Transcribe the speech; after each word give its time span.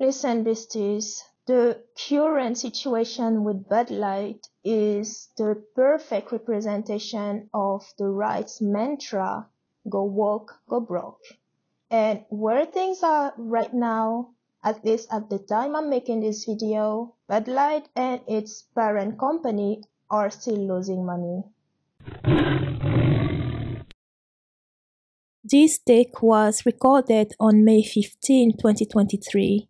Listen, 0.00 0.42
beasties, 0.42 1.22
the 1.46 1.80
current 1.96 2.58
situation 2.58 3.44
with 3.44 3.68
Bud 3.68 3.90
Light 3.92 4.48
is 4.64 5.28
the 5.36 5.62
perfect 5.76 6.32
representation 6.32 7.48
of 7.54 7.84
the 7.96 8.06
right's 8.06 8.60
mantra, 8.60 9.46
go 9.88 10.02
woke, 10.02 10.58
go 10.68 10.80
broke. 10.80 11.22
And 11.92 12.24
where 12.28 12.66
things 12.66 13.04
are 13.04 13.34
right 13.36 13.72
now, 13.72 14.30
at 14.64 14.84
least 14.84 15.12
at 15.12 15.30
the 15.30 15.38
time 15.38 15.76
I'm 15.76 15.90
making 15.90 16.22
this 16.22 16.44
video, 16.44 17.14
Bud 17.28 17.46
Light 17.46 17.88
and 17.94 18.20
its 18.26 18.64
parent 18.74 19.16
company 19.16 19.84
are 20.10 20.28
still 20.28 20.56
losing 20.56 21.06
money. 21.06 21.44
This 25.44 25.78
take 25.78 26.20
was 26.20 26.66
recorded 26.66 27.34
on 27.38 27.64
May 27.64 27.84
15, 27.84 28.56
2023. 28.56 29.68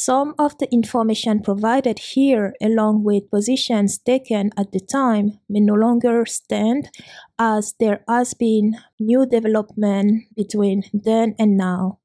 Some 0.00 0.36
of 0.38 0.56
the 0.58 0.72
information 0.72 1.42
provided 1.42 1.98
here, 1.98 2.54
along 2.62 3.02
with 3.02 3.32
positions 3.32 3.98
taken 3.98 4.52
at 4.56 4.70
the 4.70 4.78
time, 4.78 5.40
may 5.48 5.58
no 5.58 5.74
longer 5.74 6.24
stand 6.24 6.88
as 7.36 7.74
there 7.80 8.04
has 8.06 8.32
been 8.32 8.76
new 9.00 9.26
development 9.26 10.32
between 10.36 10.84
then 10.94 11.34
and 11.36 11.56
now. 11.56 11.98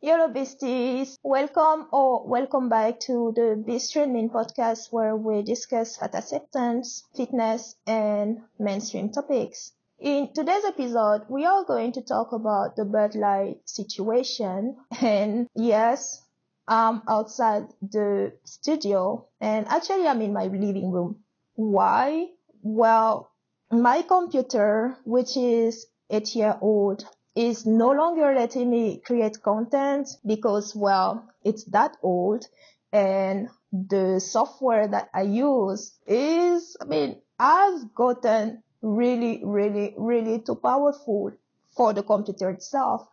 Hello, 0.00 0.28
beasties. 0.28 1.18
Welcome 1.22 1.88
or 1.92 2.26
welcome 2.26 2.70
back 2.70 3.00
to 3.00 3.34
the 3.36 3.88
Training 3.92 4.30
podcast 4.30 4.90
where 4.90 5.14
we 5.14 5.42
discuss 5.42 5.98
fat 5.98 6.14
acceptance, 6.14 7.04
fitness, 7.14 7.76
and 7.86 8.40
mainstream 8.58 9.12
topics. 9.12 9.72
In 9.98 10.32
today's 10.32 10.64
episode, 10.64 11.26
we 11.28 11.44
are 11.44 11.64
going 11.66 11.92
to 11.92 12.00
talk 12.00 12.32
about 12.32 12.76
the 12.76 12.86
Bud 12.86 13.14
Light 13.14 13.60
situation. 13.66 14.78
And 15.02 15.48
yes, 15.54 16.22
I'm 16.68 17.02
outside 17.08 17.64
the 17.82 18.32
studio 18.44 19.26
and 19.40 19.66
actually 19.68 20.06
I'm 20.06 20.20
in 20.22 20.32
my 20.32 20.44
living 20.44 20.90
room. 20.90 21.16
Why? 21.54 22.28
Well, 22.62 23.30
my 23.70 24.02
computer, 24.02 24.96
which 25.04 25.36
is 25.36 25.86
eight 26.10 26.34
year 26.34 26.56
old, 26.60 27.04
is 27.34 27.66
no 27.66 27.90
longer 27.90 28.34
letting 28.34 28.70
me 28.70 29.00
create 29.04 29.42
content 29.42 30.08
because, 30.26 30.74
well, 30.74 31.28
it's 31.44 31.64
that 31.66 31.96
old 32.02 32.46
and 32.92 33.48
the 33.72 34.18
software 34.20 34.88
that 34.88 35.10
I 35.14 35.22
use 35.22 35.92
is, 36.06 36.76
I 36.80 36.84
mean, 36.84 37.20
has 37.38 37.84
gotten 37.94 38.62
really, 38.82 39.42
really, 39.44 39.94
really 39.96 40.40
too 40.40 40.56
powerful 40.56 41.32
for 41.76 41.92
the 41.92 42.02
computer 42.02 42.50
itself. 42.50 43.06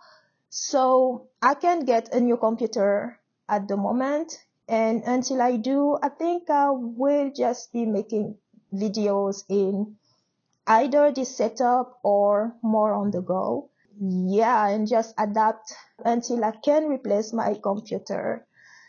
So 0.49 1.27
I 1.41 1.53
can't 1.53 1.85
get 1.85 2.13
a 2.13 2.19
new 2.19 2.37
computer 2.37 3.19
at 3.49 3.67
the 3.67 3.77
moment. 3.77 4.37
And 4.67 5.03
until 5.05 5.41
I 5.41 5.57
do, 5.57 5.97
I 6.01 6.09
think 6.09 6.49
I 6.49 6.69
will 6.71 7.31
just 7.31 7.71
be 7.71 7.85
making 7.85 8.35
videos 8.73 9.43
in 9.49 9.95
either 10.67 11.11
this 11.11 11.35
setup 11.35 11.99
or 12.03 12.55
more 12.61 12.93
on 12.93 13.11
the 13.11 13.21
go. 13.21 13.69
Yeah, 13.99 14.67
and 14.67 14.87
just 14.87 15.15
adapt 15.17 15.73
until 16.03 16.43
I 16.43 16.51
can 16.51 16.87
replace 16.87 17.33
my 17.33 17.55
computer. 17.63 18.45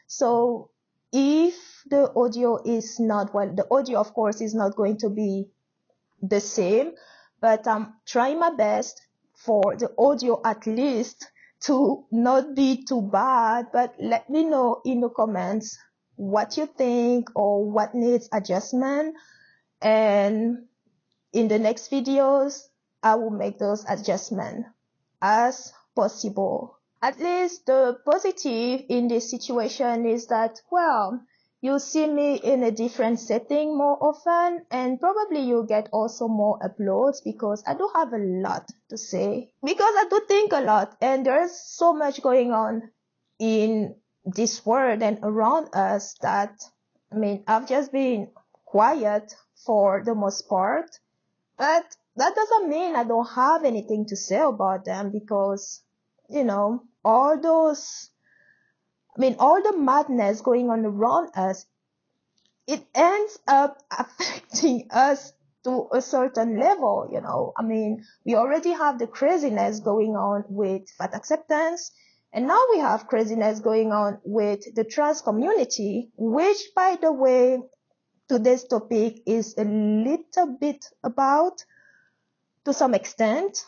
So 0.06 0.70
if 1.12 1.55
the 1.89 2.12
audio 2.15 2.61
is 2.65 3.00
not, 3.00 3.33
well, 3.33 3.55
the 3.55 3.67
audio 3.70 4.00
of 4.00 4.12
course 4.12 4.41
is 4.41 4.55
not 4.55 4.77
going 4.77 4.98
to 4.98 5.09
be 5.09 5.48
the 6.20 6.41
same, 6.41 6.93
but 7.41 7.67
I'm 7.67 7.95
trying 8.05 8.39
my 8.39 8.50
best 8.50 9.00
for 9.34 9.77
the 9.77 9.93
audio 9.97 10.41
at 10.45 10.67
least 10.67 11.31
to 11.61 12.05
not 12.11 12.55
be 12.55 12.84
too 12.84 13.03
bad, 13.03 13.67
but 13.73 13.95
let 13.98 14.31
me 14.31 14.45
know 14.45 14.81
in 14.84 15.01
the 15.01 15.09
comments 15.09 15.77
what 16.17 16.56
you 16.56 16.67
think 16.67 17.31
or 17.34 17.70
what 17.70 17.95
needs 17.95 18.28
adjustment. 18.33 19.15
And 19.81 20.67
in 21.33 21.48
the 21.48 21.59
next 21.59 21.91
videos, 21.91 22.62
I 23.03 23.15
will 23.15 23.31
make 23.31 23.59
those 23.59 23.84
adjustments 23.88 24.69
as 25.22 25.72
possible. 25.94 26.78
At 27.00 27.21
least 27.21 27.66
the 27.66 27.99
positive 28.05 28.84
in 28.88 29.09
this 29.09 29.31
situation 29.31 30.06
is 30.06 30.27
that, 30.27 30.61
well, 30.71 31.21
you'll 31.60 31.80
see 31.80 32.06
me 32.06 32.36
in 32.36 32.62
a 32.62 32.70
different 32.70 33.19
setting 33.19 33.76
more 33.76 33.98
often 34.00 34.64
and 34.70 35.00
probably 35.00 35.41
you'll 35.41 35.66
get 35.66 35.88
also 35.92 36.28
more 36.28 36.58
uploads 36.60 37.22
because 37.24 37.62
I 37.66 37.74
do 37.74 37.91
have 37.94 38.12
a 38.12 38.19
lot 38.19 38.70
to 38.91 38.98
say. 38.98 39.50
Because 39.64 39.94
I 39.96 40.06
do 40.08 40.22
think 40.28 40.52
a 40.52 40.60
lot 40.60 40.96
and 41.00 41.26
there's 41.26 41.60
so 41.60 41.92
much 41.92 42.22
going 42.22 42.52
on 42.52 42.91
in 43.38 43.96
this 44.24 44.64
world 44.64 45.02
and 45.02 45.19
around 45.22 45.74
us 45.74 46.14
that 46.22 46.60
I 47.12 47.16
mean 47.16 47.44
I've 47.46 47.69
just 47.69 47.92
been 47.92 48.28
quiet 48.64 49.34
for 49.66 50.02
the 50.04 50.14
most 50.14 50.48
part. 50.48 50.90
But 51.56 51.84
that 52.16 52.34
doesn't 52.34 52.69
mean 52.69 52.94
I 52.94 53.04
don't 53.04 53.28
have 53.30 53.64
anything 53.64 54.06
to 54.06 54.16
say 54.16 54.38
about 54.38 54.84
them 54.84 55.10
because 55.10 55.82
you 56.28 56.44
know 56.44 56.82
all 57.04 57.40
those 57.40 58.10
I 59.19 59.21
mean, 59.21 59.37
all 59.41 59.61
the 59.61 59.77
madness 59.77 60.41
going 60.43 60.71
on 60.71 60.84
around 60.87 61.31
us, 61.34 61.67
it 62.69 62.87
ends 62.95 63.39
up 63.49 63.83
affecting 63.91 64.87
us 64.91 65.33
to 65.65 65.89
a 65.93 66.01
certain 66.01 66.61
level, 66.61 67.09
you 67.11 67.21
know. 67.21 67.53
I 67.56 67.62
mean, 67.62 68.05
we 68.25 68.37
already 68.37 68.71
have 68.71 69.01
the 69.01 69.09
craziness 69.09 69.81
going 69.81 70.15
on 70.15 70.45
with 70.49 70.89
fat 70.97 71.15
acceptance, 71.15 71.91
and 72.33 72.47
now 72.47 72.61
we 72.71 72.79
have 72.79 73.09
craziness 73.09 73.59
going 73.59 73.91
on 73.91 74.21
with 74.23 74.73
the 74.77 74.84
trans 74.84 75.21
community, 75.21 76.12
which, 76.17 76.71
by 76.77 76.97
the 77.00 77.12
way, 77.12 77.59
today's 78.29 78.65
topic 78.65 79.23
is 79.27 79.56
a 79.59 79.65
little 79.65 80.56
bit 80.61 80.85
about 81.03 81.65
to 82.67 82.73
some 82.73 82.95
extent. 82.95 83.65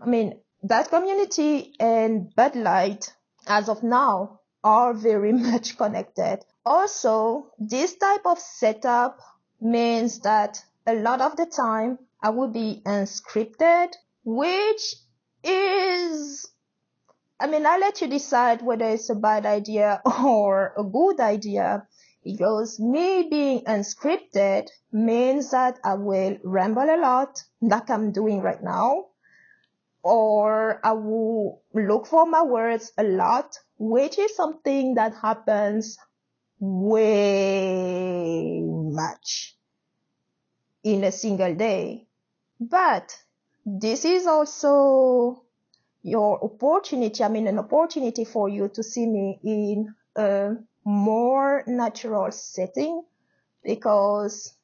I 0.00 0.06
mean, 0.06 0.40
that 0.62 0.88
community 0.88 1.74
and 1.78 2.34
Bud 2.34 2.56
Light, 2.56 3.12
as 3.46 3.68
of 3.68 3.82
now, 3.82 4.40
are 4.64 4.94
very 4.94 5.32
much 5.50 5.76
connected. 5.76 6.40
Also, 6.66 7.52
this 7.58 7.96
type 7.96 8.24
of 8.24 8.38
setup 8.38 9.20
means 9.60 10.20
that 10.20 10.64
a 10.86 10.94
lot 10.94 11.20
of 11.20 11.36
the 11.36 11.46
time 11.46 11.98
I 12.22 12.30
will 12.30 12.48
be 12.48 12.82
unscripted, 12.84 13.92
which 14.24 14.96
is, 15.44 16.50
I 17.38 17.46
mean, 17.46 17.66
I'll 17.66 17.80
let 17.80 18.00
you 18.00 18.08
decide 18.08 18.62
whether 18.62 18.86
it's 18.86 19.10
a 19.10 19.14
bad 19.14 19.44
idea 19.46 20.00
or 20.24 20.72
a 20.76 20.82
good 20.82 21.20
idea 21.20 21.86
because 22.24 22.80
me 22.80 23.28
being 23.30 23.64
unscripted 23.64 24.68
means 24.90 25.50
that 25.50 25.78
I 25.84 25.94
will 25.94 26.38
ramble 26.42 26.82
a 26.88 26.96
lot 26.96 27.42
like 27.60 27.90
I'm 27.90 28.12
doing 28.12 28.40
right 28.40 28.62
now 28.62 29.06
or 30.02 30.80
I 30.84 30.92
will 30.92 31.62
look 31.74 32.06
for 32.06 32.26
my 32.26 32.42
words 32.42 32.92
a 32.96 33.02
lot 33.02 33.58
which 33.78 34.18
is 34.18 34.36
something 34.36 34.94
that 34.94 35.14
happens 35.14 35.98
way 36.58 38.62
much 38.64 39.56
in 40.82 41.04
a 41.04 41.12
single 41.12 41.54
day. 41.54 42.06
But 42.60 43.16
this 43.66 44.04
is 44.04 44.26
also 44.26 45.42
your 46.02 46.44
opportunity. 46.44 47.24
I 47.24 47.28
mean, 47.28 47.46
an 47.46 47.58
opportunity 47.58 48.24
for 48.24 48.48
you 48.48 48.68
to 48.74 48.82
see 48.82 49.06
me 49.06 49.40
in 49.42 49.94
a 50.16 50.56
more 50.84 51.64
natural 51.66 52.30
setting 52.30 53.02
because 53.62 54.54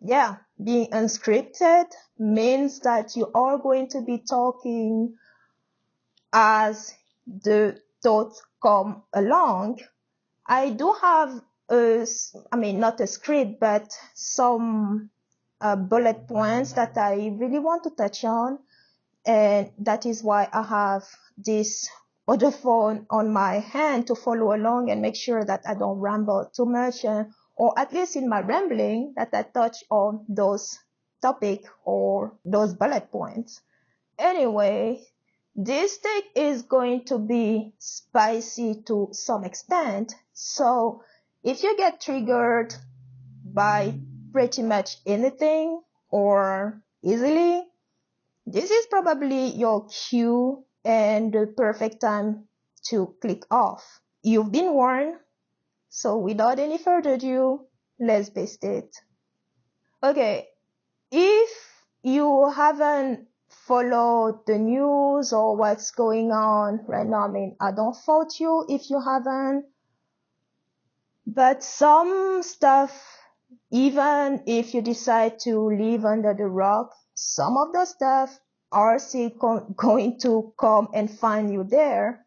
yeah, 0.00 0.36
being 0.62 0.90
unscripted 0.90 1.86
means 2.18 2.80
that 2.80 3.16
you 3.16 3.30
are 3.34 3.58
going 3.58 3.88
to 3.88 4.02
be 4.02 4.18
talking 4.18 5.14
as 6.32 6.94
the 7.26 7.80
thoughts 8.02 8.42
come 8.62 9.02
along, 9.12 9.80
I 10.46 10.70
do 10.70 10.94
have 11.00 11.40
a, 11.70 12.06
I 12.52 12.56
mean, 12.56 12.78
not 12.80 13.00
a 13.00 13.06
script, 13.06 13.58
but 13.60 13.92
some 14.14 15.10
uh, 15.60 15.76
bullet 15.76 16.28
points 16.28 16.72
that 16.72 16.96
I 16.96 17.34
really 17.36 17.58
want 17.58 17.84
to 17.84 17.90
touch 17.90 18.24
on. 18.24 18.58
And 19.26 19.72
that 19.78 20.06
is 20.06 20.22
why 20.22 20.48
I 20.52 20.62
have 20.62 21.04
this 21.36 21.88
other 22.28 22.50
phone 22.50 23.06
on 23.10 23.32
my 23.32 23.54
hand 23.54 24.06
to 24.06 24.14
follow 24.14 24.54
along 24.54 24.90
and 24.90 25.02
make 25.02 25.16
sure 25.16 25.44
that 25.44 25.62
I 25.66 25.74
don't 25.74 25.98
ramble 25.98 26.50
too 26.54 26.66
much, 26.66 27.04
and, 27.04 27.32
or 27.56 27.76
at 27.78 27.92
least 27.92 28.16
in 28.16 28.28
my 28.28 28.40
rambling 28.40 29.14
that 29.16 29.30
I 29.32 29.42
touch 29.42 29.84
on 29.90 30.24
those 30.28 30.78
topic 31.22 31.64
or 31.84 32.36
those 32.44 32.74
bullet 32.74 33.10
points. 33.10 33.60
Anyway, 34.18 35.02
this 35.56 35.94
steak 35.94 36.24
is 36.34 36.62
going 36.62 37.04
to 37.06 37.18
be 37.18 37.72
spicy 37.78 38.82
to 38.86 39.08
some 39.12 39.42
extent. 39.42 40.14
So 40.34 41.02
if 41.42 41.62
you 41.62 41.76
get 41.78 42.00
triggered 42.00 42.74
by 43.42 43.94
pretty 44.32 44.62
much 44.62 44.98
anything 45.06 45.80
or 46.10 46.82
easily, 47.02 47.62
this 48.44 48.70
is 48.70 48.86
probably 48.86 49.48
your 49.48 49.88
cue 49.88 50.62
and 50.84 51.32
the 51.32 51.52
perfect 51.56 52.02
time 52.02 52.44
to 52.88 53.14
click 53.22 53.44
off. 53.50 54.00
You've 54.22 54.52
been 54.52 54.74
warned. 54.74 55.16
So 55.88 56.18
without 56.18 56.58
any 56.58 56.76
further 56.76 57.14
ado, 57.14 57.64
let's 57.98 58.28
paste 58.28 58.62
it. 58.62 58.94
Okay. 60.02 60.48
If 61.10 61.50
you 62.02 62.50
haven't 62.50 63.28
followed 63.66 64.46
the 64.46 64.58
news 64.58 65.32
or 65.32 65.56
what's 65.56 65.90
going 65.90 66.30
on 66.30 66.80
right 66.86 67.06
now, 67.06 67.26
I 67.26 67.28
mean, 67.28 67.56
I 67.60 67.72
don't 67.72 67.96
fault 67.96 68.38
you 68.38 68.64
if 68.68 68.90
you 68.90 69.00
haven't, 69.00 69.66
but 71.26 71.64
some 71.64 72.42
stuff, 72.42 72.92
even 73.72 74.44
if 74.46 74.72
you 74.72 74.82
decide 74.82 75.40
to 75.40 75.68
live 75.68 76.04
under 76.04 76.32
the 76.32 76.46
rock, 76.46 76.94
some 77.14 77.56
of 77.56 77.72
the 77.72 77.84
stuff 77.84 78.38
are 78.70 78.98
still 79.00 79.30
co- 79.30 79.66
going 79.76 80.20
to 80.20 80.52
come 80.60 80.88
and 80.94 81.10
find 81.10 81.52
you 81.52 81.64
there. 81.64 82.24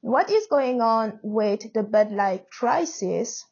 What 0.00 0.30
is 0.30 0.48
going 0.48 0.80
on 0.80 1.20
with 1.22 1.72
the 1.72 1.84
Bud 1.84 2.10
Light 2.10 2.50
crisis? 2.50 3.44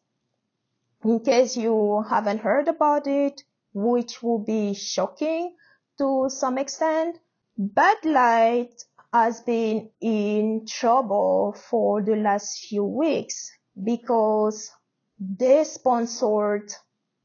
In 1.05 1.21
case 1.21 1.57
you 1.57 2.05
haven't 2.09 2.41
heard 2.41 2.67
about 2.67 3.07
it, 3.07 3.43
which 3.73 4.21
will 4.21 4.41
be 4.41 4.75
shocking 4.75 5.55
to 6.01 6.31
some 6.31 6.57
extent, 6.57 7.19
Bud 7.59 8.05
Light 8.05 8.73
has 9.13 9.43
been 9.43 9.91
in 10.01 10.65
trouble 10.67 11.55
for 11.69 12.01
the 12.03 12.17
last 12.17 12.65
few 12.65 12.85
weeks 12.85 13.53
because 13.85 14.73
they 15.19 15.63
sponsored 15.65 16.73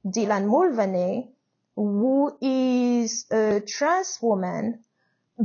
Dylan 0.06 0.48
Mulvaney, 0.48 1.32
who 1.74 2.38
is 2.42 3.26
a 3.32 3.62
trans 3.62 4.20
woman. 4.22 4.84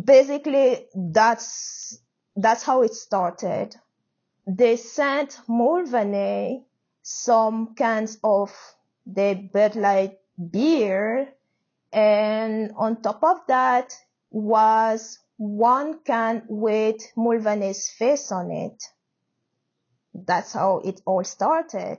Basically, 0.04 0.88
that's, 0.96 2.00
that's 2.34 2.64
how 2.64 2.82
it 2.82 2.94
started. 2.94 3.76
They 4.44 4.74
sent 4.74 5.38
Mulvaney 5.46 6.64
some 7.02 7.76
cans 7.76 8.18
of 8.24 8.50
the 9.06 9.48
Bud 9.52 9.76
Light 9.76 10.18
beer. 10.50 11.32
And 11.92 12.72
on 12.76 13.02
top 13.02 13.22
of 13.24 13.38
that 13.48 13.94
was 14.30 15.18
one 15.36 16.00
can 16.04 16.42
with 16.48 17.00
Mulvaney's 17.16 17.88
face 17.90 18.30
on 18.30 18.50
it. 18.50 18.82
That's 20.14 20.52
how 20.52 20.82
it 20.84 21.00
all 21.06 21.24
started. 21.24 21.98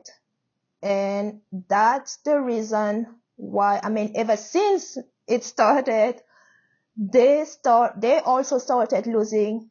And 0.81 1.41
that's 1.67 2.17
the 2.17 2.39
reason 2.39 3.07
why, 3.35 3.79
I 3.83 3.89
mean, 3.89 4.13
ever 4.15 4.37
since 4.37 4.97
it 5.27 5.43
started, 5.43 6.21
they 6.97 7.45
start, 7.45 7.99
they 7.99 8.19
also 8.19 8.57
started 8.57 9.07
losing 9.07 9.69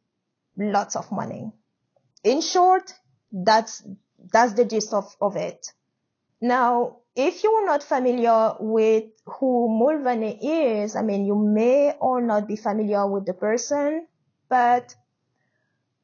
lots 0.57 0.95
of 0.95 1.11
money. 1.11 1.51
In 2.23 2.41
short, 2.41 2.93
that's, 3.31 3.83
that's 4.31 4.53
the 4.53 4.65
gist 4.65 4.93
of, 4.93 5.15
of 5.21 5.35
it. 5.35 5.67
Now, 6.41 6.97
if 7.15 7.43
you're 7.43 7.65
not 7.65 7.83
familiar 7.83 8.55
with 8.59 9.05
who 9.25 9.67
Mulvaney 9.69 10.39
is, 10.81 10.95
I 10.95 11.01
mean, 11.01 11.25
you 11.25 11.35
may 11.35 11.93
or 11.99 12.21
not 12.21 12.47
be 12.47 12.55
familiar 12.55 13.05
with 13.07 13.25
the 13.25 13.33
person, 13.33 14.07
but 14.47 14.95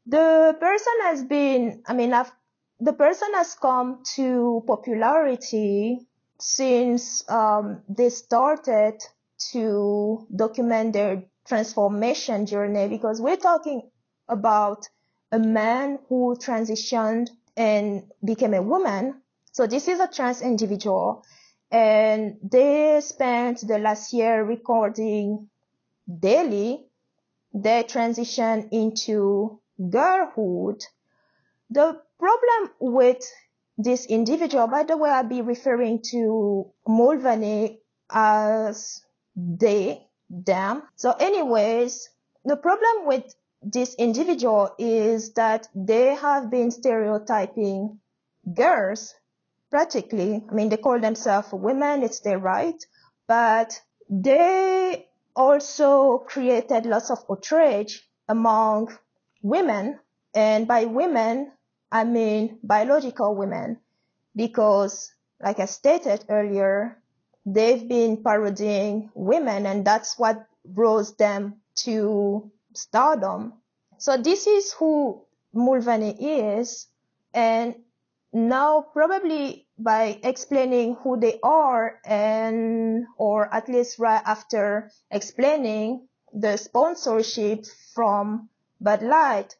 the 0.05 0.55
person 0.59 0.93
has 1.03 1.23
been, 1.23 1.83
I 1.85 1.93
mean, 1.93 2.13
I've, 2.13 2.31
the 2.79 2.93
person 2.93 3.29
has 3.35 3.55
come 3.55 4.03
to 4.15 4.63
popularity 4.67 6.07
since 6.39 7.27
um, 7.29 7.81
they 7.89 8.09
started 8.09 8.99
to 9.51 10.27
document 10.35 10.93
their 10.93 11.23
transformation 11.47 12.45
journey 12.45 12.87
because 12.89 13.21
we're 13.21 13.37
talking 13.37 13.89
about 14.27 14.87
a 15.31 15.39
man 15.39 15.99
who 16.09 16.35
transitioned 16.39 17.29
and 17.55 18.03
became 18.23 18.53
a 18.53 18.61
woman 18.61 19.21
so 19.57 19.65
this 19.65 19.87
is 19.87 19.99
a 19.99 20.07
trans 20.07 20.43
individual 20.43 21.25
and 21.71 22.37
they 22.43 23.01
spent 23.01 23.67
the 23.67 23.79
last 23.79 24.13
year 24.13 24.43
recording 24.43 25.49
daily 26.19 26.85
their 27.53 27.81
transition 27.81 28.69
into 28.71 29.59
girlhood. 29.89 30.83
The 31.71 31.99
problem 32.19 32.71
with 32.79 33.23
this 33.79 34.05
individual, 34.05 34.67
by 34.67 34.83
the 34.83 34.95
way, 34.95 35.09
I'll 35.09 35.23
be 35.23 35.41
referring 35.41 36.03
to 36.11 36.71
Mulvaney 36.87 37.79
as 38.11 39.01
they, 39.35 40.05
them. 40.29 40.83
So 40.97 41.13
anyways, 41.13 42.07
the 42.45 42.57
problem 42.57 43.07
with 43.07 43.33
this 43.63 43.95
individual 43.95 44.75
is 44.77 45.33
that 45.33 45.67
they 45.73 46.13
have 46.13 46.51
been 46.51 46.69
stereotyping 46.69 47.99
girls 48.53 49.15
practically, 49.69 50.43
I 50.49 50.53
mean, 50.53 50.69
they 50.69 50.77
call 50.77 50.99
themselves 50.99 51.49
women, 51.51 52.03
it's 52.03 52.19
their 52.21 52.39
right, 52.39 52.81
but 53.27 53.79
they 54.09 55.07
also 55.35 56.19
created 56.19 56.85
lots 56.85 57.11
of 57.11 57.23
outrage 57.29 58.07
among 58.27 58.97
women. 59.41 59.99
And 60.33 60.67
by 60.67 60.85
women, 60.85 61.51
I 61.91 62.03
mean 62.03 62.59
biological 62.63 63.35
women, 63.35 63.79
because 64.35 65.11
like 65.41 65.59
I 65.59 65.65
stated 65.65 66.25
earlier, 66.29 67.01
they've 67.45 67.87
been 67.87 68.23
parodying 68.23 69.09
women 69.13 69.65
and 69.65 69.85
that's 69.85 70.17
what 70.17 70.45
rose 70.65 71.15
them 71.15 71.61
to 71.75 72.51
stardom. 72.73 73.53
So 73.97 74.17
this 74.17 74.47
is 74.47 74.73
who 74.73 75.21
Mulvaney 75.53 76.39
is. 76.39 76.87
And 77.33 77.75
now, 78.33 78.81
probably 78.81 79.67
by 79.77 80.19
explaining 80.23 80.95
who 80.95 81.19
they 81.19 81.39
are 81.41 81.99
and, 82.05 83.05
or 83.17 83.53
at 83.53 83.69
least 83.69 83.99
right 83.99 84.21
after 84.25 84.91
explaining 85.11 86.07
the 86.33 86.57
sponsorship 86.57 87.65
from 87.93 88.49
Bud 88.81 89.01
Light, 89.01 89.55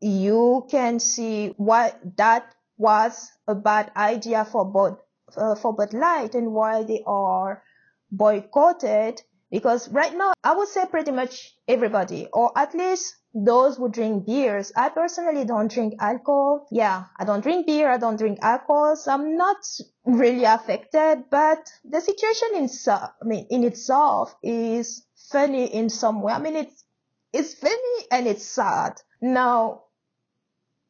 you 0.00 0.66
can 0.70 1.00
see 1.00 1.54
why 1.56 1.94
that 2.16 2.54
was 2.76 3.30
a 3.46 3.54
bad 3.54 3.90
idea 3.96 4.44
for 4.44 4.64
Bud, 4.64 4.96
uh, 5.36 5.54
for 5.54 5.72
Bud 5.74 5.92
Light 5.92 6.34
and 6.34 6.52
why 6.52 6.82
they 6.84 7.02
are 7.06 7.62
boycotted. 8.10 9.22
Because 9.50 9.88
right 9.90 10.16
now, 10.16 10.32
I 10.42 10.54
would 10.56 10.68
say 10.68 10.86
pretty 10.86 11.10
much 11.10 11.54
everybody, 11.68 12.28
or 12.32 12.56
at 12.56 12.74
least 12.74 13.14
those 13.34 13.76
who 13.76 13.88
drink 13.88 14.26
beers. 14.26 14.72
I 14.76 14.90
personally 14.90 15.44
don't 15.44 15.70
drink 15.70 15.94
alcohol. 16.00 16.66
Yeah, 16.70 17.04
I 17.18 17.24
don't 17.24 17.42
drink 17.42 17.66
beer. 17.66 17.90
I 17.90 17.98
don't 17.98 18.16
drink 18.16 18.38
alcohol. 18.42 18.96
So 18.96 19.12
I'm 19.12 19.36
not 19.36 19.56
really 20.04 20.44
affected, 20.44 21.24
but 21.30 21.70
the 21.84 22.00
situation 22.00 22.48
in, 22.54 22.68
so, 22.68 22.92
I 22.92 23.24
mean, 23.24 23.46
in 23.50 23.64
itself 23.64 24.34
is 24.42 25.06
funny 25.30 25.66
in 25.66 25.88
some 25.88 26.20
way. 26.20 26.32
I 26.32 26.38
mean, 26.38 26.56
it's, 26.56 26.84
it's 27.32 27.54
funny 27.54 28.06
and 28.10 28.26
it's 28.26 28.44
sad. 28.44 29.00
Now, 29.20 29.84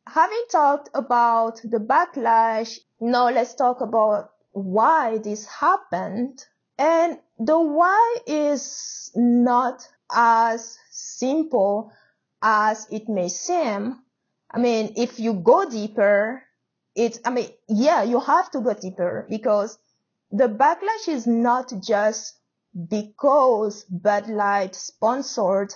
having 0.09 0.45
talked 0.51 0.91
about 0.95 1.61
the 1.63 1.79
backlash, 1.79 2.79
now 3.01 3.31
let's 3.31 3.55
talk 3.55 3.81
about 3.81 4.31
why 4.51 5.19
this 5.19 5.47
happened. 5.47 6.45
And 6.79 7.19
the 7.39 7.61
why 7.61 8.17
is 8.27 9.13
not 9.15 9.87
as 10.13 10.77
simple 10.91 11.93
as 12.43 12.87
it 12.91 13.09
may 13.09 13.29
seem, 13.29 13.99
I 14.51 14.59
mean, 14.59 14.95
if 14.97 15.19
you 15.19 15.35
go 15.35 15.69
deeper, 15.69 16.43
it's, 16.95 17.19
I 17.25 17.31
mean, 17.31 17.49
yeah, 17.69 18.03
you 18.03 18.21
have 18.21 18.51
to 18.51 18.61
go 18.61 18.75
deeper 18.75 19.27
because 19.31 19.79
the 20.31 20.49
backlash 20.49 21.09
is 21.09 21.27
not 21.27 21.73
just 21.83 22.39
because 22.89 23.85
Bud 23.85 24.29
Light 24.29 24.75
sponsored 24.75 25.75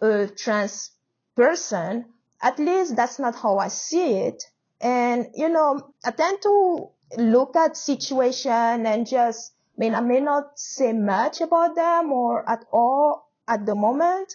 a 0.00 0.26
trans 0.26 0.90
person. 1.36 2.06
At 2.40 2.58
least 2.58 2.96
that's 2.96 3.18
not 3.18 3.34
how 3.36 3.58
I 3.58 3.68
see 3.68 4.14
it. 4.14 4.42
And, 4.80 5.28
you 5.34 5.48
know, 5.48 5.94
I 6.04 6.10
tend 6.10 6.42
to 6.42 6.88
look 7.16 7.54
at 7.54 7.76
situation 7.76 8.86
and 8.86 9.06
just, 9.06 9.52
I 9.76 9.80
mean, 9.80 9.94
I 9.94 10.00
may 10.00 10.20
not 10.20 10.58
say 10.58 10.92
much 10.92 11.40
about 11.40 11.76
them 11.76 12.12
or 12.12 12.48
at 12.48 12.64
all 12.72 13.30
at 13.46 13.64
the 13.64 13.74
moment, 13.74 14.34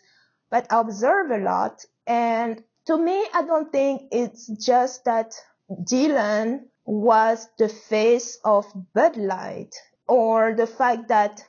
but 0.50 0.68
I 0.72 0.80
observe 0.80 1.32
a 1.32 1.38
lot. 1.38 1.86
And 2.06 2.64
to 2.86 2.98
me, 2.98 3.26
I 3.34 3.44
don't 3.44 3.72
think 3.72 4.04
it's 4.12 4.48
just 4.48 5.06
that 5.06 5.34
Dylan 5.70 6.66
was 6.86 7.48
the 7.58 7.70
face 7.70 8.40
of 8.46 8.66
Bud 8.94 9.18
Light 9.18 9.76
or 10.08 10.54
the 10.54 10.68
fact 10.68 11.10
that 11.10 11.44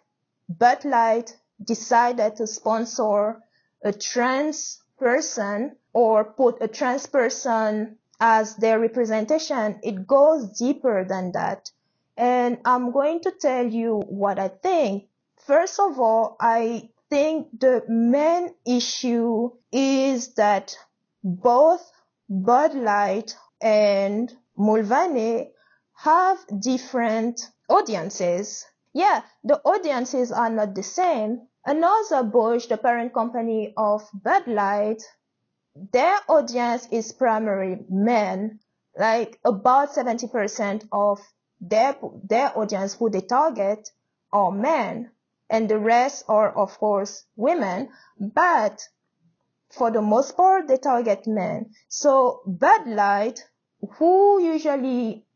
Bud 0.48 0.84
Light 0.84 1.36
decided 1.62 2.36
to 2.36 2.46
sponsor 2.46 3.40
a 3.84 3.92
trans 3.92 4.82
person 4.98 5.76
or 5.92 6.24
put 6.24 6.60
a 6.60 6.68
trans 6.68 7.06
person 7.06 7.98
as 8.20 8.56
their 8.56 8.80
representation. 8.80 9.78
It 9.82 10.06
goes 10.06 10.58
deeper 10.58 11.04
than 11.04 11.32
that. 11.32 11.70
And 12.16 12.58
I'm 12.64 12.90
going 12.90 13.20
to 13.20 13.30
tell 13.30 13.66
you 13.66 14.02
what 14.08 14.40
I 14.40 14.48
think. 14.48 15.06
First 15.46 15.78
of 15.78 16.00
all, 16.00 16.36
I 16.40 16.90
think 17.10 17.48
the 17.58 17.82
main 17.88 18.54
issue 18.66 19.50
is 19.72 20.34
that 20.34 20.76
both 21.22 21.90
Bud 22.28 22.74
Light 22.74 23.36
and 23.60 24.32
Mulvaney 24.56 25.50
have 25.94 26.38
different 26.60 27.40
audiences. 27.68 28.64
Yeah, 28.92 29.22
the 29.44 29.60
audiences 29.64 30.32
are 30.32 30.50
not 30.50 30.74
the 30.74 30.82
same. 30.82 31.48
Anheuser-Busch, 31.66 32.66
the 32.66 32.76
parent 32.76 33.12
company 33.12 33.74
of 33.76 34.08
Bud 34.14 34.46
Light, 34.46 35.02
their 35.92 36.18
audience 36.28 36.88
is 36.90 37.12
primarily 37.12 37.84
men, 37.88 38.60
like 38.98 39.38
about 39.44 39.90
70% 39.90 40.88
of 40.92 41.20
their, 41.60 41.96
their 42.24 42.56
audience 42.58 42.94
who 42.94 43.10
they 43.10 43.20
target 43.20 43.90
are 44.32 44.52
men 44.52 45.10
and 45.50 45.68
the 45.68 45.78
rest 45.78 46.24
are 46.28 46.50
of 46.50 46.78
course 46.78 47.24
women, 47.36 47.88
but 48.18 48.88
for 49.70 49.90
the 49.90 50.02
most 50.02 50.36
part 50.36 50.68
they 50.68 50.76
target 50.76 51.26
men. 51.26 51.70
So 51.88 52.42
Bud 52.46 52.86
Light, 52.86 53.44
who 53.98 54.42
usually 54.42 55.26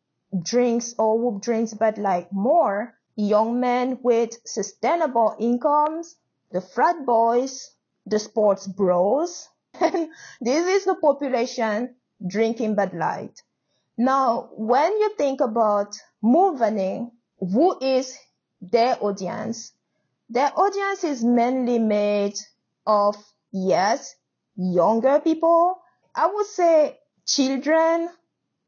drinks 0.42 0.94
or 0.98 1.18
who 1.18 1.40
drinks 1.40 1.74
Bud 1.74 1.98
Light 1.98 2.32
more, 2.32 2.94
young 3.16 3.60
men 3.60 3.98
with 4.02 4.36
sustainable 4.46 5.36
incomes, 5.38 6.16
the 6.50 6.60
frat 6.60 7.04
boys, 7.04 7.70
the 8.06 8.18
sports 8.18 8.66
bros, 8.66 9.48
this 9.80 10.66
is 10.66 10.84
the 10.84 10.94
population 10.94 11.94
drinking 12.26 12.74
Bud 12.74 12.94
Light. 12.94 13.42
Now, 13.98 14.50
when 14.56 14.90
you 14.98 15.14
think 15.16 15.40
about 15.40 15.94
Mulvaney, 16.22 17.10
who 17.38 17.78
is 17.80 18.16
their 18.60 18.96
audience? 19.02 19.72
Their 20.32 20.50
audience 20.58 21.04
is 21.04 21.22
mainly 21.22 21.78
made 21.78 22.38
of, 22.86 23.16
yes, 23.52 24.16
younger 24.56 25.20
people. 25.20 25.76
I 26.14 26.26
would 26.26 26.46
say 26.46 26.98
children 27.26 28.08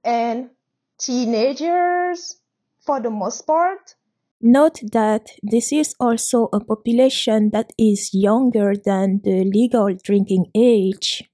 and 0.05 0.51
teenagers 0.99 2.37
for 2.85 3.01
the 3.01 3.09
most 3.09 3.47
part. 3.47 3.95
Note 4.43 4.81
that 4.93 5.31
this 5.43 5.73
is 5.73 5.95
also 5.99 6.51
a 6.53 6.61
population 6.61 7.49
that 7.55 7.73
is 7.79 8.13
younger 8.13 8.75
than 8.77 9.23
the 9.25 9.45
legal 9.45 9.89
drinking 10.05 10.51
age. 10.55 11.25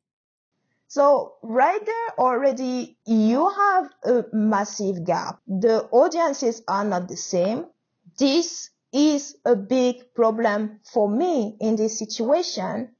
So 0.87 1.33
right 1.43 1.85
there 1.85 2.11
already 2.21 2.97
you 3.05 3.51
have 3.51 3.91
a 4.05 4.25
massive 4.33 5.05
gap. 5.05 5.41
The 5.49 5.89
audiences 5.91 6.63
are 6.69 6.85
not 6.85 7.09
the 7.09 7.17
same. 7.17 7.67
This 8.17 8.71
is 8.93 9.37
a 9.45 9.55
big 9.57 10.15
problem 10.15 10.81
for 10.93 11.09
me 11.09 11.57
in 11.61 11.77
this 11.77 11.99
situation, 11.99 12.95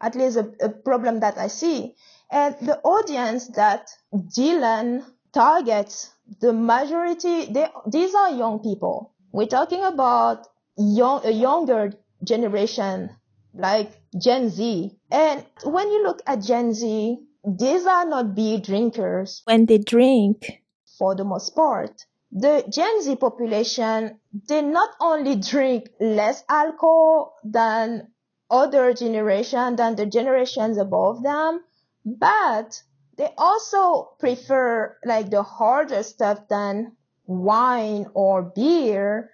at 0.00 0.14
least 0.14 0.36
a, 0.36 0.52
a 0.60 0.68
problem 0.68 1.20
that 1.20 1.38
I 1.38 1.48
see. 1.48 1.94
And 2.30 2.56
the 2.60 2.78
audience 2.80 3.48
that 3.48 3.90
Dylan 4.12 5.04
targets, 5.32 6.12
the 6.40 6.52
majority, 6.52 7.46
they, 7.46 7.68
these 7.86 8.14
are 8.14 8.30
young 8.30 8.60
people. 8.60 9.14
We're 9.32 9.46
talking 9.46 9.82
about 9.82 10.46
young, 10.76 11.24
a 11.24 11.30
younger 11.30 11.92
generation 12.24 13.10
like 13.54 13.90
Gen 14.18 14.48
Z. 14.48 14.96
And 15.10 15.44
when 15.64 15.90
you 15.90 16.02
look 16.04 16.22
at 16.26 16.42
Gen 16.42 16.72
Z, 16.72 17.18
these 17.44 17.86
are 17.86 18.06
not 18.06 18.34
beer 18.34 18.58
drinkers. 18.58 19.42
When 19.44 19.66
they 19.66 19.78
drink, 19.78 20.62
for 20.98 21.14
the 21.14 21.24
most 21.24 21.54
part, 21.56 22.06
the 22.32 22.64
Gen 22.68 23.02
Z 23.02 23.16
population, 23.16 24.18
they 24.48 24.62
not 24.62 24.90
only 25.00 25.36
drink 25.36 25.90
less 26.00 26.42
alcohol 26.48 27.34
than 27.44 28.08
other 28.50 28.94
generation, 28.94 29.76
than 29.76 29.96
the 29.96 30.06
generations 30.06 30.78
above 30.78 31.22
them, 31.22 31.60
but 32.04 32.82
they 33.16 33.28
also 33.36 34.14
prefer 34.18 34.96
like 35.04 35.30
the 35.30 35.42
harder 35.42 36.02
stuff 36.02 36.48
than 36.48 36.96
wine 37.26 38.06
or 38.14 38.42
beer. 38.42 39.30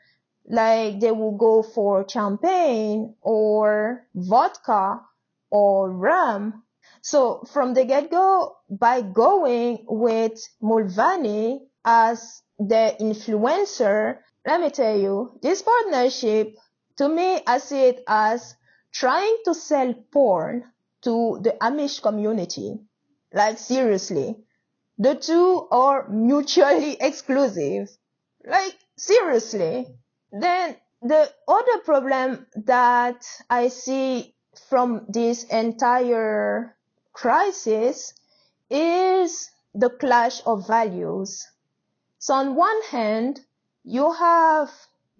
Like 0.51 1.01
they 1.01 1.13
will 1.13 1.37
go 1.37 1.63
for 1.63 2.09
champagne 2.09 3.15
or 3.21 4.07
vodka 4.15 5.01
or 5.51 5.91
rum 5.91 6.65
so 7.03 7.43
from 7.53 7.75
the 7.75 7.85
get-go, 7.85 8.57
by 8.69 9.03
going 9.03 9.85
with 9.89 10.39
Mulvaney 10.61 11.67
as 11.85 12.43
the 12.59 12.97
influencer, 13.01 14.19
let 14.47 14.61
me 14.61 14.71
tell 14.71 14.99
you, 14.99 15.39
this 15.43 15.63
partnership, 15.63 16.57
to 16.97 17.09
me, 17.09 17.41
I 17.47 17.59
see 17.59 17.85
it 17.85 18.03
as 18.07 18.57
trying 18.93 19.39
to 19.45 19.55
sell 19.55 19.95
porn 20.13 20.65
to 21.03 21.39
the 21.43 21.57
Amish 21.61 22.03
community. 22.03 22.79
Like 23.33 23.59
seriously. 23.59 24.37
The 24.99 25.15
two 25.15 25.69
are 25.71 26.09
mutually 26.09 26.97
exclusive. 27.01 27.89
Like 28.45 28.75
seriously. 28.97 29.87
Then 30.33 30.77
the 31.03 31.33
other 31.47 31.79
problem 31.85 32.47
that 32.57 33.25
I 33.49 33.69
see 33.69 34.35
from 34.69 35.07
this 35.09 35.45
entire 35.45 36.77
crisis 37.13 38.15
is 38.71 39.51
the 39.75 39.91
clash 39.91 40.43
of 40.45 40.67
values. 40.67 41.47
So 42.19 42.35
on 42.35 42.55
one 42.55 42.83
hand, 42.91 43.41
you 43.85 44.13
have 44.13 44.71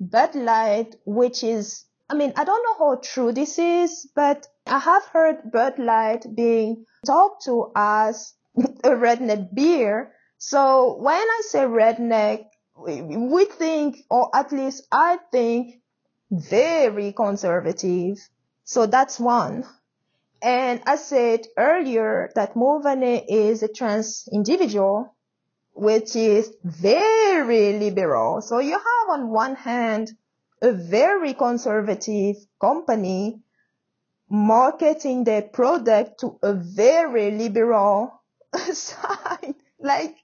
Bud 0.01 0.35
Light, 0.35 0.97
which 1.05 1.43
is, 1.45 1.85
I 2.11 2.15
mean, 2.15 2.33
I 2.37 2.45
don't 2.45 2.63
know 2.65 2.87
how 2.87 3.01
true 3.03 3.33
this 3.33 3.59
is, 3.59 4.07
but 4.15 4.47
I 4.67 4.79
have 4.79 5.05
heard 5.07 5.51
Bud 5.51 5.79
Light 5.79 6.27
being 6.35 6.87
talked 7.07 7.45
to 7.45 7.71
as 7.75 8.35
a 8.57 8.91
redneck 8.91 9.55
beer. 9.55 10.13
So 10.39 10.97
when 10.99 11.17
I 11.17 11.43
say 11.47 11.61
redneck, 11.61 12.47
we 12.77 13.45
think, 13.45 14.05
or 14.11 14.35
at 14.35 14.53
least 14.53 14.87
I 14.93 15.19
think, 15.33 15.81
very 16.31 17.13
conservative. 17.13 18.19
So 18.65 18.87
that's 18.87 19.19
one. 19.19 19.65
And 20.41 20.81
I 20.87 20.97
said 20.97 21.47
earlier 21.57 22.31
that 22.37 22.55
Mulvaney 22.55 23.25
is 23.29 23.63
a 23.63 23.69
trans 23.69 24.29
individual, 24.33 25.15
which 25.79 26.17
is 26.17 26.53
very 26.65 27.79
liberal. 27.79 28.43
So 28.43 28.59
you 28.59 28.73
have 28.73 29.09
on 29.11 29.31
one 29.31 29.55
hand 29.55 30.11
a 30.61 30.73
very 30.73 31.35
conservative 31.35 32.37
company 32.61 33.41
marketing 34.29 35.23
their 35.23 35.43
product 35.43 36.21
to 36.21 36.37
a 36.43 36.53
very 36.53 37.31
liberal 37.31 38.21
side. 38.73 39.55
Like 39.79 40.17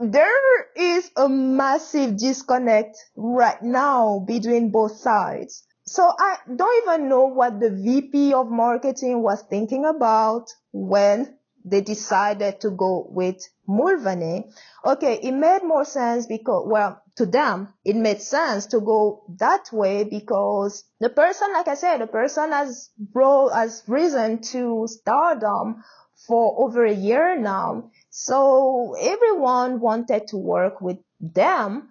there 0.00 0.64
is 0.74 1.10
a 1.14 1.28
massive 1.28 2.16
disconnect 2.16 2.96
right 3.14 3.62
now 3.62 4.24
between 4.26 4.70
both 4.70 4.96
sides. 4.96 5.66
So 5.84 6.10
I 6.18 6.38
don't 6.54 6.82
even 6.82 7.08
know 7.10 7.26
what 7.26 7.60
the 7.60 7.70
VP 7.70 8.32
of 8.32 8.50
marketing 8.50 9.22
was 9.22 9.42
thinking 9.42 9.84
about 9.84 10.50
when 10.72 11.35
they 11.66 11.80
decided 11.80 12.60
to 12.60 12.70
go 12.70 13.06
with 13.10 13.46
Mulvaney. 13.66 14.46
Okay, 14.84 15.18
it 15.22 15.32
made 15.32 15.64
more 15.64 15.84
sense 15.84 16.26
because, 16.26 16.64
well, 16.66 17.02
to 17.16 17.26
them, 17.26 17.74
it 17.84 17.96
made 17.96 18.22
sense 18.22 18.66
to 18.66 18.80
go 18.80 19.24
that 19.38 19.72
way 19.72 20.04
because 20.04 20.84
the 21.00 21.10
person, 21.10 21.52
like 21.52 21.68
I 21.68 21.74
said, 21.74 21.98
the 21.98 22.06
person 22.06 22.52
has 22.52 22.90
brought, 22.98 23.52
has 23.52 23.82
risen 23.88 24.40
to 24.52 24.86
stardom 24.88 25.82
for 26.26 26.64
over 26.64 26.86
a 26.86 26.94
year 26.94 27.38
now. 27.38 27.90
So 28.10 28.94
everyone 29.00 29.80
wanted 29.80 30.28
to 30.28 30.36
work 30.36 30.80
with 30.80 30.98
them 31.20 31.88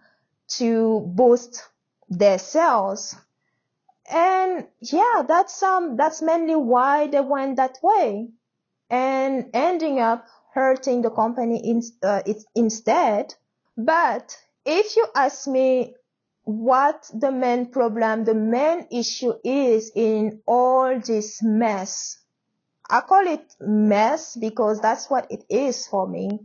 to 0.58 1.02
boost 1.14 1.62
their 2.10 2.40
sales 2.40 3.16
and 4.10 4.68
yeah, 4.82 5.24
that's 5.28 5.62
um 5.64 5.98
that's 5.98 6.22
mainly 6.22 6.56
why 6.56 7.08
they 7.08 7.22
went 7.22 7.58
that 7.58 7.78
way, 7.82 8.28
and 8.96 9.50
ending 9.54 10.00
up 10.00 10.26
hurting 10.54 11.02
the 11.02 11.10
company 11.10 11.58
in, 11.70 11.82
uh, 12.02 12.22
instead. 12.56 13.34
But 13.78 14.38
if 14.66 14.96
you 14.96 15.06
ask 15.14 15.48
me 15.48 15.96
what 16.44 17.10
the 17.14 17.32
main 17.32 17.72
problem, 17.72 18.24
the 18.24 18.34
main 18.34 18.88
issue 18.92 19.34
is 19.44 19.92
in 19.96 20.42
all 20.46 21.00
this 21.00 21.42
mess, 21.44 22.18
I 22.90 23.02
call 23.02 23.28
it 23.28 23.54
mess 23.60 24.36
because 24.36 24.80
that's 24.80 25.10
what 25.10 25.28
it 25.30 25.44
is 25.50 25.88
for 25.88 26.08
me. 26.08 26.40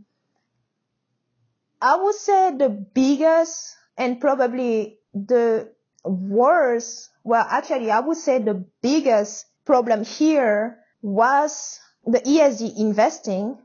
I 1.81 1.95
would 1.95 2.15
say 2.15 2.51
the 2.57 2.69
biggest 2.69 3.77
and 3.97 4.19
probably 4.19 4.99
the 5.13 5.71
worst 6.03 7.11
well, 7.23 7.45
actually, 7.47 7.91
I 7.91 7.99
would 7.99 8.17
say 8.17 8.39
the 8.39 8.65
biggest 8.81 9.45
problem 9.65 10.03
here 10.03 10.79
was 11.01 11.79
the 12.05 12.19
ESG 12.19 12.77
investing. 12.77 13.57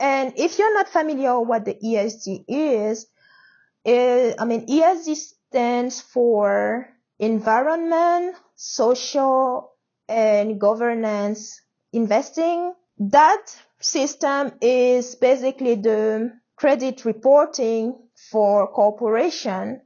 And 0.00 0.32
if 0.36 0.58
you're 0.58 0.74
not 0.74 0.88
familiar 0.88 1.40
what 1.40 1.64
the 1.64 1.74
ESG 1.74 2.44
is, 2.48 3.06
it, 3.84 4.36
I 4.38 4.44
mean, 4.44 4.66
ESG 4.66 5.16
stands 5.16 6.00
for 6.00 6.88
environment, 7.18 8.36
social, 8.54 9.72
and 10.08 10.60
governance 10.60 11.60
investing. 11.92 12.74
That 12.98 13.44
system 13.80 14.52
is 14.60 15.14
basically 15.14 15.76
the 15.76 16.32
credit 16.56 17.04
reporting 17.04 17.94
for 18.30 18.68
corporation. 18.72 19.80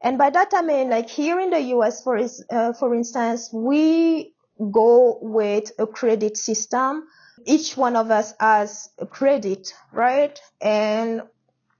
And 0.00 0.18
by 0.18 0.30
that 0.30 0.52
I 0.52 0.62
mean 0.62 0.90
like 0.90 1.08
here 1.08 1.38
in 1.40 1.50
the 1.50 1.60
US, 1.76 2.02
for, 2.02 2.18
uh, 2.18 2.72
for 2.72 2.94
instance, 2.94 3.50
we 3.52 4.34
go 4.70 5.18
with 5.20 5.72
a 5.78 5.86
credit 5.86 6.36
system. 6.36 7.06
Each 7.44 7.76
one 7.76 7.96
of 7.96 8.10
us 8.10 8.34
has 8.38 8.90
a 8.98 9.06
credit, 9.06 9.72
right? 9.92 10.38
And 10.60 11.22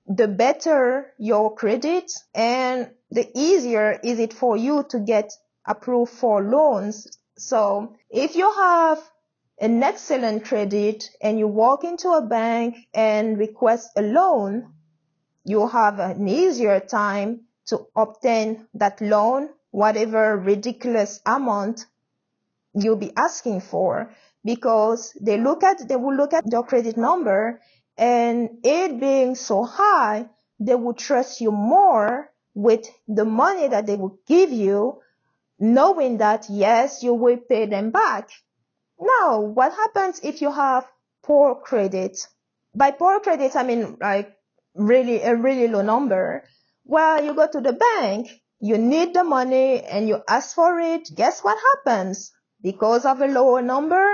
the 0.07 0.29
better 0.29 1.13
your 1.19 1.55
credit 1.55 2.13
and 2.35 2.91
the 3.11 3.31
easier 3.35 3.99
is 4.03 4.19
it 4.19 4.33
for 4.33 4.57
you 4.57 4.85
to 4.91 4.99
get 4.99 5.33
approved 5.67 6.13
for 6.13 6.43
loans. 6.43 7.07
So 7.37 7.97
if 8.11 8.35
you 8.35 8.51
have 8.53 8.99
an 9.59 9.83
excellent 9.83 10.45
credit 10.45 11.09
and 11.21 11.39
you 11.39 11.47
walk 11.47 11.85
into 11.85 12.11
a 12.11 12.27
bank 12.27 12.77
and 12.93 13.39
request 13.39 13.91
a 13.97 14.03
loan, 14.03 14.73
you 15.45 15.69
have 15.69 15.99
an 15.99 16.27
easier 16.27 16.81
time 16.81 17.43
to 17.67 17.87
obtain 17.95 18.67
that 18.75 19.01
loan, 19.01 19.51
whatever 19.71 20.37
ridiculous 20.37 21.21
amount 21.25 21.87
you'll 22.75 22.97
be 22.97 23.13
asking 23.17 23.61
for 23.61 24.15
because 24.45 25.13
they 25.21 25.39
look 25.39 25.63
at, 25.63 25.89
they 25.89 25.97
will 25.97 26.15
look 26.15 26.33
at 26.33 26.45
your 26.51 26.65
credit 26.65 26.97
number 26.97 27.61
and 27.97 28.59
it 28.65 28.99
being 29.01 29.35
so 29.35 29.65
high, 29.65 30.29
they 30.59 30.75
will 30.75 30.95
trust 30.95 31.41
you 31.41 31.51
more 31.51 32.31
with 32.55 32.87
the 33.09 33.25
money 33.25 33.69
that 33.69 33.87
they 33.87 33.97
will 33.97 34.19
give 34.27 34.51
you, 34.51 35.01
knowing 35.59 36.19
that 36.19 36.47
yes, 36.49 37.03
you 37.03 37.15
will 37.15 37.37
pay 37.37 37.67
them 37.67 37.91
back. 37.91 38.31
Now, 39.01 39.41
what 39.41 39.73
happens 39.73 40.21
if 40.23 40.41
you 40.41 40.53
have 40.53 40.87
poor 41.23 41.55
credit? 41.55 42.19
By 42.75 42.91
poor 42.93 43.21
credit, 43.21 43.57
I 43.57 43.63
mean 43.63 43.97
like 44.01 44.37
really 44.75 45.21
a 45.23 45.35
really 45.37 45.69
low 45.69 45.83
number. 45.83 46.45
Well, 46.85 47.25
you 47.25 47.35
go 47.35 47.47
to 47.47 47.61
the 47.61 47.73
bank, 47.73 48.29
you 48.61 48.79
need 48.79 49.15
the 49.15 49.25
money 49.25 49.83
and 49.83 50.09
you 50.09 50.23
ask 50.29 50.55
for 50.55 50.79
it. 50.79 51.09
Guess 51.15 51.41
what 51.43 51.59
happens? 51.75 52.33
Because 52.63 53.05
of 53.05 53.21
a 53.21 53.27
lower 53.27 53.61
number, 53.61 54.07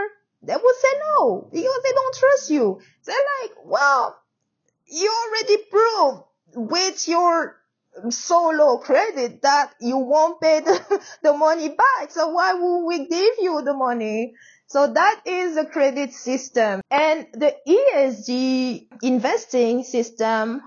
they 0.42 0.54
will 0.54 0.74
say 0.80 0.88
no 1.18 1.48
because 1.52 1.80
they 1.84 1.92
don't 1.92 2.14
trust 2.14 2.50
you. 2.50 2.80
They're 3.04 3.16
like, 3.42 3.52
well, 3.64 4.18
you 4.86 5.12
already 5.26 5.62
proved 5.70 6.22
with 6.54 7.08
your 7.08 7.56
solo 8.10 8.78
credit 8.78 9.42
that 9.42 9.72
you 9.80 9.98
won't 9.98 10.40
pay 10.40 10.60
the, 10.60 11.02
the 11.22 11.32
money 11.32 11.68
back. 11.68 12.10
So 12.10 12.28
why 12.28 12.54
would 12.54 12.86
we 12.86 13.06
give 13.06 13.34
you 13.40 13.62
the 13.62 13.74
money? 13.74 14.34
So 14.66 14.86
that 14.86 15.22
is 15.24 15.54
the 15.54 15.64
credit 15.64 16.12
system. 16.12 16.82
And 16.90 17.26
the 17.32 17.56
ESG 17.66 18.88
investing 19.02 19.82
system 19.82 20.62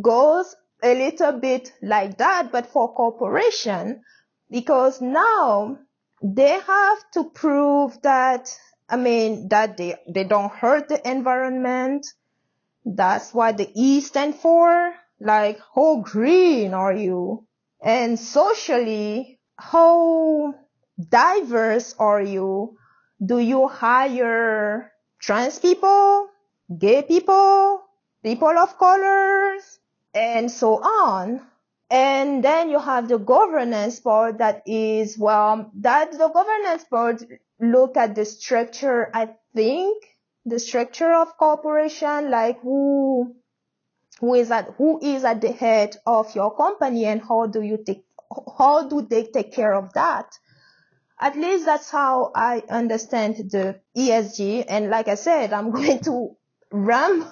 goes 0.00 0.54
a 0.82 0.94
little 0.94 1.32
bit 1.32 1.72
like 1.82 2.18
that, 2.18 2.52
but 2.52 2.66
for 2.66 2.94
corporation, 2.94 4.02
because 4.50 5.00
now 5.00 5.78
they 6.22 6.58
have 6.60 7.10
to 7.12 7.24
prove 7.24 8.00
that 8.02 8.56
I 8.90 8.96
mean, 8.96 9.48
that 9.48 9.76
they, 9.76 9.94
they 10.08 10.24
don't 10.24 10.50
hurt 10.50 10.88
the 10.88 11.08
environment. 11.08 12.06
That's 12.84 13.32
what 13.32 13.56
the 13.56 13.70
E 13.74 14.00
stand 14.00 14.34
for. 14.34 14.92
Like, 15.20 15.60
how 15.74 16.00
green 16.00 16.74
are 16.74 16.94
you? 16.94 17.46
And 17.80 18.18
socially, 18.18 19.38
how 19.56 20.54
diverse 21.08 21.94
are 21.98 22.22
you? 22.22 22.76
Do 23.24 23.38
you 23.38 23.68
hire 23.68 24.92
trans 25.20 25.58
people, 25.58 26.28
gay 26.76 27.02
people, 27.02 27.82
people 28.24 28.58
of 28.58 28.78
colors, 28.78 29.78
and 30.14 30.50
so 30.50 30.82
on? 30.82 31.42
And 31.90 32.42
then 32.42 32.70
you 32.70 32.78
have 32.78 33.08
the 33.08 33.18
governance 33.18 34.00
part 34.00 34.38
that 34.38 34.62
is, 34.66 35.18
well, 35.18 35.70
that 35.80 36.12
the 36.12 36.28
governance 36.28 36.84
part 36.84 37.22
look 37.60 37.96
at 37.96 38.14
the 38.14 38.24
structure, 38.24 39.10
I 39.14 39.30
think 39.54 40.04
the 40.44 40.58
structure 40.58 41.12
of 41.12 41.36
corporation, 41.36 42.30
like 42.30 42.60
who, 42.60 43.36
who 44.20 44.34
is 44.34 44.50
at, 44.50 44.74
who 44.78 44.98
is 45.02 45.24
at 45.24 45.40
the 45.40 45.52
head 45.52 45.96
of 46.06 46.34
your 46.34 46.56
company 46.56 47.04
and 47.06 47.20
how 47.20 47.46
do 47.46 47.62
you 47.62 47.78
take, 47.84 48.04
how 48.58 48.88
do 48.88 49.02
they 49.02 49.24
take 49.24 49.52
care 49.52 49.74
of 49.74 49.92
that? 49.94 50.32
At 51.20 51.36
least 51.36 51.66
that's 51.66 51.90
how 51.90 52.32
I 52.34 52.62
understand 52.70 53.36
the 53.50 53.80
ESG. 53.96 54.64
And 54.66 54.88
like 54.88 55.08
I 55.08 55.16
said, 55.16 55.52
I'm 55.52 55.70
going 55.72 56.00
to 56.00 56.36
ram, 56.72 57.26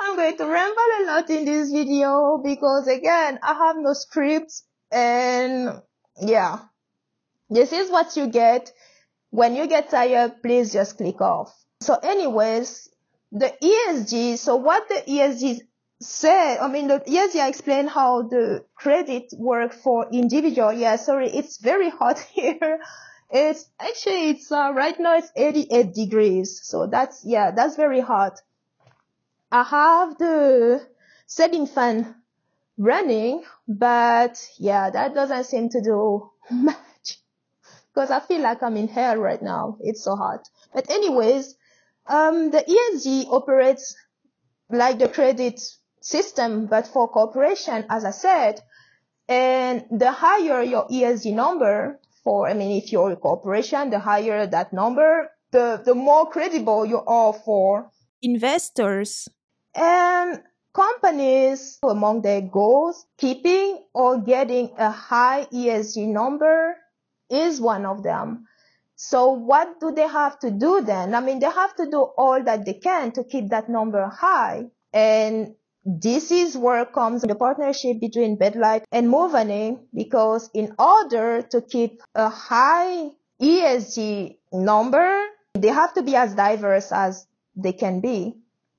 I'm 0.00 0.16
going 0.16 0.36
to 0.36 0.46
ramble 0.46 0.82
a 0.98 1.04
lot 1.06 1.30
in 1.30 1.44
this 1.44 1.70
video 1.70 2.40
because 2.44 2.88
again, 2.88 3.38
I 3.42 3.54
have 3.54 3.76
no 3.76 3.92
script 3.92 4.62
and 4.90 5.80
yeah, 6.20 6.58
this 7.48 7.72
is 7.72 7.90
what 7.90 8.16
you 8.16 8.26
get 8.26 8.72
when 9.34 9.56
you 9.56 9.66
get 9.66 9.90
tired, 9.90 10.40
please 10.42 10.72
just 10.72 10.96
click 10.96 11.20
off. 11.20 11.52
So 11.80 11.96
anyways, 11.96 12.88
the 13.32 13.52
ESG, 13.60 14.38
so 14.38 14.54
what 14.54 14.88
the 14.88 15.02
ESG 15.10 15.58
said, 16.00 16.58
I 16.58 16.68
mean, 16.68 16.86
the 16.86 17.00
ESG 17.00 17.48
explained 17.48 17.90
how 17.90 18.22
the 18.22 18.64
credit 18.76 19.24
work 19.36 19.72
for 19.72 20.06
individual. 20.12 20.72
Yeah, 20.72 20.94
sorry, 20.94 21.30
it's 21.30 21.56
very 21.58 21.90
hot 21.90 22.20
here. 22.32 22.78
It's 23.28 23.68
actually, 23.80 24.30
it's, 24.30 24.52
uh, 24.52 24.70
right 24.72 24.94
now 25.00 25.16
it's 25.16 25.32
88 25.34 25.92
degrees. 25.92 26.60
So 26.62 26.86
that's, 26.86 27.24
yeah, 27.24 27.50
that's 27.50 27.74
very 27.74 28.00
hot. 28.00 28.40
I 29.50 29.64
have 29.64 30.16
the 30.16 30.86
setting 31.26 31.66
fan 31.66 32.14
running, 32.78 33.42
but 33.66 34.40
yeah, 34.58 34.90
that 34.90 35.12
doesn't 35.12 35.44
seem 35.44 35.70
to 35.70 35.80
do 35.80 36.30
because 37.94 38.10
I 38.10 38.20
feel 38.20 38.40
like 38.40 38.62
I'm 38.62 38.76
in 38.76 38.88
hell 38.88 39.16
right 39.16 39.40
now. 39.40 39.76
It's 39.80 40.02
so 40.02 40.16
hot. 40.16 40.48
But 40.72 40.90
anyways, 40.90 41.54
um, 42.06 42.50
the 42.50 42.58
ESG 42.58 43.26
operates 43.30 43.94
like 44.68 44.98
the 44.98 45.08
credit 45.08 45.60
system, 46.00 46.66
but 46.66 46.86
for 46.88 47.08
corporation, 47.08 47.84
as 47.88 48.04
I 48.04 48.10
said. 48.10 48.60
And 49.28 49.84
the 49.90 50.10
higher 50.10 50.62
your 50.62 50.86
ESG 50.88 51.32
number 51.32 52.00
for, 52.24 52.48
I 52.48 52.54
mean, 52.54 52.82
if 52.82 52.92
you're 52.92 53.12
a 53.12 53.16
corporation, 53.16 53.90
the 53.90 53.98
higher 53.98 54.46
that 54.46 54.72
number, 54.72 55.30
the, 55.52 55.80
the 55.84 55.94
more 55.94 56.28
credible 56.28 56.84
you 56.84 57.00
are 57.00 57.32
for 57.32 57.90
investors. 58.20 59.28
And 59.74 60.42
companies 60.74 61.78
among 61.82 62.22
their 62.22 62.42
goals, 62.42 63.06
keeping 63.18 63.84
or 63.94 64.20
getting 64.20 64.72
a 64.76 64.90
high 64.90 65.46
ESG 65.52 66.08
number 66.08 66.76
is 67.30 67.60
one 67.60 67.86
of 67.86 68.02
them. 68.02 68.46
So 68.96 69.32
what 69.32 69.80
do 69.80 69.92
they 69.92 70.06
have 70.06 70.38
to 70.40 70.50
do 70.50 70.80
then? 70.80 71.14
I 71.14 71.20
mean, 71.20 71.40
they 71.40 71.50
have 71.50 71.74
to 71.76 71.86
do 71.90 72.02
all 72.16 72.42
that 72.42 72.64
they 72.64 72.74
can 72.74 73.12
to 73.12 73.24
keep 73.24 73.48
that 73.50 73.68
number 73.68 74.06
high. 74.08 74.66
And 74.92 75.54
this 75.84 76.30
is 76.30 76.56
where 76.56 76.86
comes 76.86 77.22
the 77.22 77.34
partnership 77.34 78.00
between 78.00 78.36
Bud 78.36 78.56
Light 78.56 78.84
and 78.90 79.10
Mulvaney 79.10 79.78
because 79.92 80.48
in 80.54 80.74
order 80.78 81.42
to 81.42 81.60
keep 81.60 82.02
a 82.14 82.28
high 82.28 83.10
ESG 83.42 84.36
number, 84.52 85.26
they 85.54 85.68
have 85.68 85.92
to 85.94 86.02
be 86.02 86.16
as 86.16 86.34
diverse 86.34 86.90
as 86.92 87.26
they 87.56 87.72
can 87.72 88.00
be. 88.00 88.34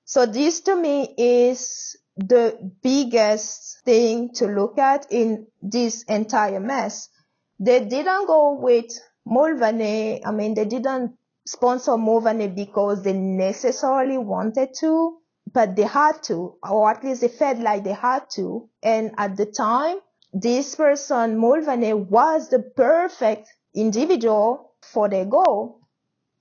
So 0.05 0.25
this 0.25 0.61
to 0.61 0.75
me 0.75 1.13
is 1.17 1.97
the 2.17 2.57
biggest 2.81 3.81
thing 3.83 4.33
to 4.35 4.47
look 4.47 4.77
at 4.77 5.07
in 5.11 5.47
this 5.61 6.03
entire 6.03 6.59
mess 6.59 7.09
they 7.59 7.85
didn't 7.85 8.27
go 8.27 8.53
with 8.53 8.91
Mulvaney. 9.25 10.25
I 10.25 10.31
mean, 10.31 10.53
they 10.53 10.65
didn't 10.65 11.17
sponsor 11.45 11.97
Mulvaney 11.97 12.47
because 12.47 13.03
they 13.03 13.13
necessarily 13.13 14.17
wanted 14.17 14.73
to, 14.79 15.17
but 15.53 15.75
they 15.75 15.83
had 15.83 16.21
to, 16.23 16.55
or 16.63 16.89
at 16.89 17.03
least 17.03 17.21
they 17.21 17.27
felt 17.27 17.59
like 17.59 17.83
they 17.83 17.93
had 17.93 18.29
to. 18.31 18.69
And 18.83 19.11
at 19.17 19.37
the 19.37 19.45
time, 19.45 19.97
this 20.33 20.75
person, 20.75 21.37
Mulvaney, 21.37 21.93
was 21.93 22.49
the 22.49 22.59
perfect 22.59 23.53
individual 23.73 24.73
for 24.81 25.07
their 25.07 25.25
goal. 25.25 25.79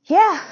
Yeah. 0.05 0.43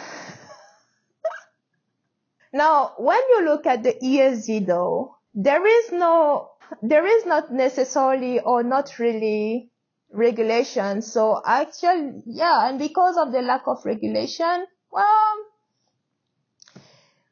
now, 2.52 2.92
when 2.98 3.20
you 3.30 3.44
look 3.44 3.66
at 3.66 3.82
the 3.82 3.94
ESG 4.02 4.66
though, 4.66 5.16
there 5.34 5.66
is 5.66 5.92
no, 5.92 6.50
there 6.82 7.06
is 7.06 7.26
not 7.26 7.52
necessarily 7.52 8.40
or 8.40 8.62
not 8.62 8.98
really 8.98 9.71
regulation. 10.12 11.02
So 11.02 11.42
actually, 11.44 12.22
yeah, 12.26 12.68
and 12.68 12.78
because 12.78 13.16
of 13.16 13.32
the 13.32 13.42
lack 13.42 13.62
of 13.66 13.84
regulation, 13.84 14.66
well, 14.90 15.34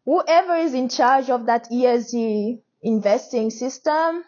whoever 0.04 0.56
is 0.56 0.74
in 0.74 0.88
charge 0.88 1.30
of 1.30 1.46
that 1.46 1.70
ESG 1.70 2.60
investing 2.82 3.50
system 3.50 4.24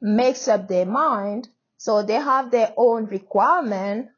makes 0.00 0.48
up 0.48 0.68
their 0.68 0.86
mind. 0.86 1.48
So 1.76 2.02
they 2.02 2.14
have 2.14 2.50
their 2.50 2.72
own 2.76 3.06
requirement 3.06 4.08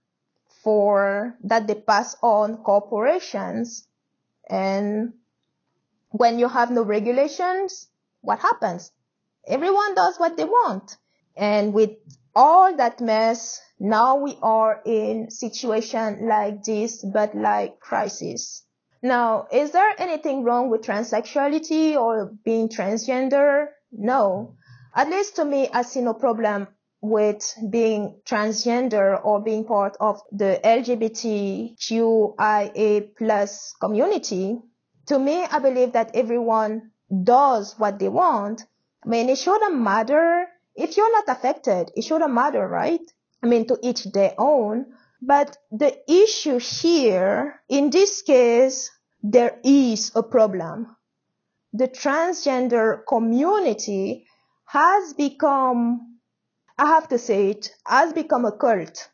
for 0.62 1.36
that 1.44 1.66
they 1.66 1.74
pass 1.74 2.16
on 2.22 2.58
corporations. 2.58 3.86
And 4.48 5.14
when 6.10 6.38
you 6.38 6.48
have 6.48 6.70
no 6.70 6.82
regulations, 6.82 7.88
what 8.20 8.38
happens? 8.38 8.92
Everyone 9.46 9.94
does 9.94 10.18
what 10.18 10.36
they 10.36 10.44
want. 10.44 10.96
And 11.36 11.72
with 11.72 11.90
all 12.34 12.76
that 12.76 13.00
mess, 13.00 13.60
now 13.78 14.16
we 14.16 14.38
are 14.42 14.80
in 14.84 15.30
situation 15.30 16.26
like 16.28 16.62
this, 16.64 17.04
but 17.04 17.34
like 17.34 17.80
crisis. 17.80 18.64
Now, 19.02 19.46
is 19.50 19.72
there 19.72 19.92
anything 19.98 20.44
wrong 20.44 20.70
with 20.70 20.82
transsexuality 20.82 21.96
or 21.96 22.32
being 22.44 22.68
transgender? 22.68 23.66
No. 23.90 24.54
At 24.94 25.10
least 25.10 25.36
to 25.36 25.44
me, 25.44 25.68
I 25.72 25.82
see 25.82 26.00
no 26.00 26.14
problem 26.14 26.68
with 27.00 27.54
being 27.68 28.20
transgender 28.24 29.18
or 29.24 29.42
being 29.42 29.64
part 29.64 29.96
of 29.98 30.20
the 30.30 30.60
LGBTQIA 30.62 31.74
plus 33.18 33.74
community. 33.80 34.60
To 35.06 35.18
me, 35.18 35.44
I 35.44 35.58
believe 35.58 35.94
that 35.94 36.14
everyone 36.14 36.92
does 37.24 37.74
what 37.76 37.98
they 37.98 38.08
want. 38.08 38.64
I 39.04 39.08
mean, 39.08 39.28
it 39.28 39.38
shouldn't 39.38 39.80
matter 39.80 40.46
if 40.74 40.96
you're 40.96 41.12
not 41.12 41.28
affected. 41.28 41.90
It 41.94 42.02
shouldn't 42.02 42.32
matter, 42.32 42.66
right? 42.66 43.00
I 43.42 43.46
mean, 43.46 43.66
to 43.68 43.78
each 43.82 44.04
their 44.04 44.34
own. 44.38 44.86
But 45.20 45.56
the 45.70 45.98
issue 46.10 46.58
here, 46.58 47.60
in 47.68 47.90
this 47.90 48.22
case, 48.22 48.90
there 49.22 49.58
is 49.62 50.10
a 50.14 50.22
problem. 50.22 50.96
The 51.72 51.88
transgender 51.88 53.02
community 53.06 54.26
has 54.66 55.14
become, 55.14 56.18
I 56.76 56.86
have 56.86 57.08
to 57.08 57.18
say 57.18 57.50
it, 57.50 57.70
has 57.86 58.12
become 58.12 58.44
a 58.44 58.52
cult. 58.52 59.08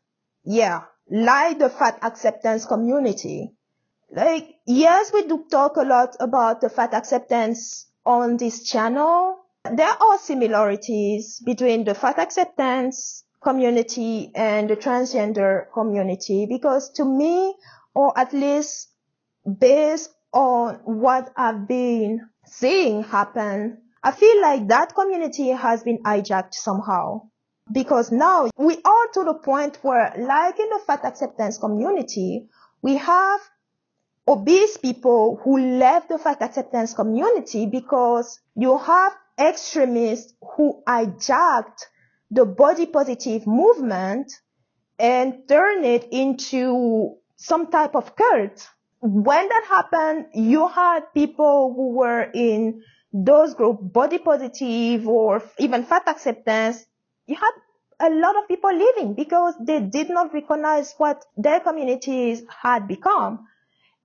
Yeah, 0.44 0.82
like 1.10 1.58
the 1.58 1.68
fat 1.68 1.98
acceptance 2.02 2.64
community. 2.64 3.52
Like, 4.10 4.54
yes, 4.66 5.12
we 5.12 5.26
do 5.26 5.44
talk 5.50 5.76
a 5.76 5.82
lot 5.82 6.16
about 6.20 6.62
the 6.62 6.70
fat 6.70 6.94
acceptance 6.94 7.86
on 8.06 8.38
this 8.38 8.64
channel. 8.64 9.36
There 9.72 10.02
are 10.02 10.18
similarities 10.18 11.40
between 11.44 11.84
the 11.84 11.94
fat 11.94 12.18
acceptance 12.18 13.24
community 13.42 14.30
and 14.34 14.68
the 14.68 14.76
transgender 14.76 15.66
community 15.72 16.46
because 16.46 16.90
to 16.92 17.04
me, 17.04 17.54
or 17.94 18.18
at 18.18 18.32
least 18.32 18.88
based 19.58 20.10
on 20.32 20.80
what 20.84 21.32
I've 21.36 21.66
been 21.66 22.28
seeing 22.46 23.04
happen, 23.04 23.78
I 24.02 24.12
feel 24.12 24.40
like 24.40 24.68
that 24.68 24.94
community 24.94 25.48
has 25.50 25.82
been 25.82 26.02
hijacked 26.02 26.54
somehow. 26.54 27.22
Because 27.70 28.10
now 28.10 28.48
we 28.56 28.74
are 28.82 29.06
to 29.14 29.24
the 29.24 29.34
point 29.34 29.78
where, 29.82 30.14
like 30.16 30.58
in 30.58 30.68
the 30.70 30.80
fat 30.86 31.04
acceptance 31.04 31.58
community, 31.58 32.48
we 32.80 32.96
have 32.96 33.40
obese 34.26 34.76
people 34.78 35.40
who 35.42 35.58
left 35.78 36.08
the 36.08 36.18
fat 36.18 36.40
acceptance 36.40 36.94
community 36.94 37.66
because 37.66 38.40
you 38.54 38.78
have 38.78 39.12
extremists 39.38 40.34
who 40.40 40.82
hijacked 40.86 41.84
the 42.30 42.44
body 42.44 42.86
positive 42.86 43.46
movement 43.46 44.32
and 44.98 45.48
turn 45.48 45.84
it 45.84 46.08
into 46.10 47.16
some 47.36 47.70
type 47.70 47.94
of 47.94 48.16
cult. 48.16 48.68
When 49.00 49.48
that 49.48 49.64
happened, 49.68 50.26
you 50.34 50.66
had 50.68 51.14
people 51.14 51.72
who 51.74 51.90
were 51.94 52.28
in 52.34 52.82
those 53.12 53.54
group, 53.54 53.78
body 53.80 54.18
positive 54.18 55.06
or 55.06 55.42
even 55.58 55.84
fat 55.84 56.02
acceptance. 56.08 56.84
You 57.26 57.36
had 57.36 57.52
a 58.00 58.10
lot 58.10 58.36
of 58.36 58.48
people 58.48 58.70
leaving 58.72 59.14
because 59.14 59.54
they 59.60 59.80
did 59.80 60.10
not 60.10 60.34
recognize 60.34 60.94
what 60.98 61.24
their 61.36 61.60
communities 61.60 62.42
had 62.62 62.88
become. 62.88 63.46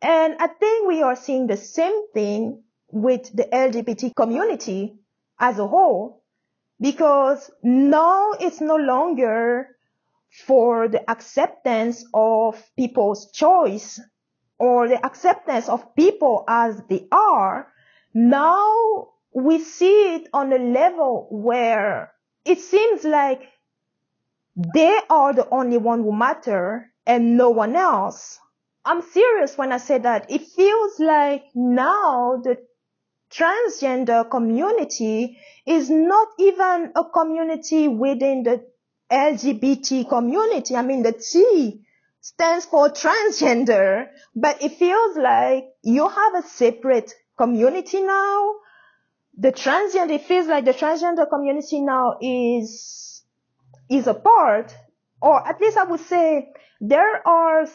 And 0.01 0.35
I 0.39 0.47
think 0.47 0.87
we 0.87 1.01
are 1.01 1.15
seeing 1.15 1.47
the 1.47 1.57
same 1.57 2.07
thing 2.13 2.63
with 2.91 3.35
the 3.35 3.45
LGBT 3.45 4.15
community 4.15 4.95
as 5.39 5.59
a 5.59 5.67
whole 5.67 6.23
because 6.79 7.51
now 7.63 8.31
it's 8.39 8.61
no 8.61 8.75
longer 8.75 9.67
for 10.45 10.87
the 10.87 11.09
acceptance 11.09 12.05
of 12.13 12.61
people's 12.75 13.31
choice 13.31 13.99
or 14.59 14.87
the 14.87 15.05
acceptance 15.05 15.69
of 15.69 15.95
people 15.95 16.43
as 16.47 16.81
they 16.89 17.07
are. 17.11 17.67
Now 18.13 19.09
we 19.33 19.59
see 19.59 20.15
it 20.15 20.27
on 20.33 20.51
a 20.51 20.57
level 20.57 21.27
where 21.31 22.11
it 22.45 22.59
seems 22.59 23.03
like 23.03 23.49
they 24.73 24.99
are 25.09 25.33
the 25.33 25.49
only 25.49 25.77
one 25.77 26.03
who 26.03 26.11
matter 26.11 26.91
and 27.05 27.37
no 27.37 27.49
one 27.49 27.75
else. 27.75 28.39
I'm 28.85 29.01
serious 29.01 29.57
when 29.57 29.71
I 29.71 29.77
say 29.77 29.97
that. 29.99 30.29
It 30.29 30.45
feels 30.47 30.99
like 30.99 31.45
now 31.55 32.41
the 32.43 32.57
transgender 33.33 34.29
community 34.29 35.37
is 35.65 35.89
not 35.89 36.27
even 36.39 36.91
a 36.95 37.03
community 37.05 37.87
within 37.87 38.43
the 38.43 38.63
LGBT 39.11 40.07
community. 40.07 40.75
I 40.75 40.81
mean, 40.81 41.03
the 41.03 41.13
T 41.13 41.81
stands 42.21 42.65
for 42.65 42.89
transgender, 42.89 44.07
but 44.35 44.61
it 44.63 44.73
feels 44.73 45.17
like 45.17 45.65
you 45.83 46.07
have 46.07 46.35
a 46.35 46.47
separate 46.47 47.13
community 47.37 48.01
now. 48.01 48.55
The 49.37 49.51
transgender, 49.51 50.11
it 50.11 50.25
feels 50.25 50.47
like 50.47 50.65
the 50.65 50.73
transgender 50.73 51.27
community 51.29 51.81
now 51.81 52.17
is, 52.21 53.23
is 53.89 54.07
a 54.07 54.13
part, 54.13 54.75
or 55.21 55.45
at 55.47 55.59
least 55.59 55.77
I 55.77 55.83
would 55.85 55.99
say 56.01 56.49
there 56.79 57.27
are 57.27 57.65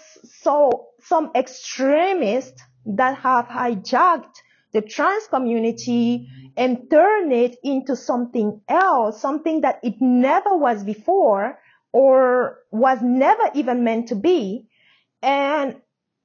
so, 0.42 0.88
some 1.00 1.32
extremists 1.34 2.62
that 2.86 3.18
have 3.18 3.46
hijacked 3.46 4.36
the 4.78 4.88
trans 4.88 5.26
community 5.26 6.28
and 6.56 6.88
turn 6.88 7.32
it 7.32 7.56
into 7.64 7.96
something 7.96 8.60
else, 8.68 9.20
something 9.20 9.62
that 9.62 9.80
it 9.82 9.94
never 10.00 10.56
was 10.56 10.84
before 10.84 11.58
or 11.92 12.58
was 12.70 13.02
never 13.02 13.42
even 13.54 13.82
meant 13.82 14.06
to 14.08 14.14
be. 14.14 14.68
And 15.20 15.80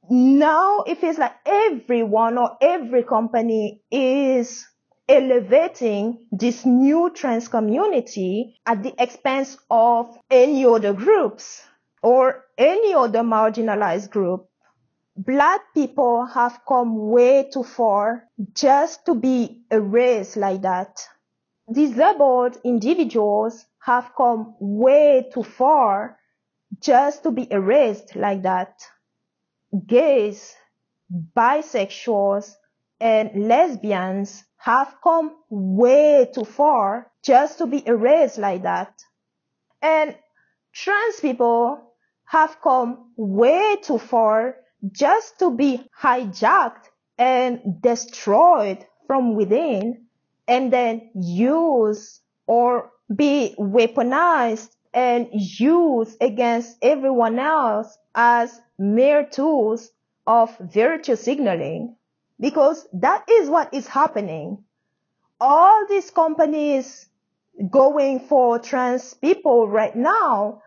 now 0.07 0.83
it 0.85 0.99
feels 0.99 1.17
like 1.17 1.33
everyone 1.47 2.37
or 2.37 2.55
every 2.61 3.01
company 3.01 3.81
is 3.89 4.67
elevating 5.09 6.27
this 6.31 6.63
new 6.63 7.09
trans 7.09 7.47
community 7.47 8.59
at 8.67 8.83
the 8.83 8.93
expense 9.01 9.57
of 9.71 10.15
any 10.29 10.63
other 10.63 10.93
groups 10.93 11.63
or 12.03 12.45
any 12.59 12.93
other 12.93 13.21
marginalized 13.21 14.11
group 14.11 14.47
black 15.15 15.61
people 15.73 16.25
have 16.25 16.59
come 16.67 17.09
way 17.09 17.49
too 17.51 17.63
far 17.63 18.23
just 18.53 19.05
to 19.05 19.15
be 19.15 19.61
erased 19.69 20.37
like 20.37 20.61
that. 20.63 20.99
Disabled 21.71 22.57
individuals 22.63 23.65
have 23.79 24.11
come 24.17 24.55
way 24.59 25.29
too 25.33 25.43
far 25.43 26.17
just 26.81 27.23
to 27.23 27.31
be 27.31 27.51
erased 27.51 28.15
like 28.15 28.41
that. 28.43 28.81
Gays, 29.85 30.55
bisexuals, 31.35 32.53
and 32.99 33.47
lesbians 33.47 34.43
have 34.57 34.95
come 35.03 35.35
way 35.49 36.29
too 36.33 36.45
far 36.45 37.11
just 37.23 37.57
to 37.59 37.67
be 37.67 37.85
erased 37.85 38.37
like 38.37 38.63
that. 38.63 38.93
And 39.81 40.15
trans 40.73 41.19
people 41.19 41.79
have 42.25 42.57
come 42.61 43.11
way 43.15 43.77
too 43.81 43.99
far 43.99 44.55
just 44.91 45.39
to 45.39 45.51
be 45.51 45.83
hijacked 46.01 46.89
and 47.17 47.81
destroyed 47.81 48.85
from 49.07 49.35
within 49.35 50.05
and 50.47 50.71
then 50.73 51.09
used 51.15 52.21
or 52.47 52.91
be 53.15 53.55
weaponized 53.57 54.69
and 54.93 55.27
used 55.31 56.17
against 56.21 56.77
everyone 56.81 57.39
else 57.39 57.97
as 58.15 58.59
mere 58.77 59.25
tools 59.25 59.91
of 60.27 60.55
virtue 60.59 61.15
signaling 61.15 61.95
because 62.39 62.87
that 62.93 63.23
is 63.29 63.49
what 63.49 63.73
is 63.73 63.87
happening. 63.87 64.63
All 65.39 65.85
these 65.87 66.11
companies 66.11 67.07
going 67.69 68.19
for 68.19 68.59
trans 68.59 69.13
people 69.13 69.67
right 69.67 69.95
now 69.95 70.61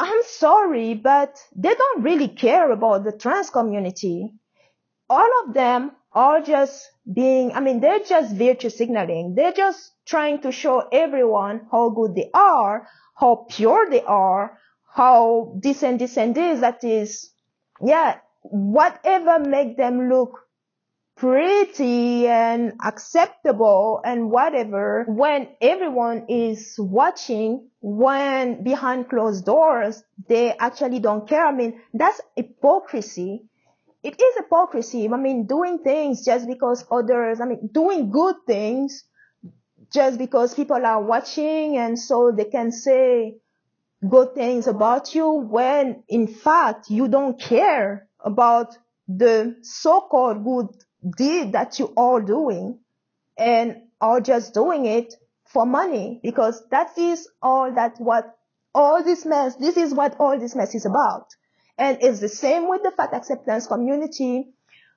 I'm 0.00 0.22
sorry, 0.24 0.94
but 0.94 1.36
they 1.54 1.74
don't 1.74 2.02
really 2.02 2.28
care 2.28 2.72
about 2.72 3.04
the 3.04 3.12
trans 3.12 3.50
community. 3.50 4.32
All 5.10 5.28
of 5.44 5.52
them 5.52 5.92
are 6.12 6.40
just 6.40 6.90
being, 7.12 7.52
I 7.52 7.60
mean, 7.60 7.80
they're 7.80 8.00
just 8.00 8.34
virtue 8.34 8.70
signaling. 8.70 9.34
They're 9.34 9.52
just 9.52 9.92
trying 10.06 10.40
to 10.40 10.52
show 10.52 10.88
everyone 10.90 11.66
how 11.70 11.90
good 11.90 12.14
they 12.14 12.30
are, 12.32 12.88
how 13.14 13.46
pure 13.50 13.90
they 13.90 14.00
are, 14.02 14.58
how 14.94 15.58
this 15.62 15.82
and 15.82 16.00
this, 16.00 16.14
that 16.14 16.82
is, 16.82 17.30
yeah, 17.84 18.20
whatever 18.42 19.38
make 19.38 19.76
them 19.76 20.08
look 20.08 20.46
pretty 21.20 22.26
and 22.26 22.72
acceptable 22.82 24.00
and 24.02 24.30
whatever 24.30 25.04
when 25.06 25.46
everyone 25.60 26.24
is 26.30 26.76
watching 26.78 27.68
when 27.82 28.64
behind 28.64 29.06
closed 29.10 29.44
doors 29.44 30.02
they 30.28 30.56
actually 30.56 30.98
don't 30.98 31.28
care. 31.28 31.46
I 31.46 31.52
mean 31.52 31.78
that's 31.92 32.22
hypocrisy. 32.34 33.42
It 34.02 34.18
is 34.18 34.36
hypocrisy. 34.38 35.10
I 35.10 35.16
mean 35.18 35.46
doing 35.46 35.80
things 35.80 36.24
just 36.24 36.46
because 36.46 36.86
others 36.90 37.38
i 37.38 37.44
mean 37.44 37.68
doing 37.70 38.10
good 38.10 38.36
things 38.46 39.04
just 39.92 40.16
because 40.16 40.54
people 40.54 40.86
are 40.86 41.02
watching 41.02 41.76
and 41.76 41.98
so 41.98 42.32
they 42.34 42.46
can 42.46 42.72
say 42.72 43.36
good 44.08 44.34
things 44.34 44.66
about 44.66 45.14
you 45.14 45.30
when 45.30 46.02
in 46.08 46.26
fact 46.26 46.88
you 46.88 47.08
don't 47.08 47.38
care 47.38 48.08
about 48.20 48.74
the 49.06 49.56
so-called 49.60 50.42
good 50.44 50.68
deed 51.16 51.52
that 51.52 51.78
you 51.78 51.92
are 51.96 52.20
doing 52.20 52.78
and 53.38 53.82
are 54.00 54.20
just 54.20 54.54
doing 54.54 54.86
it 54.86 55.14
for 55.46 55.66
money 55.66 56.20
because 56.22 56.62
that 56.70 56.96
is 56.98 57.28
all 57.42 57.72
that 57.74 57.94
what 57.98 58.36
all 58.74 59.02
this 59.02 59.24
mess, 59.24 59.56
this 59.56 59.76
is 59.76 59.92
what 59.92 60.16
all 60.20 60.38
this 60.38 60.54
mess 60.54 60.74
is 60.74 60.86
about. 60.86 61.26
And 61.76 61.98
it's 62.00 62.20
the 62.20 62.28
same 62.28 62.68
with 62.68 62.82
the 62.82 62.90
fat 62.90 63.12
acceptance 63.14 63.66
community 63.66 64.52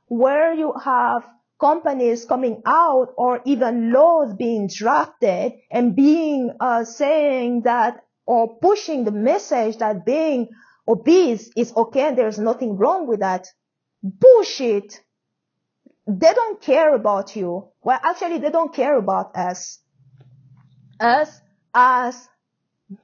where 0.07 0.53
you 0.53 0.73
have 0.83 1.25
companies 1.59 2.25
coming 2.25 2.61
out 2.65 3.13
or 3.17 3.41
even 3.45 3.91
laws 3.91 4.33
being 4.33 4.67
drafted 4.67 5.53
and 5.71 5.95
being 5.95 6.51
uh, 6.59 6.83
saying 6.83 7.61
that 7.61 8.03
or 8.25 8.57
pushing 8.57 9.05
the 9.05 9.11
message 9.11 9.77
that 9.77 10.05
being 10.05 10.49
obese 10.87 11.49
is 11.55 11.73
okay 11.75 12.01
and 12.01 12.17
there's 12.17 12.37
nothing 12.37 12.77
wrong 12.77 13.07
with 13.07 13.21
that. 13.21 13.47
Bullshit. 14.03 14.99
They 16.07 16.33
don't 16.33 16.61
care 16.61 16.93
about 16.93 17.35
you. 17.35 17.69
Well, 17.81 17.99
actually, 18.03 18.39
they 18.39 18.49
don't 18.51 18.73
care 18.73 18.97
about 18.97 19.35
us. 19.35 19.79
Us 20.99 21.41
as 21.73 22.27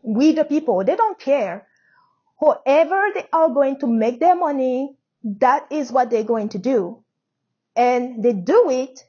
we 0.02 0.34
the 0.34 0.46
people, 0.46 0.84
they 0.84 0.96
don't 0.96 1.20
care. 1.20 1.68
However 2.40 3.02
they 3.14 3.28
are 3.34 3.50
going 3.50 3.80
to 3.80 3.88
make 3.88 4.20
their 4.20 4.36
money, 4.36 4.98
that 5.24 5.68
is 5.72 5.92
what 5.92 6.10
they're 6.10 6.24
going 6.24 6.50
to 6.50 6.58
do. 6.58 7.04
And 7.76 8.24
they 8.24 8.34
do 8.34 8.70
it 8.70 9.04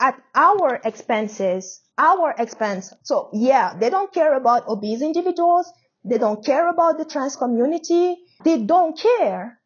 at 0.00 0.20
our 0.34 0.80
expenses, 0.84 1.80
our 1.98 2.34
expense. 2.38 2.92
So 3.02 3.30
yeah, 3.32 3.76
they 3.78 3.90
don't 3.90 4.12
care 4.12 4.36
about 4.36 4.68
obese 4.68 5.02
individuals. 5.02 5.70
They 6.04 6.18
don't 6.18 6.44
care 6.44 6.68
about 6.68 6.98
the 6.98 7.04
trans 7.04 7.36
community. 7.36 8.16
They 8.44 8.58
don't 8.58 8.98
care. 8.98 9.60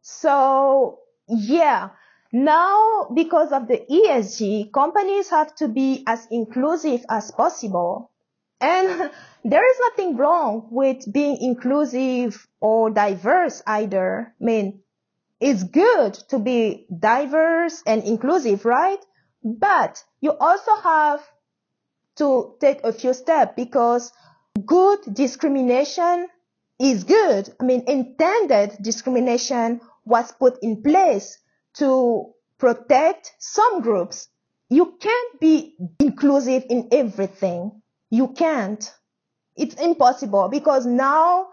So 0.00 0.98
yeah, 1.28 1.90
now 2.32 3.08
because 3.14 3.52
of 3.52 3.68
the 3.68 3.84
ESG, 3.90 4.72
companies 4.72 5.28
have 5.28 5.54
to 5.56 5.68
be 5.68 6.02
as 6.06 6.26
inclusive 6.30 7.04
as 7.08 7.30
possible. 7.30 8.10
And 8.60 9.10
there 9.44 9.70
is 9.70 9.76
nothing 9.90 10.16
wrong 10.16 10.68
with 10.70 11.12
being 11.12 11.36
inclusive 11.40 12.48
or 12.60 12.90
diverse 12.90 13.62
either. 13.66 14.34
I 14.40 14.44
mean, 14.44 14.80
it's 15.40 15.64
good 15.64 16.14
to 16.30 16.38
be 16.38 16.86
diverse 16.96 17.82
and 17.86 18.02
inclusive, 18.04 18.64
right? 18.64 19.04
But 19.44 20.02
you 20.20 20.32
also 20.38 20.74
have 20.76 21.20
to 22.16 22.54
take 22.60 22.84
a 22.84 22.92
few 22.92 23.12
steps 23.12 23.52
because 23.56 24.12
good 24.64 25.00
discrimination 25.12 26.28
is 26.78 27.04
good. 27.04 27.52
I 27.60 27.64
mean, 27.64 27.84
intended 27.86 28.76
discrimination 28.80 29.80
was 30.04 30.32
put 30.32 30.58
in 30.62 30.82
place 30.82 31.38
to 31.74 32.32
protect 32.58 33.32
some 33.38 33.80
groups. 33.80 34.28
You 34.68 34.96
can't 35.00 35.40
be 35.40 35.76
inclusive 35.98 36.64
in 36.70 36.88
everything. 36.92 37.82
You 38.10 38.28
can't. 38.28 38.82
It's 39.56 39.74
impossible 39.74 40.48
because 40.48 40.86
now 40.86 41.48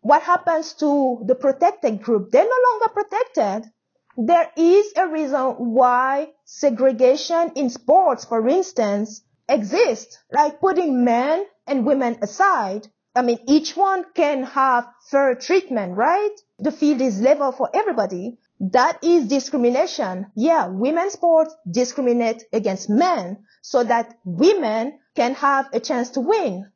what 0.00 0.22
happens 0.22 0.74
to 0.74 1.22
the 1.26 1.34
protected 1.34 2.02
group? 2.02 2.30
They're 2.30 2.44
no 2.44 2.70
longer 2.70 2.88
protected. 2.92 3.70
There 4.16 4.50
is 4.56 4.92
a 4.96 5.08
reason 5.08 5.72
why 5.74 6.32
segregation 6.44 7.52
in 7.56 7.70
sports, 7.70 8.24
for 8.24 8.46
instance, 8.46 9.22
exists, 9.48 10.18
like 10.30 10.60
putting 10.60 11.04
men 11.04 11.46
and 11.66 11.86
women 11.86 12.18
aside. 12.20 12.88
I 13.14 13.22
mean, 13.22 13.38
each 13.46 13.76
one 13.76 14.04
can 14.14 14.44
have 14.44 14.86
fair 15.10 15.34
treatment, 15.34 15.96
right? 15.96 16.34
The 16.58 16.72
field 16.72 17.00
is 17.00 17.20
level 17.20 17.52
for 17.52 17.70
everybody. 17.72 18.38
That 18.70 19.02
is 19.02 19.26
discrimination. 19.26 20.30
Yeah, 20.36 20.68
women's 20.68 21.14
sports 21.14 21.52
discriminate 21.68 22.44
against 22.52 22.88
men 22.88 23.44
so 23.60 23.82
that 23.82 24.14
women 24.24 25.00
can 25.16 25.34
have 25.34 25.68
a 25.72 25.80
chance 25.80 26.10
to 26.10 26.20
win. 26.20 26.70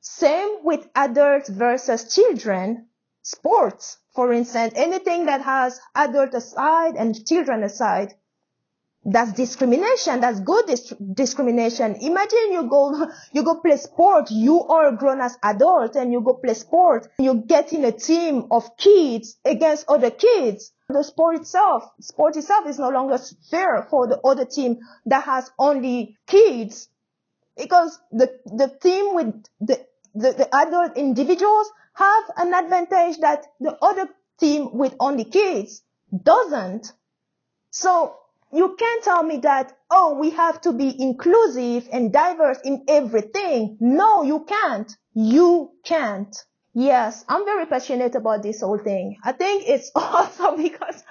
Same 0.00 0.58
with 0.62 0.88
adults 0.94 1.48
versus 1.48 2.14
children 2.14 2.86
sports. 3.22 3.98
For 4.14 4.32
instance, 4.32 4.74
anything 4.76 5.26
that 5.26 5.42
has 5.42 5.80
adult 5.96 6.32
aside 6.32 6.94
and 6.94 7.26
children 7.26 7.64
aside, 7.64 8.14
that's 9.04 9.32
discrimination. 9.32 10.20
That's 10.20 10.38
good 10.38 10.66
dis- 10.66 10.94
discrimination. 11.12 11.96
Imagine 12.02 12.52
you 12.52 12.68
go, 12.70 13.10
you 13.32 13.42
go 13.42 13.56
play 13.56 13.78
sport. 13.78 14.30
You 14.30 14.62
are 14.62 14.86
a 14.86 14.96
grown 14.96 15.20
as 15.20 15.36
adult 15.42 15.96
and 15.96 16.12
you 16.12 16.20
go 16.20 16.34
play 16.34 16.54
sport. 16.54 17.08
You 17.18 17.34
get 17.34 17.72
in 17.72 17.84
a 17.84 17.90
team 17.90 18.46
of 18.52 18.76
kids 18.76 19.38
against 19.44 19.86
other 19.88 20.12
kids. 20.12 20.72
The 20.88 21.02
sport 21.02 21.36
itself, 21.36 21.90
sport 22.00 22.36
itself 22.36 22.66
is 22.66 22.78
no 22.78 22.90
longer 22.90 23.18
fair 23.50 23.86
for 23.90 24.06
the 24.06 24.20
other 24.20 24.44
team 24.44 24.78
that 25.06 25.24
has 25.24 25.50
only 25.58 26.16
kids 26.26 26.88
because 27.56 27.98
the, 28.12 28.38
the 28.46 28.68
team 28.80 29.14
with 29.14 29.44
the 29.60 29.84
the, 30.16 30.32
the 30.32 30.54
adult 30.54 30.96
individuals 30.96 31.70
have 31.94 32.24
an 32.38 32.54
advantage 32.54 33.18
that 33.18 33.46
the 33.60 33.76
other 33.82 34.08
team 34.40 34.70
with 34.72 34.94
only 34.98 35.24
kids 35.24 35.82
doesn't. 36.22 36.92
So 37.70 38.16
you 38.52 38.76
can't 38.78 39.04
tell 39.04 39.22
me 39.22 39.38
that, 39.38 39.76
oh, 39.90 40.18
we 40.18 40.30
have 40.30 40.60
to 40.62 40.72
be 40.72 40.94
inclusive 41.00 41.88
and 41.92 42.12
diverse 42.12 42.58
in 42.64 42.84
everything. 42.88 43.76
No, 43.80 44.22
you 44.22 44.44
can't. 44.44 44.90
You 45.14 45.72
can't. 45.84 46.34
Yes, 46.78 47.24
I'm 47.28 47.44
very 47.44 47.66
passionate 47.66 48.14
about 48.14 48.42
this 48.44 48.60
whole 48.60 48.78
thing. 48.78 49.16
I 49.24 49.32
think 49.32 49.64
it's 49.66 49.90
awesome 49.96 50.62
because 50.62 51.02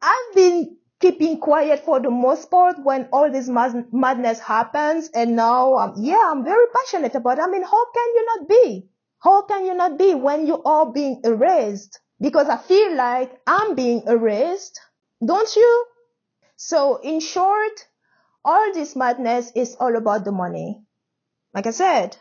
I've 0.00 0.34
been 0.34 0.76
keeping 1.00 1.40
quiet 1.40 1.84
for 1.84 2.00
the 2.00 2.10
most 2.10 2.50
part 2.50 2.78
when 2.82 3.08
all 3.12 3.30
this 3.30 3.48
mad- 3.48 3.92
madness 3.92 4.38
happens. 4.38 5.10
And 5.12 5.36
now, 5.36 5.74
um, 5.78 5.94
yeah, 5.98 6.20
I'm 6.30 6.44
very 6.44 6.66
passionate 6.74 7.14
about 7.16 7.38
it. 7.38 7.42
I 7.42 7.48
mean, 7.48 7.62
how 7.64 7.92
can 7.92 8.06
you 8.14 8.26
not 8.26 8.48
be? 8.48 8.88
How 9.18 9.42
can 9.42 9.66
you 9.66 9.74
not 9.74 9.98
be 9.98 10.14
when 10.14 10.46
you 10.46 10.62
are 10.62 10.92
being 10.92 11.20
erased? 11.24 12.00
Because 12.20 12.48
I 12.48 12.56
feel 12.56 12.94
like 12.96 13.32
I'm 13.46 13.74
being 13.74 14.04
erased. 14.06 14.80
Don't 15.26 15.56
you? 15.56 15.86
So 16.56 16.96
in 16.96 17.20
short, 17.20 17.86
all 18.44 18.72
this 18.74 18.96
madness 18.96 19.52
is 19.56 19.76
all 19.80 19.96
about 19.96 20.24
the 20.24 20.32
money. 20.32 20.82
Like 21.54 21.66
I 21.68 21.72
said, 21.72 22.16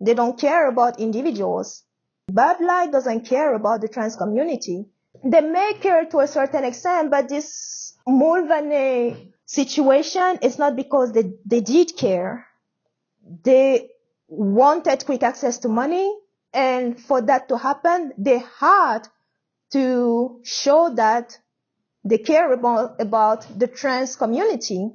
they 0.00 0.14
don't 0.14 0.38
care 0.40 0.68
about 0.68 1.00
individuals. 1.00 1.84
Bud 2.28 2.60
Light 2.60 2.90
doesn't 2.90 3.26
care 3.26 3.54
about 3.54 3.80
the 3.80 3.88
trans 3.88 4.16
community. 4.16 4.86
They 5.24 5.40
may 5.40 5.74
care 5.74 6.04
to 6.06 6.18
a 6.20 6.26
certain 6.26 6.64
extent, 6.64 7.10
but 7.10 7.28
this 7.28 7.94
Mulvaney 8.06 9.32
situation 9.44 10.38
is 10.42 10.58
not 10.58 10.76
because 10.76 11.12
they, 11.12 11.32
they 11.44 11.60
did 11.60 11.96
care. 11.96 12.46
They 13.44 13.90
wanted 14.28 15.04
quick 15.06 15.22
access 15.22 15.58
to 15.58 15.68
money. 15.68 16.12
And 16.52 17.00
for 17.00 17.20
that 17.22 17.48
to 17.48 17.58
happen, 17.58 18.12
they 18.18 18.42
had 18.58 19.08
to 19.72 20.40
show 20.44 20.94
that 20.94 21.38
they 22.04 22.18
care 22.18 22.52
about, 22.52 23.00
about 23.00 23.46
the 23.58 23.66
trans 23.66 24.16
community. 24.16 24.90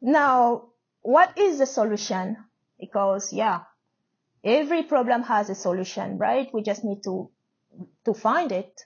Now, 0.00 0.68
what 1.02 1.36
is 1.38 1.58
the 1.58 1.66
solution? 1.66 2.36
Because 2.78 3.32
yeah, 3.32 3.60
every 4.44 4.82
problem 4.82 5.22
has 5.22 5.50
a 5.50 5.54
solution, 5.54 6.18
right? 6.18 6.48
We 6.52 6.62
just 6.62 6.84
need 6.84 7.02
to, 7.04 7.30
to 8.04 8.14
find 8.14 8.52
it. 8.52 8.80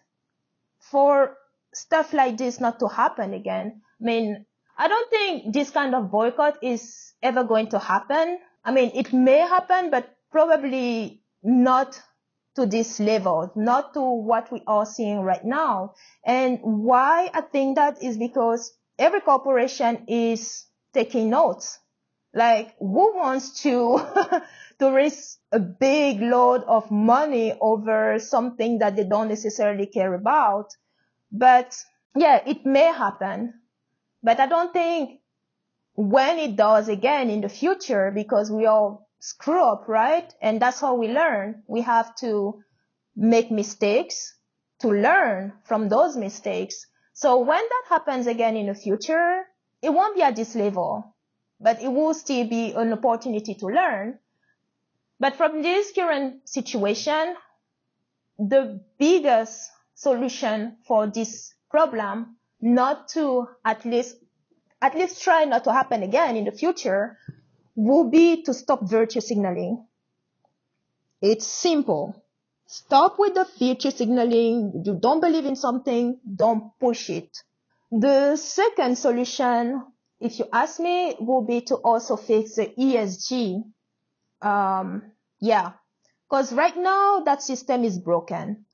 For 0.81 1.37
stuff 1.75 2.13
like 2.13 2.37
this 2.37 2.61
not 2.61 2.79
to 2.81 2.89
happen 2.89 3.35
again. 3.35 3.83
I 4.01 4.05
mean, 4.05 4.47
I 4.79 4.89
don't 4.89 5.11
think 5.11 5.53
this 5.53 5.71
kind 5.71 5.95
of 5.95 6.11
boycott 6.11 6.59
is 6.63 7.13
ever 7.23 7.45
going 7.45 7.69
to 7.71 7.79
happen. 7.79 8.39
I 8.65 8.73
mean, 8.73 8.93
it 8.95 9.13
may 9.13 9.39
happen, 9.39 9.91
but 9.91 10.17
probably 10.31 11.23
not 11.43 12.01
to 12.57 12.67
this 12.67 12.99
level, 13.01 13.53
not 13.55 13.95
to 13.95 14.01
what 14.01 14.51
we 14.51 14.63
are 14.67 14.87
seeing 14.87 15.21
right 15.21 15.45
now. 15.45 15.95
And 16.25 16.59
why 16.63 17.31
I 17.33 17.43
think 17.43 17.77
that 17.77 18.03
is 18.03 18.17
because 18.17 18.73
every 18.99 19.21
corporation 19.21 20.05
is 20.09 20.65
taking 20.93 21.31
notes. 21.31 21.79
Like 22.37 22.77
who 22.79 23.17
wants 23.17 23.63
to, 23.63 23.99
to 24.79 24.91
raise 24.91 25.39
a 25.51 25.59
big 25.59 26.21
load 26.21 26.65
of 26.65 26.91
money 26.91 27.57
over 27.59 28.19
something 28.19 28.81
that 28.81 28.95
they 28.95 29.05
don't 29.05 29.29
necessarily 29.29 29.87
care 29.87 30.13
about? 30.13 30.77
But 31.33 31.83
yeah, 32.15 32.43
it 32.47 32.67
may 32.67 32.93
happen. 32.93 33.55
But 34.23 34.39
I 34.39 34.47
don't 34.47 34.71
think 34.71 35.21
when 35.95 36.39
it 36.39 36.57
does 36.57 36.89
again 36.89 37.31
in 37.31 37.41
the 37.41 37.49
future, 37.49 38.13
because 38.15 38.51
we 38.51 38.67
all 38.67 39.09
screw 39.19 39.65
up, 39.65 39.89
right? 39.89 40.31
And 40.43 40.61
that's 40.61 40.81
how 40.81 40.95
we 40.95 41.09
learn. 41.09 41.63
We 41.67 41.81
have 41.81 42.15
to 42.17 42.63
make 43.17 43.51
mistakes 43.51 44.35
to 44.81 44.89
learn 44.89 45.55
from 45.65 45.89
those 45.89 46.19
mistakes. 46.19 46.87
So 47.15 47.39
when 47.39 47.63
that 47.63 47.85
happens 47.89 48.27
again 48.27 48.57
in 48.57 48.67
the 48.67 48.75
future, 48.75 49.45
it 49.81 49.89
won't 49.89 50.17
be 50.17 50.23
at 50.23 50.37
this 50.37 50.55
level. 50.55 51.16
But 51.61 51.83
it 51.83 51.89
will 51.89 52.15
still 52.15 52.47
be 52.47 52.73
an 52.73 52.93
opportunity 52.93 53.55
to 53.55 53.67
learn. 53.67 54.19
But 55.19 55.37
from 55.37 55.63
this 55.63 55.93
current 55.93 56.49
situation, 56.49 57.37
the 58.39 58.81
biggest 58.99 59.71
solution 59.95 60.77
for 60.87 61.07
this 61.07 61.55
problem, 61.71 62.37
not 62.61 63.09
to 63.09 63.49
at 63.65 63.85
least, 63.85 64.17
at 64.83 64.95
least 64.95 65.23
try 65.23 65.45
not 65.45 65.65
to 65.65 65.73
happen 65.73 66.03
again 66.03 66.37
in 66.37 66.45
the 66.45 66.53
future, 66.53 67.19
will 67.75 68.11
be 68.11 68.43
to 68.43 68.53
stop 68.53 68.89
virtue 68.89 69.21
signaling. 69.21 69.87
It's 71.23 71.47
simple. 71.47 72.23
Stop 72.67 73.19
with 73.19 73.35
the 73.35 73.47
virtue 73.59 73.91
signaling. 73.91 74.83
You 74.85 74.99
don't 75.01 75.21
believe 75.21 75.47
in 75.47 75.57
something, 75.57 76.19
don't 76.35 76.73
push 76.79 77.11
it. 77.11 77.39
The 77.91 78.37
second 78.37 78.99
solution, 78.99 79.83
if 80.21 80.39
you 80.39 80.47
ask 80.53 80.81
me, 80.81 81.15
will 81.21 81.43
be 81.43 81.61
to 81.63 81.77
also 81.77 82.17
fix 82.17 82.57
the 82.57 82.73
ESG. 82.79 83.63
Um, 84.43 85.03
yeah, 85.41 85.73
because 86.29 86.53
right 86.53 86.77
now 86.77 87.21
that 87.21 87.43
system 87.43 87.85
is 87.85 87.99
broken. 87.99 88.65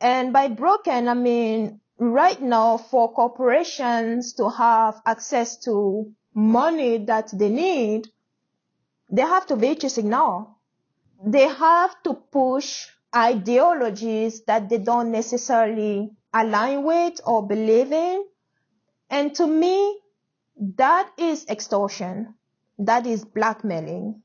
And 0.00 0.32
by 0.32 0.48
broken, 0.48 1.08
I 1.08 1.14
mean 1.14 1.80
right 1.98 2.40
now 2.40 2.76
for 2.76 3.12
corporations 3.12 4.34
to 4.34 4.48
have 4.48 5.00
access 5.06 5.58
to 5.64 6.12
money 6.34 6.98
that 7.04 7.30
they 7.32 7.48
need, 7.48 8.08
they 9.10 9.22
have 9.22 9.46
to 9.46 9.56
virtue 9.56 9.88
signal. 9.88 10.58
They 11.24 11.46
have 11.46 12.02
to 12.02 12.14
push 12.14 12.88
ideologies 13.14 14.42
that 14.44 14.68
they 14.68 14.78
don't 14.78 15.12
necessarily 15.12 16.10
align 16.32 16.82
with 16.82 17.20
or 17.24 17.46
believe 17.46 17.92
in. 17.92 18.24
And 19.10 19.34
to 19.36 19.46
me, 19.46 20.01
that 20.62 21.10
is 21.18 21.46
extortion. 21.48 22.34
That 22.78 23.06
is 23.06 23.24
blackmailing. 23.24 24.22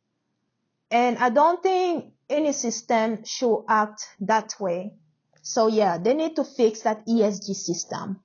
And 0.91 1.17
I 1.17 1.29
don't 1.29 1.61
think 1.63 2.13
any 2.29 2.53
system 2.53 3.23
should 3.25 3.63
act 3.67 4.07
that 4.21 4.53
way. 4.59 4.93
So 5.41 5.67
yeah, 5.67 5.97
they 5.97 6.13
need 6.13 6.35
to 6.35 6.43
fix 6.43 6.81
that 6.81 7.05
ESG 7.07 7.55
system. 7.55 8.19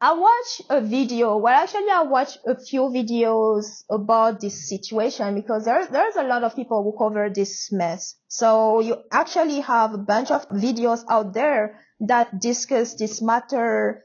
I 0.00 0.12
watched 0.12 0.62
a 0.68 0.80
video, 0.80 1.36
well 1.36 1.54
actually 1.54 1.90
I 1.90 2.02
watched 2.02 2.38
a 2.46 2.58
few 2.58 2.82
videos 2.82 3.84
about 3.90 4.40
this 4.40 4.68
situation 4.68 5.34
because 5.34 5.64
there's, 5.64 5.88
there's 5.88 6.16
a 6.16 6.24
lot 6.24 6.42
of 6.44 6.56
people 6.56 6.82
who 6.82 6.96
cover 6.98 7.30
this 7.30 7.70
mess. 7.72 8.16
So 8.28 8.80
you 8.80 8.96
actually 9.10 9.60
have 9.60 9.94
a 9.94 9.98
bunch 9.98 10.30
of 10.30 10.48
videos 10.48 11.04
out 11.08 11.32
there 11.32 11.80
that 12.00 12.40
discuss 12.40 12.94
this 12.94 13.22
matter 13.22 14.04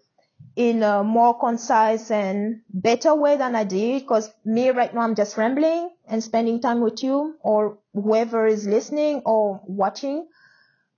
in 0.60 0.84
a 0.84 1.06
more 1.06 1.40
concise 1.40 2.12
and 2.12 2.60
better 2.70 3.16
way 3.16 3.38
than 3.38 3.56
I 3.56 3.64
did 3.64 4.02
because 4.02 4.30
me 4.44 4.72
right 4.72 4.94
now 4.94 5.00
I'm 5.00 5.16
just 5.16 5.38
rambling 5.38 5.90
and 6.06 6.22
spending 6.22 6.60
time 6.60 6.82
with 6.82 7.02
you 7.02 7.38
or 7.40 7.78
whoever 7.94 8.46
is 8.46 8.68
listening 8.68 9.22
or 9.26 9.62
watching. 9.64 10.28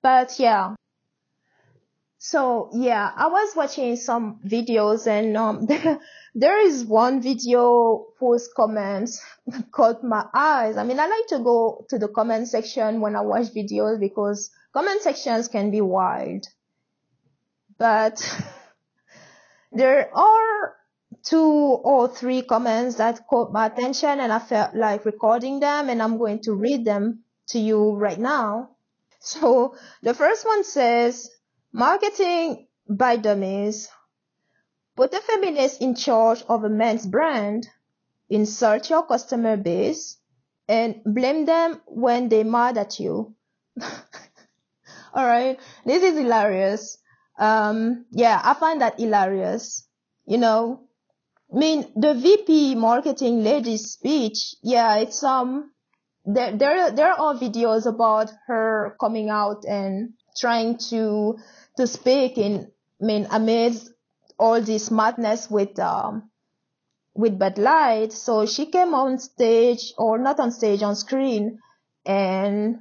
But 0.01 0.39
yeah, 0.39 0.73
so 2.17 2.71
yeah, 2.73 3.11
I 3.15 3.27
was 3.27 3.55
watching 3.55 3.97
some 3.97 4.39
videos 4.43 5.05
and 5.05 5.37
um, 5.37 5.67
there 6.33 6.65
is 6.65 6.83
one 6.83 7.21
video 7.21 8.07
whose 8.19 8.49
comments 8.55 9.23
caught 9.71 10.03
my 10.03 10.25
eyes. 10.33 10.75
I 10.75 10.83
mean, 10.83 10.99
I 10.99 11.05
like 11.05 11.27
to 11.27 11.37
go 11.37 11.85
to 11.89 11.99
the 11.99 12.07
comment 12.07 12.47
section 12.47 12.99
when 12.99 13.15
I 13.15 13.21
watch 13.21 13.53
videos 13.53 13.99
because 13.99 14.49
comment 14.73 15.03
sections 15.03 15.49
can 15.49 15.69
be 15.69 15.81
wild. 15.81 16.47
But 17.77 18.25
there 19.71 20.15
are 20.15 20.75
two 21.23 21.39
or 21.39 22.07
three 22.07 22.41
comments 22.41 22.95
that 22.95 23.27
caught 23.27 23.51
my 23.51 23.67
attention 23.67 24.19
and 24.19 24.31
I 24.31 24.39
felt 24.39 24.75
like 24.75 25.05
recording 25.05 25.59
them 25.59 25.89
and 25.89 26.01
I'm 26.01 26.17
going 26.17 26.41
to 26.43 26.53
read 26.53 26.85
them 26.85 27.23
to 27.49 27.59
you 27.59 27.91
right 27.93 28.19
now. 28.19 28.71
So 29.19 29.75
the 30.01 30.13
first 30.13 30.45
one 30.45 30.63
says, 30.63 31.29
Marketing 31.71 32.67
by 32.89 33.15
dummies. 33.15 33.87
Put 34.95 35.13
a 35.13 35.21
feminist 35.21 35.81
in 35.81 35.95
charge 35.95 36.43
of 36.49 36.63
a 36.63 36.69
men's 36.69 37.05
brand, 37.05 37.69
insult 38.29 38.89
your 38.89 39.05
customer 39.05 39.55
base, 39.55 40.17
and 40.67 41.01
blame 41.05 41.45
them 41.45 41.81
when 41.85 42.27
they 42.27 42.43
mad 42.43 42.77
at 42.77 42.99
you. 42.99 43.35
Alright, 45.15 45.59
this 45.85 46.03
is 46.03 46.17
hilarious. 46.17 46.97
Um, 47.41 48.05
yeah, 48.11 48.39
I 48.43 48.53
find 48.53 48.81
that 48.81 48.99
hilarious. 48.99 49.87
You 50.27 50.37
know, 50.37 50.87
I 51.51 51.57
mean, 51.57 51.91
the 51.95 52.13
VP 52.13 52.75
marketing 52.75 53.43
lady's 53.43 53.91
speech, 53.91 54.55
yeah, 54.61 54.97
it's, 54.97 55.23
um, 55.23 55.71
there, 56.23 56.55
there, 56.55 56.91
there 56.91 57.11
are 57.11 57.33
videos 57.33 57.87
about 57.87 58.31
her 58.45 58.95
coming 59.01 59.29
out 59.29 59.65
and 59.65 60.13
trying 60.37 60.77
to 60.89 61.37
to 61.77 61.87
speak 61.87 62.37
in, 62.37 62.71
I 63.01 63.05
mean, 63.05 63.27
amidst 63.31 63.91
all 64.37 64.61
this 64.61 64.91
madness 64.91 65.49
with, 65.49 65.79
um, 65.79 66.29
with 67.15 67.39
Bud 67.39 67.57
Light. 67.57 68.13
So 68.13 68.45
she 68.45 68.67
came 68.67 68.93
on 68.93 69.17
stage 69.17 69.93
or 69.97 70.19
not 70.19 70.39
on 70.39 70.51
stage, 70.51 70.83
on 70.83 70.95
screen 70.95 71.57
and 72.05 72.79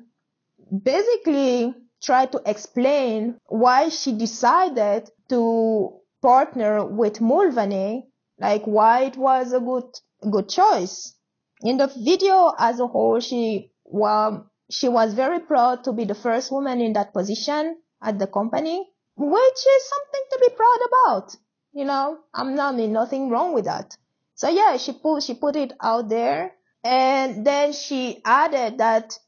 basically 0.70 1.74
tried 2.02 2.32
to 2.32 2.42
explain 2.46 3.38
why 3.46 3.88
she 3.88 4.12
decided 4.12 5.10
to 5.28 6.00
partner 6.22 6.84
with 6.84 7.20
Mulvaney, 7.20 8.08
like 8.38 8.64
why 8.64 9.04
it 9.04 9.16
was 9.16 9.52
a 9.52 9.60
good, 9.60 9.84
good 10.30 10.48
choice. 10.48 11.14
In 11.62 11.76
the 11.76 11.88
video 11.88 12.52
as 12.58 12.80
a 12.80 12.86
whole, 12.86 13.20
she, 13.20 13.70
well, 13.84 14.50
she 14.70 14.88
was 14.88 15.14
very 15.14 15.40
proud 15.40 15.84
to 15.84 15.92
be 15.92 16.04
the 16.04 16.14
first 16.14 16.50
woman 16.50 16.80
in 16.80 16.92
that 16.94 17.12
position 17.12 17.76
at 18.02 18.18
the 18.18 18.26
company, 18.26 18.88
which 19.16 19.66
is 19.76 19.90
something 19.90 20.24
to 20.30 20.38
be 20.40 20.54
proud 20.54 20.78
about. 20.88 21.36
You 21.72 21.84
know, 21.84 22.18
I'm 22.34 22.54
not 22.54 22.74
I 22.74 22.76
mean 22.76 22.92
nothing 22.92 23.30
wrong 23.30 23.52
with 23.52 23.66
that. 23.66 23.96
So 24.34 24.48
yeah, 24.48 24.76
she 24.76 24.92
put 24.92 25.22
she 25.22 25.34
put 25.34 25.56
it 25.56 25.72
out 25.80 26.08
there 26.08 26.52
and 26.82 27.46
then 27.46 27.72
she 27.72 28.22
added 28.24 28.78
that 28.78 29.18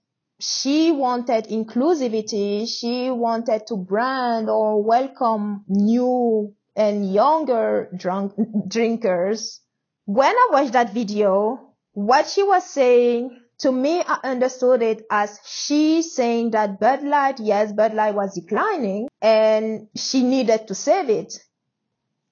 she 0.42 0.90
wanted 0.90 1.44
inclusivity, 1.44 2.66
she 2.66 3.10
wanted 3.12 3.64
to 3.68 3.76
brand 3.76 4.50
or 4.50 4.82
welcome 4.82 5.64
new 5.68 6.52
and 6.74 7.12
younger 7.12 7.88
drunk 7.96 8.32
drinkers. 8.68 9.60
When 10.04 10.34
I 10.34 10.48
watched 10.50 10.72
that 10.72 10.92
video, 10.92 11.74
what 11.92 12.26
she 12.26 12.42
was 12.42 12.68
saying 12.68 13.38
to 13.58 13.70
me, 13.70 14.02
I 14.04 14.18
understood 14.24 14.82
it 14.82 15.06
as 15.08 15.38
she 15.46 16.02
saying 16.02 16.50
that 16.50 16.80
Bud 16.80 17.04
Light, 17.04 17.38
yes, 17.38 17.72
Bud 17.72 17.94
Light 17.94 18.16
was 18.16 18.34
declining 18.34 19.06
and 19.20 19.86
she 19.94 20.24
needed 20.24 20.66
to 20.66 20.74
save 20.74 21.08
it. 21.08 21.34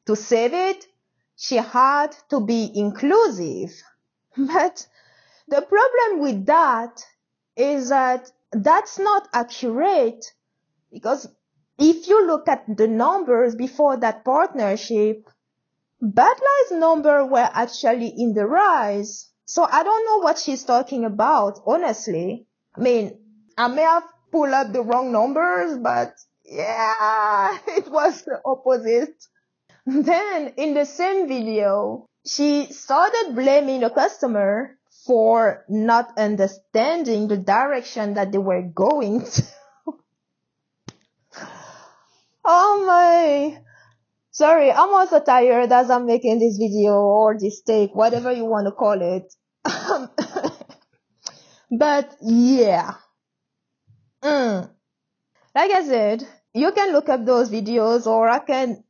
To 0.06 0.16
save 0.16 0.52
it, 0.52 0.84
she 1.36 1.56
had 1.56 2.16
to 2.30 2.40
be 2.40 2.72
inclusive. 2.74 3.70
But 4.36 4.84
the 5.46 5.62
problem 5.62 6.20
with 6.22 6.46
that 6.46 7.04
is 7.56 7.90
that 7.90 8.30
that's 8.52 8.98
not 8.98 9.28
accurate 9.32 10.24
because 10.92 11.28
if 11.78 12.08
you 12.08 12.26
look 12.26 12.48
at 12.48 12.64
the 12.76 12.86
numbers 12.86 13.54
before 13.54 13.96
that 13.98 14.24
partnership, 14.24 15.28
Light's 16.00 16.72
number 16.72 17.24
were 17.24 17.48
actually 17.52 18.08
in 18.08 18.34
the 18.34 18.46
rise. 18.46 19.30
So 19.46 19.64
I 19.64 19.82
don't 19.82 20.06
know 20.06 20.18
what 20.18 20.38
she's 20.38 20.64
talking 20.64 21.04
about, 21.04 21.60
honestly. 21.66 22.46
I 22.76 22.80
mean, 22.80 23.18
I 23.56 23.68
may 23.68 23.82
have 23.82 24.04
pulled 24.30 24.50
up 24.50 24.72
the 24.72 24.82
wrong 24.82 25.12
numbers, 25.12 25.78
but 25.78 26.14
yeah, 26.44 27.58
it 27.66 27.90
was 27.90 28.22
the 28.22 28.40
opposite. 28.44 29.24
Then 29.86 30.54
in 30.56 30.74
the 30.74 30.84
same 30.84 31.28
video, 31.28 32.06
she 32.26 32.66
started 32.72 33.34
blaming 33.34 33.80
the 33.80 33.90
customer 33.90 34.78
for 35.10 35.64
not 35.68 36.16
understanding 36.16 37.26
the 37.26 37.36
direction 37.36 38.14
that 38.14 38.30
they 38.30 38.38
were 38.38 38.62
going 38.62 39.24
to. 39.24 39.42
oh 42.44 42.84
my. 42.86 43.60
Sorry, 44.30 44.70
I'm 44.70 44.94
also 44.94 45.18
tired 45.18 45.72
as 45.72 45.90
I'm 45.90 46.06
making 46.06 46.38
this 46.38 46.58
video 46.58 46.92
or 46.92 47.36
this 47.36 47.60
take, 47.62 47.92
whatever 47.92 48.30
you 48.30 48.44
want 48.44 48.68
to 48.68 48.70
call 48.70 49.02
it. 49.02 49.34
but 51.76 52.16
yeah. 52.22 52.94
Mm. 54.22 54.70
Like 55.56 55.72
I 55.72 55.84
said, 55.86 56.24
you 56.54 56.70
can 56.70 56.92
look 56.92 57.08
up 57.08 57.24
those 57.24 57.50
videos 57.50 58.06
or 58.06 58.28
I 58.28 58.38
can 58.38 58.84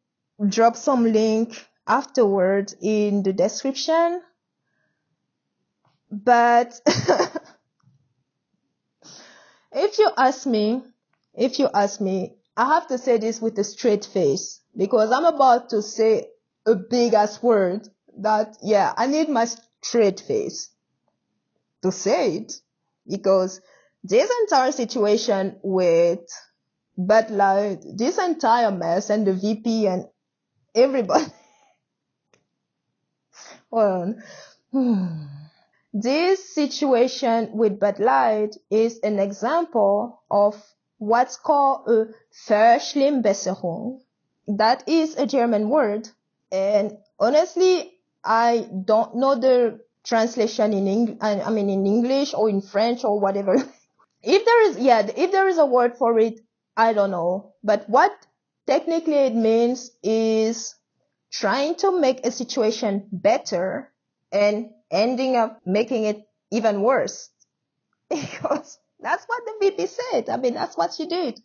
drop 0.47 0.77
some 0.77 1.11
link 1.11 1.67
afterwards 1.87 2.77
in 2.79 3.23
the 3.23 3.33
description. 3.33 4.21
But 6.11 6.81
if 9.73 9.99
you 9.99 10.11
ask 10.17 10.47
me, 10.47 10.83
if 11.35 11.59
you 11.59 11.69
ask 11.73 12.01
me, 12.01 12.35
I 12.57 12.67
have 12.67 12.89
to 12.89 12.99
say 12.99 13.19
this 13.19 13.41
with 13.41 13.59
a 13.59 13.65
straight 13.65 14.05
face 14.05 14.61
because 14.77 15.13
I'm 15.13 15.25
about 15.25 15.71
to 15.71 15.83
say 15.83 16.27
a 16.67 16.75
big 16.75 17.15
ass 17.15 17.43
word 17.43 17.89
that, 18.19 18.57
yeah, 18.63 18.93
I 18.97 19.07
need 19.07 19.29
my 19.29 19.47
straight 19.83 20.21
face 20.21 20.71
to 21.83 21.93
say 21.93 22.37
it 22.37 22.61
because 23.09 23.61
this 24.03 24.31
entire 24.43 24.73
situation 24.73 25.57
with 25.63 26.21
Bud 26.99 27.31
Light, 27.31 27.83
this 27.97 28.19
entire 28.19 28.71
mess 28.71 29.11
and 29.11 29.27
the 29.27 29.35
VP 29.35 29.87
and 29.87 30.07
everybody. 30.75 31.27
well, 33.71 34.15
this 35.93 36.55
situation 36.55 37.51
with 37.53 37.81
Bud 37.81 37.99
Light 37.99 38.57
is 38.71 39.01
an 39.03 39.19
example 39.19 40.23
of 40.31 40.55
what's 40.99 41.37
called 41.37 41.89
a 41.89 42.07
Verschlimmbesserung. 42.47 44.01
That 44.47 44.89
is 44.89 45.17
a 45.17 45.27
German 45.27 45.69
word. 45.69 46.09
And 46.53 46.99
honestly, 47.19 47.93
I 48.25 48.69
don't 48.85 49.17
know 49.17 49.35
the 49.35 49.81
translation 50.05 50.73
in 50.73 50.87
English, 50.87 51.19
I 51.21 51.51
mean 51.51 51.71
in 51.71 51.87
English 51.87 52.35
or 52.35 52.49
in 52.49 52.61
French 52.61 53.05
or 53.05 53.19
whatever. 53.19 53.55
if 54.23 54.45
there 54.45 54.71
is, 54.71 54.79
yeah, 54.79 55.07
if 55.17 55.33
there 55.33 55.49
is 55.49 55.59
a 55.59 55.67
word 55.67 55.97
for 55.97 56.19
it, 56.19 56.41
I 56.77 56.93
don't 56.93 57.11
know. 57.11 57.55
But 57.65 57.89
what 57.89 58.13
technically 58.67 59.15
it 59.15 59.35
means 59.35 59.91
is 60.03 60.75
trying 61.33 61.77
to 61.77 61.99
make 61.99 62.25
a 62.25 62.31
situation 62.31 63.07
better 63.11 63.93
and 64.33 64.71
ending 64.91 65.37
up 65.37 65.61
making 65.65 66.05
it 66.05 66.23
even 66.51 66.83
worse. 66.83 67.31
Because 68.11 68.79
that's 68.99 69.25
what 69.27 69.45
the 69.47 69.55
VP 69.61 69.87
said. 69.87 70.29
I 70.29 70.37
mean, 70.37 70.55
that's 70.55 70.77
what 70.77 70.95
she 70.95 71.07
did. 71.07 71.41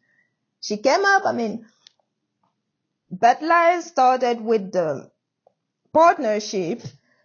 She 0.61 0.77
came 0.77 1.05
up, 1.05 1.23
I 1.25 1.31
mean, 1.31 1.65
Light 3.21 3.83
started 3.83 4.41
with 4.41 4.71
the 4.71 5.11
partnership. 5.93 6.81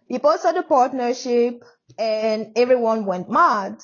People 0.07 0.37
saw 0.37 0.51
the 0.51 0.63
partnership 0.63 1.63
and 1.97 2.51
everyone 2.55 3.05
went 3.05 3.29
mad. 3.29 3.81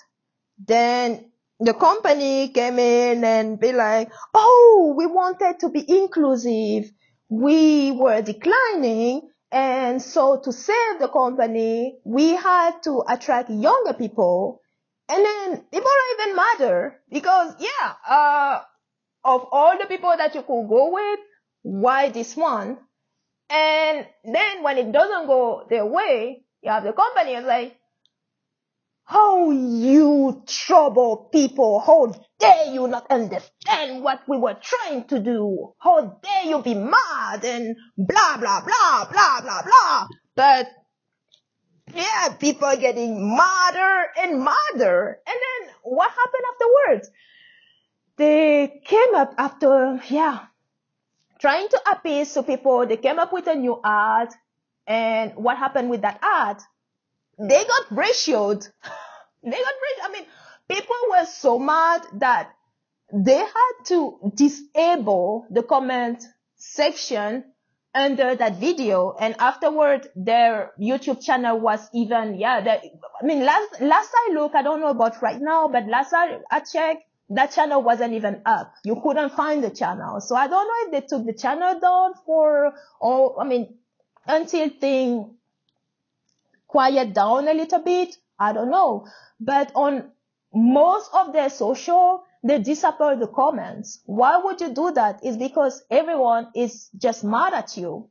Then 0.63 1.31
the 1.59 1.73
company 1.73 2.49
came 2.49 2.79
in 2.79 3.23
and 3.23 3.59
be 3.59 3.71
like, 3.71 4.11
oh, 4.33 4.93
we 4.97 5.05
wanted 5.05 5.59
to 5.61 5.69
be 5.69 5.83
inclusive. 5.87 6.91
We 7.29 7.91
were 7.91 8.21
declining. 8.21 9.29
And 9.51 10.01
so 10.01 10.39
to 10.43 10.51
save 10.51 10.99
the 10.99 11.07
company, 11.07 11.99
we 12.03 12.35
had 12.35 12.83
to 12.83 13.03
attract 13.07 13.49
younger 13.49 13.93
people. 13.93 14.61
And 15.09 15.23
then 15.23 15.57
people 15.71 15.89
don't 15.91 16.19
even 16.19 16.35
matter 16.35 17.01
because 17.09 17.55
yeah, 17.59 17.93
uh, 18.07 18.61
of 19.23 19.47
all 19.51 19.77
the 19.77 19.85
people 19.85 20.13
that 20.17 20.35
you 20.35 20.41
could 20.41 20.67
go 20.67 20.91
with, 20.93 21.19
why 21.61 22.09
this 22.09 22.35
one? 22.35 22.77
And 23.49 24.05
then 24.25 24.63
when 24.63 24.77
it 24.77 24.91
doesn't 24.91 25.27
go 25.27 25.65
their 25.69 25.85
way, 25.85 26.43
you 26.61 26.71
have 26.71 26.83
the 26.83 26.91
company 26.91 27.33
is 27.35 27.45
like, 27.45 27.76
how 29.07 29.51
you 29.51 30.43
trouble 30.45 31.29
people, 31.31 31.79
how 31.79 32.13
dare 32.39 32.73
you 32.73 32.89
not 32.89 33.09
understand 33.09 34.03
what 34.03 34.19
we 34.27 34.35
were 34.37 34.57
trying 34.61 35.05
to 35.05 35.19
do? 35.19 35.73
How 35.79 36.19
dare 36.21 36.43
you 36.43 36.61
be 36.61 36.73
mad 36.73 37.45
and 37.45 37.77
blah, 37.97 38.35
blah, 38.37 38.59
blah, 38.65 39.07
blah, 39.09 39.41
blah, 39.41 39.61
blah. 39.63 40.07
But 40.35 40.67
yeah, 41.95 42.35
people 42.37 42.65
are 42.65 42.75
getting 42.75 43.33
madder 43.33 44.07
and 44.19 44.43
madder. 44.43 45.19
And 45.25 45.35
then 45.35 45.73
what 45.83 46.11
happened 46.11 46.43
afterwards? 46.51 47.09
They 48.17 48.81
came 48.83 49.15
up 49.15 49.35
after, 49.37 50.01
yeah, 50.09 50.39
trying 51.39 51.69
to 51.69 51.81
appease 51.93 52.33
to 52.33 52.43
people. 52.43 52.85
They 52.85 52.97
came 52.97 53.19
up 53.19 53.31
with 53.31 53.47
a 53.47 53.55
new 53.55 53.79
ad. 53.85 54.33
And 54.85 55.33
what 55.35 55.57
happened 55.57 55.89
with 55.89 56.01
that 56.01 56.19
ad? 56.21 56.61
They 57.39 57.63
got 57.65 57.89
ratioed. 57.89 58.67
they 59.43 59.51
got 59.51 59.59
ratioed. 59.59 60.03
I 60.03 60.11
mean, 60.11 60.25
people 60.67 60.95
were 61.11 61.25
so 61.25 61.59
mad 61.59 62.01
that 62.15 62.51
they 63.13 63.37
had 63.37 63.73
to 63.85 64.31
disable 64.35 65.45
the 65.49 65.63
comment 65.63 66.23
section 66.55 67.43
under 67.93 68.35
that 68.35 68.57
video 68.57 69.15
and 69.19 69.35
afterward 69.39 70.07
their 70.15 70.71
YouTube 70.79 71.23
channel 71.23 71.59
was 71.59 71.87
even 71.93 72.35
yeah 72.35 72.61
that 72.61 72.83
I 73.21 73.25
mean 73.25 73.43
last 73.43 73.81
last 73.81 74.11
I 74.13 74.33
look 74.33 74.53
I 74.55 74.61
don't 74.61 74.81
know 74.81 74.89
about 74.89 75.21
right 75.21 75.39
now 75.39 75.67
but 75.67 75.87
last 75.87 76.13
I, 76.13 76.37
I 76.51 76.59
checked 76.59 77.03
that 77.29 77.51
channel 77.51 77.81
wasn't 77.81 78.13
even 78.13 78.41
up 78.45 78.73
you 78.83 78.99
couldn't 79.01 79.31
find 79.33 79.63
the 79.63 79.69
channel 79.69 80.19
so 80.21 80.35
I 80.35 80.47
don't 80.47 80.67
know 80.67 80.85
if 80.85 80.91
they 80.91 81.07
took 81.07 81.25
the 81.25 81.33
channel 81.33 81.79
down 81.79 82.13
for 82.25 82.73
or 82.99 83.41
I 83.41 83.45
mean 83.45 83.75
until 84.27 84.69
thing 84.69 85.36
quiet 86.67 87.13
down 87.13 87.47
a 87.47 87.53
little 87.53 87.79
bit 87.79 88.15
I 88.39 88.53
don't 88.53 88.71
know 88.71 89.07
but 89.39 89.71
on 89.75 90.11
most 90.53 91.09
of 91.13 91.33
their 91.33 91.49
social 91.49 92.23
they 92.43 92.59
disappear 92.59 93.15
the 93.15 93.27
comments. 93.27 94.01
Why 94.05 94.37
would 94.37 94.61
you 94.61 94.73
do 94.73 94.91
that? 94.91 95.19
It's 95.23 95.37
because 95.37 95.83
everyone 95.89 96.47
is 96.55 96.89
just 96.97 97.23
mad 97.23 97.53
at 97.53 97.75
you. 97.77 98.09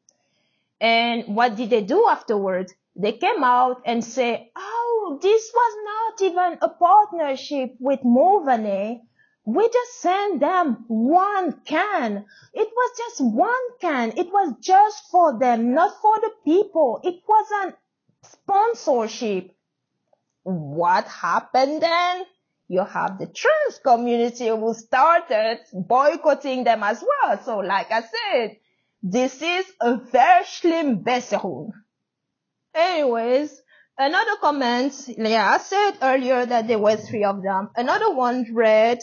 And 0.81 1.35
what 1.35 1.57
did 1.57 1.71
they 1.71 1.83
do 1.83 2.07
afterward? 2.09 2.73
They 2.97 3.13
came 3.13 3.43
out 3.43 3.83
and 3.87 4.05
say, 4.05 4.51
oh, 4.57 5.19
this 5.23 5.53
was 5.55 5.77
not 5.85 6.27
even 6.27 6.59
a 6.61 6.69
partnership 6.69 7.77
with 7.79 8.01
Mulvaney. 8.05 9.03
We 9.45 9.69
just 9.69 10.01
sent 10.01 10.41
them 10.41 10.85
one 10.89 11.61
can. 11.65 12.25
It 12.53 12.69
was 12.69 12.99
just 12.99 13.21
one 13.21 13.79
can. 13.81 14.13
It 14.19 14.33
was 14.33 14.55
just 14.61 15.05
for 15.11 15.39
them, 15.39 15.73
not 15.73 16.01
for 16.03 16.19
the 16.21 16.33
people. 16.45 17.01
It 17.05 17.23
wasn't 17.29 17.77
sponsorship. 18.33 19.53
What 20.45 21.07
happened 21.09 21.83
then? 21.83 22.25
you 22.69 22.85
have 22.85 23.19
the 23.19 23.27
trans 23.27 23.79
community 23.83 24.49
who 24.49 24.75
started 24.75 25.61
boycotting 25.73 26.65
them 26.65 26.83
as 26.83 27.03
well. 27.03 27.39
So 27.45 27.59
like 27.59 27.91
I 27.93 28.03
said, 28.03 28.57
this 29.03 29.41
is 29.41 29.67
a 29.81 29.97
Verschlimmbesserung. 29.97 31.71
Anyways, 32.75 33.63
another 33.97 34.37
comment, 34.41 34.95
yeah, 35.17 35.53
I 35.53 35.59
said 35.59 35.93
earlier 36.03 36.45
that 36.45 36.67
there 36.67 36.79
were 36.79 36.97
three 36.97 37.25
of 37.25 37.43
them. 37.43 37.71
Another 37.77 38.13
one 38.13 38.47
read, 38.53 38.99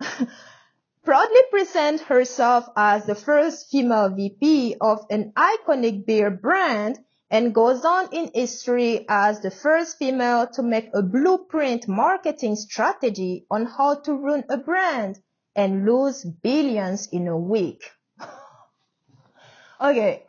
proudly 1.04 1.42
present 1.50 2.02
herself 2.02 2.68
as 2.76 3.04
the 3.04 3.16
first 3.16 3.68
female 3.70 4.10
VP 4.10 4.76
of 4.80 5.06
an 5.10 5.32
iconic 5.36 6.06
beer 6.06 6.30
brand 6.30 6.98
and 7.30 7.54
goes 7.54 7.84
on 7.84 8.08
in 8.12 8.30
history 8.34 9.04
as 9.08 9.40
the 9.40 9.50
first 9.50 9.98
female 9.98 10.46
to 10.46 10.62
make 10.62 10.90
a 10.94 11.02
blueprint 11.02 11.86
marketing 11.86 12.56
strategy 12.56 13.46
on 13.50 13.66
how 13.66 13.94
to 13.94 14.14
run 14.14 14.44
a 14.48 14.56
brand 14.56 15.18
and 15.54 15.84
lose 15.84 16.24
billions 16.24 17.08
in 17.12 17.28
a 17.28 17.36
week. 17.36 17.90
okay. 19.80 20.24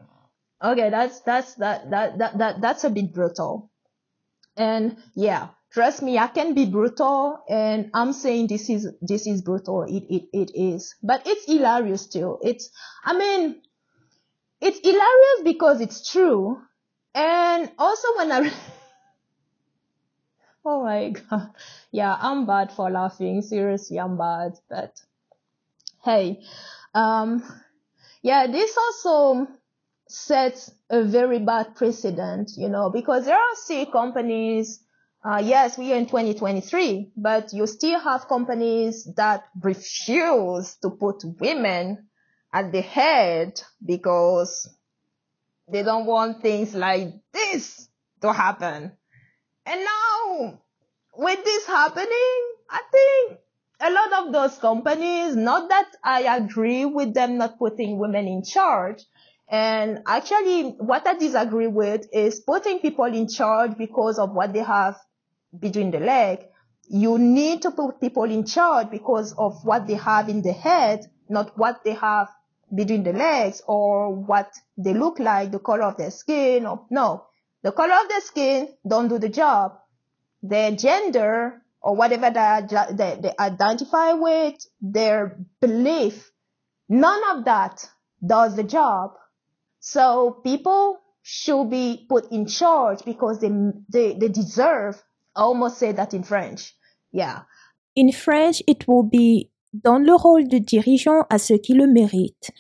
Okay, 0.61 0.89
that's 0.89 1.21
that's 1.21 1.55
that, 1.55 1.89
that 1.91 2.17
that 2.17 2.37
that 2.37 2.61
that's 2.61 2.83
a 2.83 2.89
bit 2.89 3.13
brutal. 3.13 3.71
And 4.57 4.97
yeah, 5.15 5.49
trust 5.71 6.01
me, 6.01 6.17
I 6.17 6.27
can 6.27 6.53
be 6.53 6.65
brutal 6.65 7.39
and 7.47 7.91
I'm 7.93 8.11
saying 8.11 8.47
this 8.47 8.69
is 8.69 8.89
this 9.01 9.25
is 9.25 9.41
brutal. 9.41 9.83
It 9.83 10.03
it 10.09 10.23
it 10.33 10.51
is. 10.53 10.95
But 11.01 11.25
it's 11.25 11.45
hilarious 11.45 12.07
too. 12.07 12.39
It's 12.43 12.69
I 13.05 13.17
mean 13.17 13.61
it's 14.59 14.79
hilarious 14.83 15.41
because 15.45 15.79
it's 15.79 16.11
true 16.11 16.61
and 17.15 17.71
also 17.77 18.07
when 18.17 18.31
I, 18.31 18.51
oh 20.65 20.83
my 20.83 21.09
god, 21.09 21.51
yeah, 21.91 22.15
I'm 22.19 22.45
bad 22.45 22.71
for 22.71 22.89
laughing. 22.89 23.41
Seriously, 23.41 23.99
I'm 23.99 24.17
bad. 24.17 24.53
But 24.69 25.01
hey, 26.03 26.41
um, 26.93 27.43
yeah, 28.21 28.47
this 28.47 28.77
also 28.77 29.47
sets 30.07 30.71
a 30.89 31.03
very 31.03 31.39
bad 31.39 31.75
precedent, 31.75 32.51
you 32.57 32.69
know, 32.69 32.89
because 32.89 33.25
there 33.25 33.35
are 33.35 33.55
still 33.55 33.85
companies. 33.85 34.79
Uh, 35.23 35.41
yes, 35.43 35.77
we 35.77 35.91
are 35.91 35.97
in 35.97 36.05
2023, 36.05 37.11
but 37.17 37.51
you 37.51 37.67
still 37.67 37.99
have 37.99 38.29
companies 38.29 39.05
that 39.17 39.43
refuse 39.61 40.75
to 40.75 40.89
put 40.89 41.21
women 41.41 42.07
at 42.53 42.71
the 42.71 42.81
head 42.81 43.61
because 43.85 44.69
they 45.71 45.83
don't 45.83 46.05
want 46.05 46.41
things 46.41 46.73
like 46.73 47.13
this 47.31 47.87
to 48.21 48.33
happen. 48.33 48.91
And 49.65 49.81
now, 49.85 50.59
with 51.15 51.43
this 51.43 51.65
happening, 51.65 52.41
I 52.69 52.81
think 52.91 53.39
a 53.81 53.91
lot 53.91 54.25
of 54.25 54.33
those 54.33 54.57
companies, 54.57 55.35
not 55.35 55.69
that 55.69 55.87
I 56.03 56.21
agree 56.37 56.85
with 56.85 57.13
them 57.13 57.37
not 57.37 57.57
putting 57.59 57.97
women 57.99 58.27
in 58.27 58.43
charge. 58.43 59.03
And 59.49 60.03
actually, 60.05 60.71
what 60.79 61.07
I 61.07 61.15
disagree 61.15 61.67
with 61.67 62.07
is 62.13 62.39
putting 62.39 62.79
people 62.79 63.05
in 63.05 63.27
charge 63.27 63.77
because 63.77 64.19
of 64.19 64.31
what 64.31 64.53
they 64.53 64.63
have 64.63 64.97
between 65.57 65.91
the 65.91 65.99
leg. 65.99 66.45
You 66.87 67.17
need 67.17 67.61
to 67.63 67.71
put 67.71 68.01
people 68.01 68.25
in 68.25 68.45
charge 68.45 68.89
because 68.89 69.33
of 69.37 69.63
what 69.63 69.87
they 69.87 69.95
have 69.95 70.29
in 70.29 70.41
the 70.41 70.53
head, 70.53 71.05
not 71.29 71.57
what 71.57 71.83
they 71.83 71.93
have 71.93 72.29
between 72.73 73.03
the 73.03 73.13
legs 73.13 73.61
or 73.67 74.13
what 74.13 74.51
they 74.77 74.93
look 74.93 75.19
like, 75.19 75.51
the 75.51 75.59
color 75.59 75.83
of 75.83 75.97
their 75.97 76.11
skin 76.11 76.65
or 76.65 76.85
no. 76.89 77.25
The 77.63 77.71
color 77.71 77.93
of 77.93 78.09
their 78.09 78.21
skin 78.21 78.69
don't 78.87 79.07
do 79.09 79.19
the 79.19 79.29
job. 79.29 79.77
Their 80.41 80.71
gender 80.71 81.61
or 81.81 81.95
whatever 81.95 82.29
they, 82.29 82.93
they, 82.93 83.19
they 83.21 83.33
identify 83.39 84.13
with, 84.13 84.55
their 84.81 85.39
belief, 85.61 86.31
none 86.87 87.21
of 87.31 87.45
that 87.45 87.89
does 88.25 88.55
the 88.55 88.63
job. 88.63 89.11
So 89.79 90.41
people 90.43 90.99
should 91.21 91.69
be 91.69 92.05
put 92.09 92.31
in 92.31 92.47
charge 92.47 93.03
because 93.05 93.39
they, 93.39 93.51
they, 93.89 94.13
they 94.13 94.27
deserve, 94.27 95.01
I 95.35 95.41
almost 95.41 95.77
say 95.77 95.91
that 95.93 96.13
in 96.13 96.23
French. 96.23 96.75
Yeah. 97.11 97.41
In 97.95 98.11
French, 98.11 98.61
it 98.67 98.87
will 98.87 99.03
be 99.03 99.51
dans 99.73 99.97
le 99.97 100.13
rôle 100.15 100.47
de 100.47 100.57
dirigeant 100.57 101.25
à 101.29 101.37
ceux 101.37 101.57
qui 101.57 101.73
le 101.73 101.87
méritent. 101.87 102.51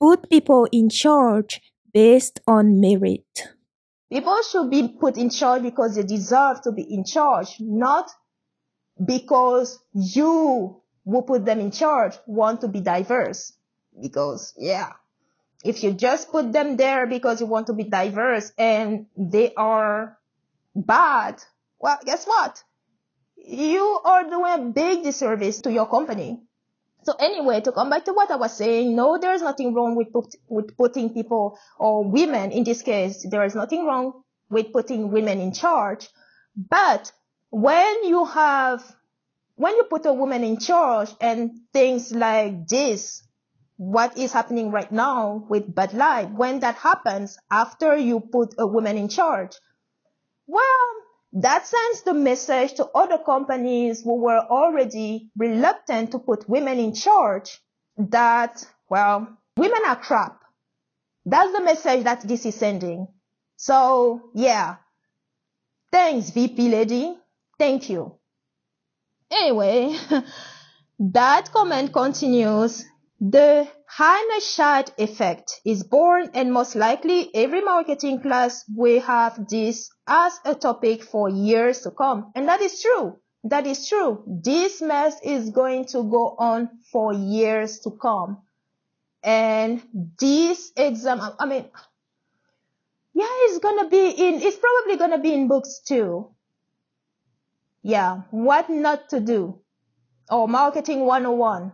Put 0.00 0.28
people 0.28 0.66
in 0.72 0.88
charge 0.88 1.60
based 1.92 2.40
on 2.46 2.80
merit. 2.80 3.24
People 4.10 4.42
should 4.42 4.70
be 4.70 4.88
put 4.88 5.18
in 5.18 5.28
charge 5.28 5.62
because 5.62 5.94
they 5.94 6.04
deserve 6.04 6.62
to 6.62 6.72
be 6.72 6.82
in 6.82 7.04
charge, 7.04 7.56
not 7.60 8.06
because 9.04 9.78
you 9.92 10.80
who 11.04 11.22
put 11.22 11.44
them 11.44 11.60
in 11.60 11.70
charge 11.70 12.14
want 12.26 12.60
to 12.60 12.68
be 12.68 12.80
diverse. 12.80 13.52
Because, 14.00 14.54
yeah, 14.56 14.92
if 15.64 15.82
you 15.82 15.92
just 15.92 16.30
put 16.30 16.52
them 16.52 16.76
there 16.76 17.06
because 17.06 17.40
you 17.40 17.46
want 17.46 17.66
to 17.66 17.72
be 17.72 17.84
diverse 17.84 18.52
and 18.56 19.06
they 19.16 19.52
are 19.56 20.16
bad, 20.74 21.42
well, 21.78 21.98
guess 22.04 22.24
what? 22.24 22.62
You 23.36 24.00
are 24.04 24.24
doing 24.24 24.52
a 24.54 24.72
big 24.72 25.02
disservice 25.02 25.60
to 25.62 25.72
your 25.72 25.86
company. 25.86 26.40
So 27.08 27.14
anyway, 27.14 27.62
to 27.62 27.72
come 27.72 27.88
back 27.88 28.04
to 28.04 28.12
what 28.12 28.30
I 28.30 28.36
was 28.36 28.54
saying, 28.54 28.94
no, 28.94 29.16
there 29.16 29.32
is 29.32 29.40
nothing 29.40 29.72
wrong 29.72 29.96
with, 29.96 30.12
put, 30.12 30.26
with 30.46 30.76
putting 30.76 31.14
people 31.14 31.58
or 31.78 32.04
women 32.04 32.50
in 32.50 32.64
this 32.64 32.82
case. 32.82 33.26
There 33.30 33.44
is 33.44 33.54
nothing 33.54 33.86
wrong 33.86 34.20
with 34.50 34.74
putting 34.74 35.10
women 35.10 35.40
in 35.40 35.54
charge. 35.54 36.06
But 36.54 37.10
when 37.48 38.04
you 38.04 38.26
have, 38.26 38.84
when 39.54 39.74
you 39.76 39.84
put 39.84 40.04
a 40.04 40.12
woman 40.12 40.44
in 40.44 40.58
charge 40.58 41.08
and 41.18 41.52
things 41.72 42.12
like 42.12 42.68
this, 42.68 43.26
what 43.78 44.18
is 44.18 44.34
happening 44.34 44.70
right 44.70 44.92
now 44.92 45.46
with 45.48 45.74
Bud 45.74 45.94
Light, 45.94 46.30
when 46.30 46.60
that 46.60 46.74
happens 46.74 47.38
after 47.50 47.96
you 47.96 48.20
put 48.20 48.54
a 48.58 48.66
woman 48.66 48.98
in 48.98 49.08
charge, 49.08 49.52
well, 50.46 50.84
that 51.32 51.66
sends 51.66 52.02
the 52.02 52.14
message 52.14 52.74
to 52.74 52.86
other 52.94 53.18
companies 53.18 54.02
who 54.02 54.16
were 54.16 54.38
already 54.38 55.30
reluctant 55.36 56.12
to 56.12 56.18
put 56.18 56.48
women 56.48 56.78
in 56.78 56.94
charge 56.94 57.60
that, 57.98 58.64
well, 58.88 59.36
women 59.56 59.80
are 59.86 59.96
crap. 59.96 60.40
That's 61.26 61.52
the 61.52 61.62
message 61.62 62.04
that 62.04 62.26
this 62.26 62.46
is 62.46 62.54
sending. 62.54 63.08
So, 63.56 64.30
yeah. 64.34 64.76
Thanks, 65.92 66.30
VP 66.30 66.68
lady. 66.68 67.18
Thank 67.58 67.90
you. 67.90 68.14
Anyway, 69.30 69.96
that 70.98 71.50
comment 71.52 71.92
continues. 71.92 72.84
The 73.20 73.68
Heinerscheid 73.96 74.90
effect 74.98 75.60
is 75.64 75.82
born 75.82 76.30
and 76.34 76.52
most 76.52 76.76
likely 76.76 77.34
every 77.34 77.62
marketing 77.62 78.20
class 78.20 78.64
will 78.68 79.00
have 79.00 79.48
this 79.48 79.90
as 80.06 80.38
a 80.44 80.54
topic 80.54 81.02
for 81.02 81.30
years 81.30 81.80
to 81.82 81.90
come. 81.90 82.30
And 82.34 82.48
that 82.48 82.60
is 82.60 82.82
true. 82.82 83.16
That 83.44 83.66
is 83.66 83.88
true. 83.88 84.24
This 84.26 84.82
mess 84.82 85.16
is 85.22 85.50
going 85.50 85.86
to 85.86 86.02
go 86.02 86.36
on 86.38 86.68
for 86.92 87.14
years 87.14 87.80
to 87.80 87.90
come. 87.90 88.42
And 89.22 89.82
this 90.18 90.70
exam, 90.76 91.20
I 91.38 91.46
mean, 91.46 91.64
yeah, 93.14 93.26
it's 93.46 93.58
gonna 93.58 93.88
be 93.88 94.10
in, 94.10 94.42
it's 94.42 94.58
probably 94.58 94.96
gonna 94.98 95.20
be 95.20 95.32
in 95.32 95.48
books 95.48 95.80
too. 95.80 96.34
Yeah, 97.82 98.22
what 98.30 98.68
not 98.68 99.08
to 99.10 99.20
do. 99.20 99.60
Or 100.30 100.46
marketing 100.46 101.06
101 101.06 101.72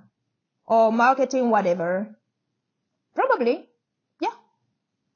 or 0.67 0.93
marketing 0.93 1.51
whatever. 1.51 2.17
Probably. 3.15 3.69
Yeah. 4.21 4.31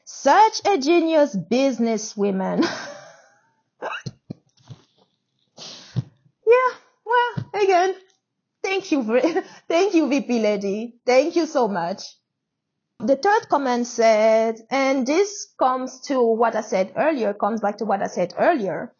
Such 0.04 0.60
a 0.66 0.78
genius 0.78 1.36
businesswoman. 1.36 2.62
yeah, 6.46 6.70
well, 7.04 7.50
again, 7.54 7.94
thank 8.62 8.90
you, 8.92 9.02
For, 9.02 9.20
thank 9.68 9.94
you, 9.94 10.08
VP 10.08 10.40
lady. 10.40 10.94
Thank 11.04 11.36
you 11.36 11.46
so 11.46 11.68
much. 11.68 12.02
The 13.00 13.16
third 13.16 13.48
comment 13.48 13.86
said, 13.86 14.56
and 14.70 15.06
this 15.06 15.46
comes 15.56 16.00
to 16.08 16.20
what 16.20 16.56
I 16.56 16.62
said 16.62 16.92
earlier, 16.96 17.32
comes 17.32 17.60
back 17.60 17.78
to 17.78 17.84
what 17.84 18.02
I 18.02 18.08
said 18.08 18.34
earlier. 18.36 18.92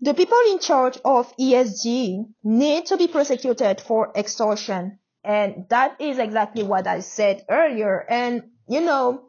The 0.00 0.14
people 0.14 0.38
in 0.50 0.58
charge 0.58 0.98
of 1.04 1.36
ESG 1.36 2.32
need 2.42 2.86
to 2.86 2.96
be 2.96 3.06
prosecuted 3.06 3.80
for 3.80 4.12
extortion. 4.16 4.98
And 5.28 5.66
that 5.68 6.00
is 6.00 6.18
exactly 6.18 6.62
what 6.62 6.86
I 6.86 7.00
said 7.00 7.44
earlier. 7.50 8.02
And, 8.08 8.44
you 8.66 8.80
know, 8.80 9.24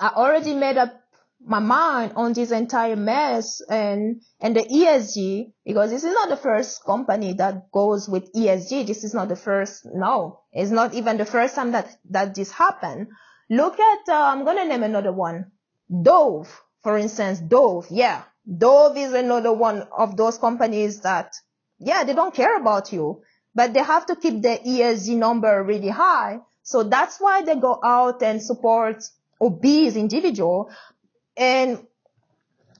I 0.00 0.08
already 0.08 0.54
made 0.54 0.76
up 0.76 0.92
my 1.40 1.60
mind 1.60 2.14
on 2.16 2.32
this 2.32 2.50
entire 2.50 2.96
mess 2.96 3.60
and, 3.70 4.20
and 4.40 4.56
the 4.56 4.64
ESG, 4.64 5.52
because 5.64 5.90
this 5.90 6.02
is 6.02 6.12
not 6.12 6.30
the 6.30 6.36
first 6.36 6.84
company 6.84 7.34
that 7.34 7.70
goes 7.70 8.08
with 8.08 8.32
ESG. 8.34 8.88
This 8.88 9.04
is 9.04 9.14
not 9.14 9.28
the 9.28 9.36
first, 9.36 9.86
no, 9.86 10.40
it's 10.52 10.72
not 10.72 10.94
even 10.94 11.16
the 11.16 11.24
first 11.24 11.54
time 11.54 11.70
that, 11.70 11.96
that 12.10 12.34
this 12.34 12.50
happened. 12.50 13.06
Look 13.48 13.78
at, 13.78 14.08
uh, 14.08 14.14
I'm 14.14 14.44
going 14.44 14.56
to 14.56 14.64
name 14.64 14.82
another 14.82 15.12
one. 15.12 15.52
Dove, 16.02 16.60
for 16.82 16.98
instance, 16.98 17.38
Dove. 17.38 17.86
Yeah. 17.88 18.24
Dove 18.52 18.96
is 18.96 19.12
another 19.12 19.52
one 19.52 19.86
of 19.96 20.16
those 20.16 20.38
companies 20.38 21.02
that, 21.02 21.36
yeah, 21.78 22.02
they 22.02 22.14
don't 22.14 22.34
care 22.34 22.56
about 22.56 22.92
you, 22.92 23.22
but 23.54 23.74
they 23.74 23.82
have 23.82 24.06
to 24.06 24.16
keep 24.16 24.42
the 24.42 24.60
ESG 24.64 25.16
number 25.16 25.62
really 25.62 25.88
high. 25.88 26.40
So 26.62 26.82
that's 26.82 27.18
why 27.18 27.42
they 27.42 27.56
go 27.56 27.80
out 27.82 28.22
and 28.22 28.42
support 28.42 29.02
obese 29.40 29.96
individual. 29.96 30.70
And 31.36 31.78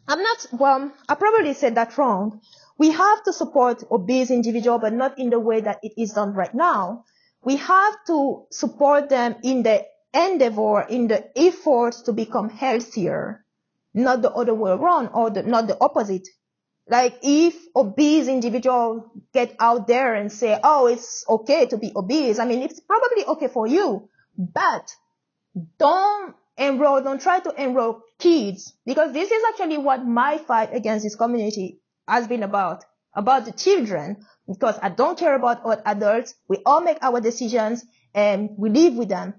I'm 0.06 0.22
not, 0.22 0.46
well, 0.52 0.92
I 1.08 1.14
probably 1.14 1.54
said 1.54 1.74
that 1.76 1.96
wrong. 1.98 2.40
We 2.78 2.90
have 2.90 3.24
to 3.24 3.32
support 3.32 3.82
obese 3.90 4.30
individual, 4.30 4.78
but 4.78 4.92
not 4.92 5.18
in 5.18 5.30
the 5.30 5.40
way 5.40 5.60
that 5.60 5.80
it 5.82 5.92
is 5.96 6.12
done 6.12 6.32
right 6.32 6.54
now. 6.54 7.04
We 7.42 7.56
have 7.56 7.94
to 8.06 8.46
support 8.50 9.08
them 9.08 9.36
in 9.42 9.62
the 9.62 9.84
endeavor, 10.14 10.82
in 10.82 11.08
the 11.08 11.30
effort 11.38 11.94
to 12.04 12.12
become 12.12 12.48
healthier, 12.48 13.44
not 13.94 14.22
the 14.22 14.32
other 14.32 14.54
way 14.54 14.70
around 14.70 15.08
or 15.14 15.30
the, 15.30 15.42
not 15.42 15.66
the 15.66 15.78
opposite. 15.80 16.28
Like 16.90 17.18
if 17.22 17.54
obese 17.76 18.28
individual 18.28 19.12
get 19.34 19.54
out 19.60 19.86
there 19.86 20.14
and 20.14 20.32
say, 20.32 20.58
oh, 20.62 20.86
it's 20.86 21.24
okay 21.28 21.66
to 21.66 21.76
be 21.76 21.92
obese. 21.94 22.38
I 22.38 22.46
mean, 22.46 22.62
it's 22.62 22.80
probably 22.80 23.24
okay 23.26 23.48
for 23.48 23.66
you, 23.66 24.08
but 24.36 24.94
don't 25.78 26.34
enroll, 26.56 27.02
don't 27.02 27.20
try 27.20 27.40
to 27.40 27.62
enroll 27.62 28.02
kids 28.18 28.72
because 28.86 29.12
this 29.12 29.30
is 29.30 29.42
actually 29.50 29.78
what 29.78 30.06
my 30.06 30.38
fight 30.38 30.74
against 30.74 31.04
this 31.04 31.14
community 31.14 31.80
has 32.06 32.26
been 32.26 32.42
about, 32.42 32.84
about 33.14 33.44
the 33.44 33.52
children 33.52 34.24
because 34.48 34.78
I 34.80 34.88
don't 34.88 35.18
care 35.18 35.34
about 35.34 35.64
what 35.64 35.82
adults. 35.84 36.34
We 36.48 36.58
all 36.64 36.80
make 36.80 36.98
our 37.02 37.20
decisions 37.20 37.84
and 38.14 38.50
we 38.56 38.70
live 38.70 38.94
with 38.94 39.10
them. 39.10 39.34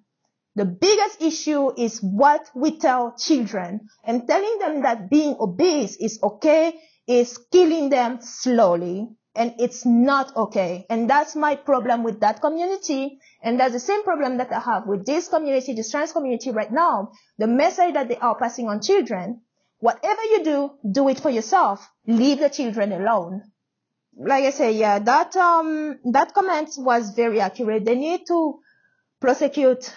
The 0.55 0.65
biggest 0.65 1.21
issue 1.21 1.71
is 1.75 1.99
what 1.99 2.49
we 2.53 2.77
tell 2.77 3.15
children 3.17 3.87
and 4.03 4.27
telling 4.27 4.59
them 4.59 4.81
that 4.83 5.09
being 5.09 5.35
obese 5.39 5.95
is 5.95 6.19
okay 6.21 6.79
is 7.09 7.39
killing 7.51 7.89
them 7.89 8.21
slowly 8.21 9.09
and 9.35 9.55
it's 9.57 9.83
not 9.85 10.35
okay. 10.35 10.85
And 10.89 11.09
that's 11.09 11.35
my 11.35 11.55
problem 11.55 12.03
with 12.03 12.19
that 12.19 12.39
community. 12.39 13.19
And 13.41 13.59
that's 13.59 13.73
the 13.73 13.79
same 13.79 14.03
problem 14.03 14.37
that 14.37 14.51
I 14.53 14.59
have 14.59 14.85
with 14.85 15.05
this 15.05 15.27
community, 15.27 15.73
this 15.73 15.89
trans 15.89 16.11
community 16.11 16.51
right 16.51 16.71
now. 16.71 17.11
The 17.39 17.47
message 17.47 17.95
that 17.95 18.09
they 18.09 18.17
are 18.17 18.37
passing 18.37 18.69
on 18.69 18.81
children, 18.81 19.41
whatever 19.79 20.21
you 20.23 20.43
do, 20.43 20.71
do 20.91 21.09
it 21.09 21.19
for 21.19 21.31
yourself. 21.31 21.89
Leave 22.05 22.39
the 22.39 22.49
children 22.49 22.91
alone. 22.91 23.41
Like 24.15 24.43
I 24.43 24.51
say, 24.51 24.73
yeah, 24.73 24.99
that, 24.99 25.35
um, 25.35 25.99
that 26.11 26.33
comment 26.33 26.69
was 26.77 27.11
very 27.11 27.39
accurate. 27.39 27.85
They 27.85 27.95
need 27.95 28.27
to 28.27 28.59
prosecute 29.19 29.93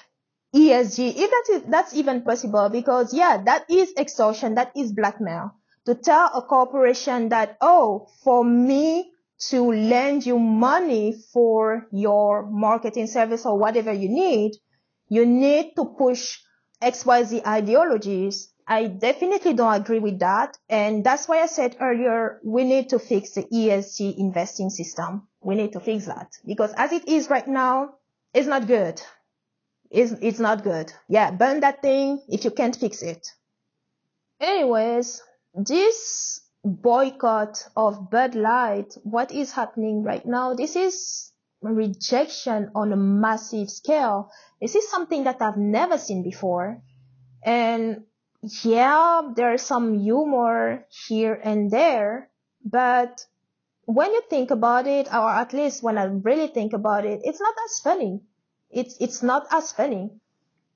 ESG, 0.54 1.14
if 1.16 1.30
that 1.30 1.54
is, 1.54 1.62
that's 1.70 1.94
even 1.94 2.22
possible, 2.22 2.68
because 2.68 3.14
yeah, 3.14 3.42
that 3.44 3.70
is 3.70 3.92
extortion, 3.96 4.54
that 4.56 4.70
is 4.76 4.92
blackmail. 4.92 5.54
To 5.86 5.94
tell 5.94 6.30
a 6.34 6.42
corporation 6.42 7.30
that, 7.30 7.56
oh, 7.60 8.08
for 8.22 8.44
me 8.44 9.12
to 9.48 9.72
lend 9.72 10.24
you 10.24 10.38
money 10.38 11.14
for 11.32 11.86
your 11.90 12.46
marketing 12.46 13.08
service 13.08 13.44
or 13.44 13.58
whatever 13.58 13.92
you 13.92 14.08
need, 14.08 14.52
you 15.08 15.26
need 15.26 15.74
to 15.76 15.84
push 15.84 16.38
XYZ 16.80 17.44
ideologies. 17.46 18.52
I 18.66 18.86
definitely 18.86 19.54
don't 19.54 19.74
agree 19.74 19.98
with 19.98 20.20
that. 20.20 20.56
And 20.68 21.04
that's 21.04 21.26
why 21.26 21.40
I 21.40 21.46
said 21.46 21.76
earlier, 21.80 22.40
we 22.44 22.64
need 22.64 22.90
to 22.90 22.98
fix 22.98 23.32
the 23.32 23.42
ESG 23.42 24.16
investing 24.16 24.70
system. 24.70 25.26
We 25.40 25.56
need 25.56 25.72
to 25.72 25.80
fix 25.80 26.06
that 26.06 26.30
because 26.46 26.72
as 26.74 26.92
it 26.92 27.08
is 27.08 27.28
right 27.28 27.46
now, 27.46 27.94
it's 28.32 28.46
not 28.46 28.68
good. 28.68 29.02
It's, 29.90 30.12
it's 30.22 30.38
not 30.38 30.62
good. 30.62 30.92
Yeah, 31.08 31.32
burn 31.32 31.60
that 31.60 31.82
thing 31.82 32.22
if 32.28 32.44
you 32.44 32.50
can't 32.52 32.74
fix 32.74 33.02
it. 33.02 33.26
Anyways, 34.40 35.20
this 35.54 36.40
boycott 36.64 37.68
of 37.76 38.10
Bud 38.10 38.34
Light, 38.34 38.94
what 39.02 39.32
is 39.32 39.52
happening 39.52 40.02
right 40.02 40.24
now, 40.24 40.54
this 40.54 40.76
is 40.76 41.32
rejection 41.60 42.70
on 42.74 42.92
a 42.92 42.96
massive 42.96 43.70
scale. 43.70 44.30
This 44.60 44.74
is 44.74 44.88
something 44.88 45.24
that 45.24 45.40
I've 45.40 45.56
never 45.56 45.98
seen 45.98 46.22
before. 46.22 46.82
And 47.44 48.04
yeah, 48.62 49.22
there's 49.34 49.62
some 49.62 49.98
humor 49.98 50.86
here 51.06 51.34
and 51.34 51.70
there, 51.70 52.30
but 52.64 53.24
when 53.84 54.12
you 54.12 54.22
think 54.28 54.50
about 54.50 54.86
it, 54.86 55.12
or 55.12 55.28
at 55.28 55.52
least 55.52 55.82
when 55.82 55.98
I 55.98 56.04
really 56.04 56.48
think 56.48 56.72
about 56.72 57.04
it, 57.04 57.20
it's 57.24 57.40
not 57.40 57.54
as 57.64 57.80
funny. 57.80 58.20
It's, 58.70 58.96
it's 59.00 59.22
not 59.22 59.46
as 59.50 59.72
funny. 59.72 60.10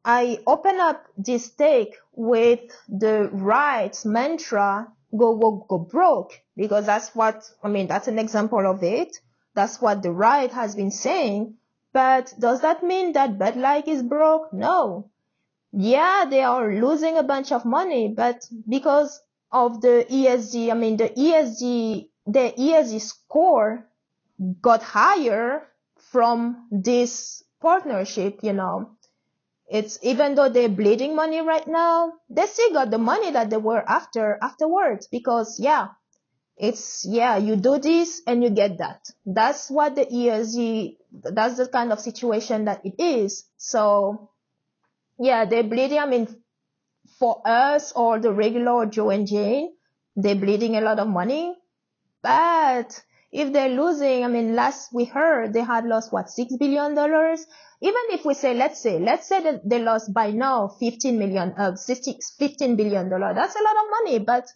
I 0.06 0.38
open 0.46 0.80
up 0.80 1.04
this 1.18 1.50
take 1.50 1.96
with 2.14 2.60
the 2.88 3.28
right 3.32 3.94
mantra, 4.04 4.90
go, 5.10 5.36
go, 5.36 5.66
go 5.68 5.78
broke, 5.78 6.40
because 6.56 6.86
that's 6.86 7.14
what, 7.14 7.50
I 7.62 7.68
mean, 7.68 7.88
that's 7.88 8.08
an 8.08 8.18
example 8.18 8.64
of 8.66 8.82
it. 8.82 9.18
That's 9.54 9.80
what 9.80 10.02
the 10.02 10.12
right 10.12 10.50
has 10.52 10.76
been 10.76 10.92
saying. 10.92 11.56
But 11.92 12.32
does 12.38 12.60
that 12.60 12.82
mean 12.82 13.14
that 13.14 13.38
Bud 13.38 13.56
Light 13.56 13.88
is 13.88 14.02
broke? 14.02 14.52
No. 14.52 15.10
Yeah, 15.72 16.24
they 16.30 16.42
are 16.42 16.72
losing 16.72 17.18
a 17.18 17.22
bunch 17.22 17.52
of 17.52 17.64
money, 17.64 18.08
but 18.08 18.48
because 18.68 19.20
of 19.50 19.80
the 19.80 20.06
ESG, 20.08 20.70
I 20.70 20.74
mean, 20.74 20.96
the 20.96 21.08
ESG 21.08 22.08
the 22.26 22.52
ESG 22.58 23.00
score 23.00 23.86
got 24.60 24.82
higher 24.82 25.68
from 26.10 26.66
this 26.70 27.42
partnership, 27.60 28.40
you 28.42 28.52
know. 28.52 28.90
It's 29.68 29.98
even 30.02 30.34
though 30.34 30.48
they're 30.48 30.68
bleeding 30.68 31.16
money 31.16 31.40
right 31.40 31.66
now, 31.66 32.12
they 32.30 32.46
still 32.46 32.72
got 32.72 32.90
the 32.90 32.98
money 32.98 33.30
that 33.32 33.50
they 33.50 33.56
were 33.56 33.82
after 33.88 34.38
afterwards 34.42 35.08
because 35.08 35.58
yeah, 35.60 35.88
it's 36.56 37.04
yeah, 37.08 37.36
you 37.36 37.56
do 37.56 37.78
this 37.78 38.22
and 38.26 38.42
you 38.42 38.50
get 38.50 38.78
that. 38.78 39.10
That's 39.24 39.70
what 39.70 39.96
the 39.96 40.06
ESG 40.06 40.96
that's 41.12 41.56
the 41.56 41.68
kind 41.68 41.92
of 41.92 42.00
situation 42.00 42.66
that 42.66 42.84
it 42.84 42.94
is. 42.98 43.44
So 43.58 44.30
yeah, 45.18 45.44
they're 45.46 45.64
bleeding. 45.64 45.98
I 45.98 46.06
mean, 46.06 46.28
for 47.18 47.42
us 47.44 47.92
or 47.92 48.20
the 48.20 48.32
regular 48.32 48.86
Joe 48.86 49.10
and 49.10 49.26
Jane, 49.26 49.72
they're 50.14 50.34
bleeding 50.36 50.76
a 50.76 50.80
lot 50.80 50.98
of 51.00 51.08
money 51.08 51.56
but 52.22 53.02
if 53.32 53.52
they're 53.52 53.68
losing, 53.68 54.24
I 54.24 54.28
mean, 54.28 54.54
last 54.54 54.92
we 54.92 55.04
heard 55.04 55.52
they 55.52 55.62
had 55.62 55.84
lost 55.84 56.12
what, 56.12 56.26
$6 56.26 56.58
billion? 56.58 56.92
Even 56.92 58.02
if 58.10 58.24
we 58.24 58.34
say, 58.34 58.54
let's 58.54 58.80
say, 58.80 58.98
let's 58.98 59.28
say 59.28 59.42
that 59.42 59.68
they 59.68 59.82
lost 59.82 60.12
by 60.14 60.30
now 60.30 60.68
15 60.68 61.18
million, 61.18 61.54
uh, 61.58 61.76
15 61.76 62.76
billion 62.76 63.10
dollar. 63.10 63.34
That's 63.34 63.54
a 63.54 63.62
lot 63.62 63.76
of 63.76 63.90
money. 63.90 64.18
But 64.20 64.46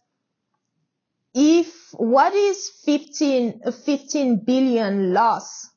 if 1.35 1.93
what 1.93 2.33
is 2.35 2.71
15, 2.85 3.61
15 3.85 4.45
billion 4.45 5.13
loss 5.13 5.69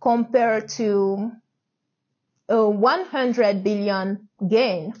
compared 0.00 0.68
to 0.70 1.32
a 2.48 2.68
100 2.68 3.62
billion 3.62 4.28
gain? 4.48 4.94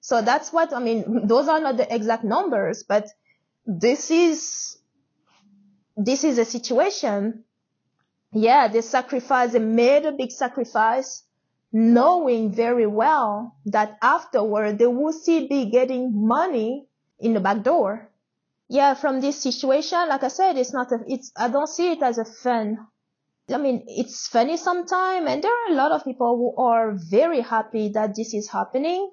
So 0.00 0.20
that's 0.20 0.52
what, 0.52 0.74
I 0.74 0.80
mean, 0.80 1.28
those 1.28 1.46
are 1.46 1.60
not 1.60 1.76
the 1.76 1.94
exact 1.94 2.24
numbers, 2.24 2.82
but 2.82 3.06
this 3.64 4.10
is 4.10 4.78
this 5.96 6.24
is 6.24 6.38
a 6.38 6.44
situation. 6.44 7.44
Yeah, 8.32 8.68
they 8.68 8.80
sacrificed, 8.80 9.52
they 9.52 9.58
made 9.58 10.06
a 10.06 10.12
big 10.12 10.30
sacrifice, 10.30 11.24
knowing 11.72 12.52
very 12.52 12.86
well 12.86 13.56
that 13.66 13.98
afterward 14.02 14.78
they 14.78 14.86
will 14.86 15.12
still 15.12 15.48
be 15.48 15.70
getting 15.70 16.26
money 16.26 16.86
in 17.18 17.34
the 17.34 17.40
back 17.40 17.62
door. 17.62 18.08
Yeah, 18.68 18.94
from 18.94 19.20
this 19.20 19.42
situation, 19.42 20.08
like 20.08 20.22
I 20.22 20.28
said, 20.28 20.56
it's 20.56 20.72
not 20.72 20.92
a, 20.92 20.98
it's, 21.06 21.30
I 21.36 21.48
don't 21.48 21.68
see 21.68 21.92
it 21.92 22.02
as 22.02 22.16
a 22.16 22.24
fun. 22.24 22.78
I 23.52 23.58
mean, 23.58 23.84
it's 23.86 24.28
funny 24.28 24.56
sometimes, 24.56 25.28
and 25.28 25.42
there 25.42 25.50
are 25.50 25.72
a 25.72 25.74
lot 25.74 25.92
of 25.92 26.04
people 26.04 26.36
who 26.36 26.62
are 26.62 26.92
very 26.92 27.40
happy 27.40 27.90
that 27.90 28.14
this 28.16 28.32
is 28.32 28.48
happening. 28.48 29.10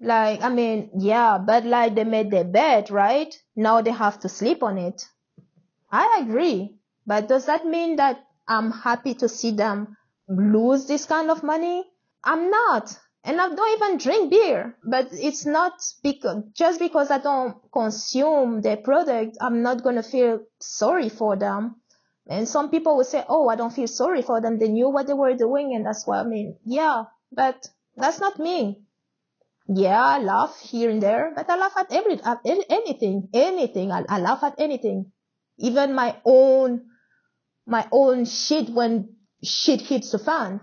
Like, 0.00 0.42
I 0.42 0.50
mean, 0.50 0.90
yeah, 0.98 1.38
but 1.38 1.64
like 1.64 1.94
they 1.94 2.04
made 2.04 2.30
their 2.30 2.44
bed, 2.44 2.90
right? 2.90 3.34
Now 3.54 3.80
they 3.80 3.92
have 3.92 4.20
to 4.20 4.28
sleep 4.28 4.62
on 4.62 4.76
it. 4.76 5.02
I 5.96 6.20
agree. 6.22 6.76
But 7.06 7.28
does 7.28 7.46
that 7.46 7.64
mean 7.64 7.96
that 7.96 8.18
I'm 8.46 8.70
happy 8.70 9.14
to 9.14 9.28
see 9.28 9.52
them 9.52 9.96
lose 10.28 10.86
this 10.86 11.06
kind 11.06 11.30
of 11.30 11.42
money? 11.42 11.84
I'm 12.22 12.50
not. 12.50 12.98
And 13.24 13.40
I 13.40 13.48
don't 13.48 13.82
even 13.82 13.98
drink 13.98 14.30
beer, 14.30 14.76
but 14.88 15.08
it's 15.10 15.46
not 15.46 15.72
because, 16.02 16.44
just 16.54 16.78
because 16.78 17.10
I 17.10 17.18
don't 17.18 17.56
consume 17.72 18.60
their 18.60 18.76
product, 18.76 19.36
I'm 19.40 19.62
not 19.62 19.82
going 19.82 19.96
to 19.96 20.02
feel 20.02 20.40
sorry 20.60 21.08
for 21.08 21.34
them. 21.34 21.76
And 22.28 22.48
some 22.48 22.70
people 22.70 22.96
will 22.96 23.04
say, 23.04 23.24
Oh, 23.28 23.48
I 23.48 23.56
don't 23.56 23.72
feel 23.72 23.88
sorry 23.88 24.22
for 24.22 24.40
them. 24.40 24.58
They 24.58 24.68
knew 24.68 24.90
what 24.90 25.06
they 25.06 25.14
were 25.14 25.34
doing. 25.34 25.74
And 25.74 25.86
that's 25.86 26.06
what 26.06 26.18
I 26.18 26.24
mean. 26.24 26.56
Yeah, 26.64 27.04
but 27.32 27.66
that's 27.96 28.20
not 28.20 28.38
me. 28.38 28.82
Yeah, 29.68 30.04
I 30.04 30.18
laugh 30.20 30.60
here 30.60 30.90
and 30.90 31.02
there, 31.02 31.32
but 31.34 31.50
I 31.50 31.56
laugh 31.56 31.76
at 31.76 31.92
every, 31.92 32.20
at 32.22 32.40
anything, 32.44 33.28
anything. 33.32 33.90
I, 33.90 34.04
I 34.08 34.20
laugh 34.20 34.44
at 34.44 34.54
anything 34.58 35.12
even 35.58 35.94
my 35.94 36.16
own 36.24 36.86
my 37.66 37.86
own 37.90 38.24
shit 38.24 38.68
when 38.70 39.16
shit 39.42 39.80
hits 39.80 40.12
the 40.12 40.18
fan. 40.18 40.60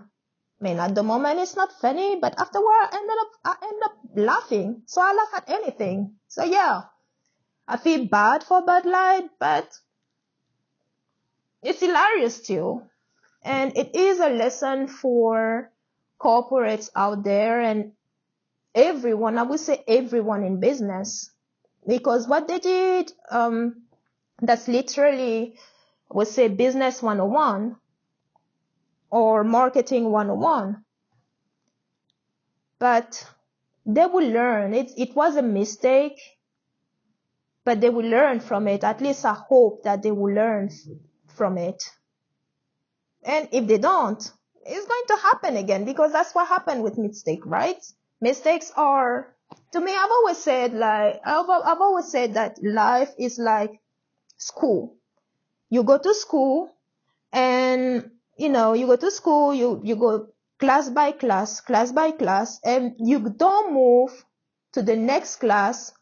I 0.60 0.64
mean, 0.64 0.78
at 0.78 0.94
the 0.94 1.02
moment 1.02 1.40
it's 1.40 1.56
not 1.56 1.72
funny, 1.80 2.18
but 2.20 2.38
afterward 2.40 2.64
I 2.70 2.88
ended 2.94 3.16
up 3.20 3.30
I 3.44 3.66
end 3.66 3.82
up 3.84 3.96
laughing. 4.16 4.82
So 4.86 5.00
I 5.02 5.12
laugh 5.12 5.42
at 5.42 5.50
anything. 5.50 6.14
So 6.28 6.44
yeah, 6.44 6.82
I 7.68 7.76
feel 7.76 8.06
bad 8.06 8.44
for 8.44 8.62
Bud 8.62 8.86
Light, 8.86 9.28
but 9.38 9.68
it's 11.62 11.80
hilarious 11.80 12.40
too, 12.40 12.82
and 13.42 13.76
it 13.76 13.94
is 13.96 14.20
a 14.20 14.28
lesson 14.28 14.86
for 14.86 15.70
corporates 16.20 16.90
out 16.94 17.24
there 17.24 17.60
and 17.60 17.92
everyone. 18.74 19.38
I 19.38 19.42
would 19.42 19.60
say 19.60 19.82
everyone 19.88 20.44
in 20.44 20.60
business, 20.60 21.30
because 21.86 22.28
what 22.28 22.48
they 22.48 22.58
did, 22.58 23.12
um, 23.30 23.83
that's 24.48 24.68
literally, 24.68 25.56
we 26.10 26.24
say 26.24 26.48
business 26.48 27.02
101 27.02 27.76
or 29.10 29.44
marketing 29.44 30.10
101. 30.10 30.84
But 32.78 33.26
they 33.86 34.06
will 34.06 34.28
learn. 34.28 34.74
It, 34.74 34.92
it 34.96 35.14
was 35.14 35.36
a 35.36 35.42
mistake, 35.42 36.18
but 37.64 37.80
they 37.80 37.90
will 37.90 38.06
learn 38.06 38.40
from 38.40 38.68
it. 38.68 38.84
At 38.84 39.00
least 39.00 39.24
I 39.24 39.34
hope 39.34 39.84
that 39.84 40.02
they 40.02 40.10
will 40.10 40.34
learn 40.34 40.70
from 41.28 41.58
it. 41.58 41.82
And 43.22 43.48
if 43.52 43.66
they 43.66 43.78
don't, 43.78 44.18
it's 44.66 44.86
going 44.86 45.06
to 45.08 45.22
happen 45.22 45.56
again 45.56 45.84
because 45.84 46.12
that's 46.12 46.34
what 46.34 46.48
happened 46.48 46.82
with 46.82 46.98
mistake, 46.98 47.44
right? 47.44 47.82
Mistakes 48.20 48.72
are, 48.76 49.34
to 49.72 49.80
me, 49.80 49.92
I've 49.92 50.10
always 50.10 50.38
said 50.38 50.72
like, 50.74 51.20
I've, 51.24 51.48
I've 51.48 51.80
always 51.80 52.10
said 52.10 52.34
that 52.34 52.58
life 52.62 53.10
is 53.18 53.38
like 53.38 53.80
school. 54.36 54.96
You 55.70 55.82
go 55.82 55.98
to 55.98 56.14
school 56.14 56.70
and, 57.32 58.10
you 58.36 58.48
know, 58.48 58.74
you 58.74 58.86
go 58.86 58.96
to 58.96 59.10
school, 59.10 59.54
you, 59.54 59.80
you 59.84 59.96
go 59.96 60.28
class 60.58 60.88
by 60.88 61.12
class, 61.12 61.60
class 61.60 61.92
by 61.92 62.12
class, 62.12 62.60
and 62.64 62.94
you 62.98 63.18
don't 63.20 63.72
move 63.72 64.24
to 64.72 64.82
the 64.82 64.96
next 64.96 65.36
class 65.36 65.92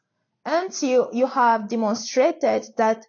until 0.44 1.10
you 1.12 1.26
have 1.26 1.68
demonstrated 1.68 2.66
that 2.76 3.06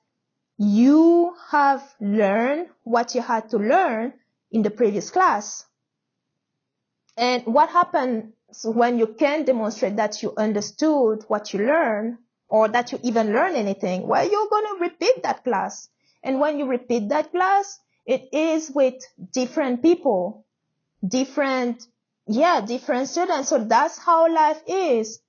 you 0.57 1.33
have 1.49 1.83
learned 1.99 2.67
what 2.83 3.15
you 3.15 3.21
had 3.21 3.49
to 3.49 3.57
learn 3.57 4.13
in 4.51 4.61
the 4.61 4.69
previous 4.69 5.09
class. 5.09 5.65
And 7.17 7.43
what 7.45 7.69
happens 7.69 8.33
when 8.63 8.99
you 8.99 9.07
can 9.07 9.45
demonstrate 9.45 9.95
that 9.97 10.21
you 10.21 10.33
understood 10.37 11.23
what 11.27 11.53
you 11.53 11.65
learned 11.65 12.17
or 12.53 12.67
that 12.67 12.91
you 12.91 12.99
even 13.01 13.33
learn 13.33 13.55
anything, 13.55 14.07
well, 14.07 14.23
you're 14.29 14.47
going 14.47 14.65
to 14.67 14.81
repeat 14.81 15.23
that 15.23 15.43
class. 15.43 15.89
And 16.21 16.39
when 16.39 16.59
you 16.59 16.67
repeat 16.67 17.09
that 17.09 17.31
class, 17.31 17.79
it 18.05 18.29
is 18.31 18.69
with 18.69 18.93
different 19.33 19.81
people, 19.81 20.45
different, 21.05 21.83
yeah, 22.27 22.61
different 22.61 23.09
students. 23.09 23.49
So 23.49 23.57
that's 23.57 23.97
how 23.97 24.31
life 24.31 24.61
is. 24.67 25.19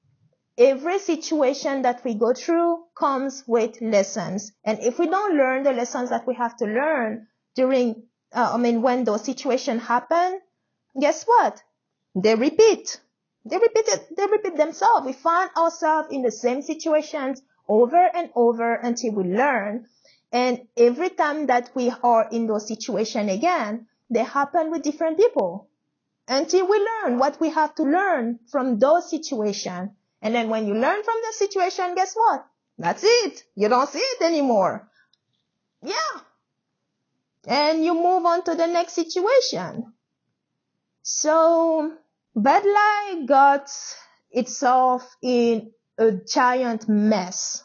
Every 0.58 0.98
situation 0.98 1.80
that 1.82 2.04
we 2.04 2.12
go 2.14 2.34
through 2.34 2.84
comes 2.94 3.42
with 3.46 3.80
lessons. 3.80 4.52
And 4.62 4.78
if 4.80 4.98
we 4.98 5.06
don't 5.06 5.34
learn 5.34 5.62
the 5.62 5.72
lessons 5.72 6.10
that 6.10 6.26
we 6.26 6.34
have 6.34 6.58
to 6.58 6.66
learn 6.66 7.26
during, 7.56 8.02
uh, 8.34 8.50
I 8.52 8.58
mean, 8.58 8.82
when 8.82 9.04
those 9.04 9.24
situations 9.24 9.82
happen, 9.82 10.40
guess 11.00 11.24
what? 11.24 11.62
They 12.14 12.34
repeat. 12.34 13.00
They 13.44 13.56
repeat 13.56 13.88
it, 13.88 14.16
they 14.16 14.26
repeat 14.26 14.56
themselves. 14.56 15.06
We 15.06 15.12
find 15.12 15.50
ourselves 15.56 16.08
in 16.10 16.22
the 16.22 16.30
same 16.30 16.62
situations 16.62 17.42
over 17.68 18.10
and 18.14 18.30
over 18.34 18.74
until 18.74 19.12
we 19.12 19.24
learn. 19.24 19.86
And 20.32 20.66
every 20.76 21.10
time 21.10 21.46
that 21.46 21.70
we 21.74 21.92
are 22.02 22.28
in 22.30 22.46
those 22.46 22.66
situations 22.66 23.30
again, 23.30 23.86
they 24.10 24.24
happen 24.24 24.70
with 24.70 24.82
different 24.82 25.18
people 25.18 25.68
until 26.26 26.66
we 26.68 26.78
learn 26.78 27.18
what 27.18 27.40
we 27.40 27.50
have 27.50 27.74
to 27.76 27.82
learn 27.82 28.38
from 28.50 28.78
those 28.78 29.10
situations. 29.10 29.90
And 30.22 30.34
then 30.34 30.48
when 30.48 30.66
you 30.66 30.74
learn 30.74 31.02
from 31.02 31.16
the 31.26 31.32
situation, 31.32 31.94
guess 31.94 32.14
what? 32.14 32.46
That's 32.78 33.04
it. 33.04 33.44
You 33.54 33.68
don't 33.68 33.88
see 33.88 33.98
it 33.98 34.22
anymore. 34.22 34.88
Yeah. 35.82 36.20
And 37.46 37.84
you 37.84 37.94
move 37.94 38.24
on 38.24 38.42
to 38.44 38.54
the 38.54 38.66
next 38.66 38.94
situation. 38.94 39.92
So 41.02 41.92
Bud 42.36 42.64
Light 42.64 43.26
got 43.26 43.70
itself 44.32 45.16
in 45.22 45.70
a 45.98 46.12
giant 46.12 46.88
mess. 46.88 47.62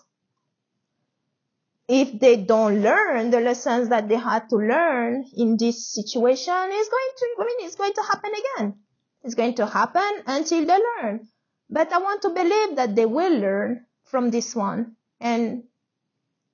If 1.87 2.19
they 2.19 2.37
don't 2.37 2.83
learn 2.83 3.31
the 3.31 3.39
lessons 3.39 3.89
that 3.89 4.07
they 4.07 4.17
had 4.17 4.47
to 4.49 4.57
learn 4.57 5.25
in 5.35 5.57
this 5.57 5.91
situation, 5.91 6.53
it's 6.55 6.89
going 6.89 7.11
to, 7.17 7.35
I 7.39 7.45
mean, 7.45 7.65
it's 7.65 7.75
going 7.75 7.93
to 7.93 8.03
happen 8.03 8.31
again. 8.31 8.75
It's 9.23 9.33
going 9.33 9.55
to 9.55 9.65
happen 9.65 10.23
until 10.27 10.65
they 10.65 10.77
learn. 11.01 11.27
But 11.67 11.91
I 11.91 11.97
want 11.97 12.21
to 12.21 12.29
believe 12.29 12.75
that 12.75 12.95
they 12.95 13.07
will 13.07 13.39
learn 13.39 13.85
from 14.05 14.29
this 14.29 14.55
one. 14.55 14.95
And 15.19 15.63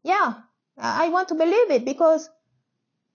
yeah, 0.03 0.35
I 0.77 1.09
want 1.09 1.27
to 1.29 1.35
believe 1.35 1.69
it 1.69 1.83
because 1.83 2.29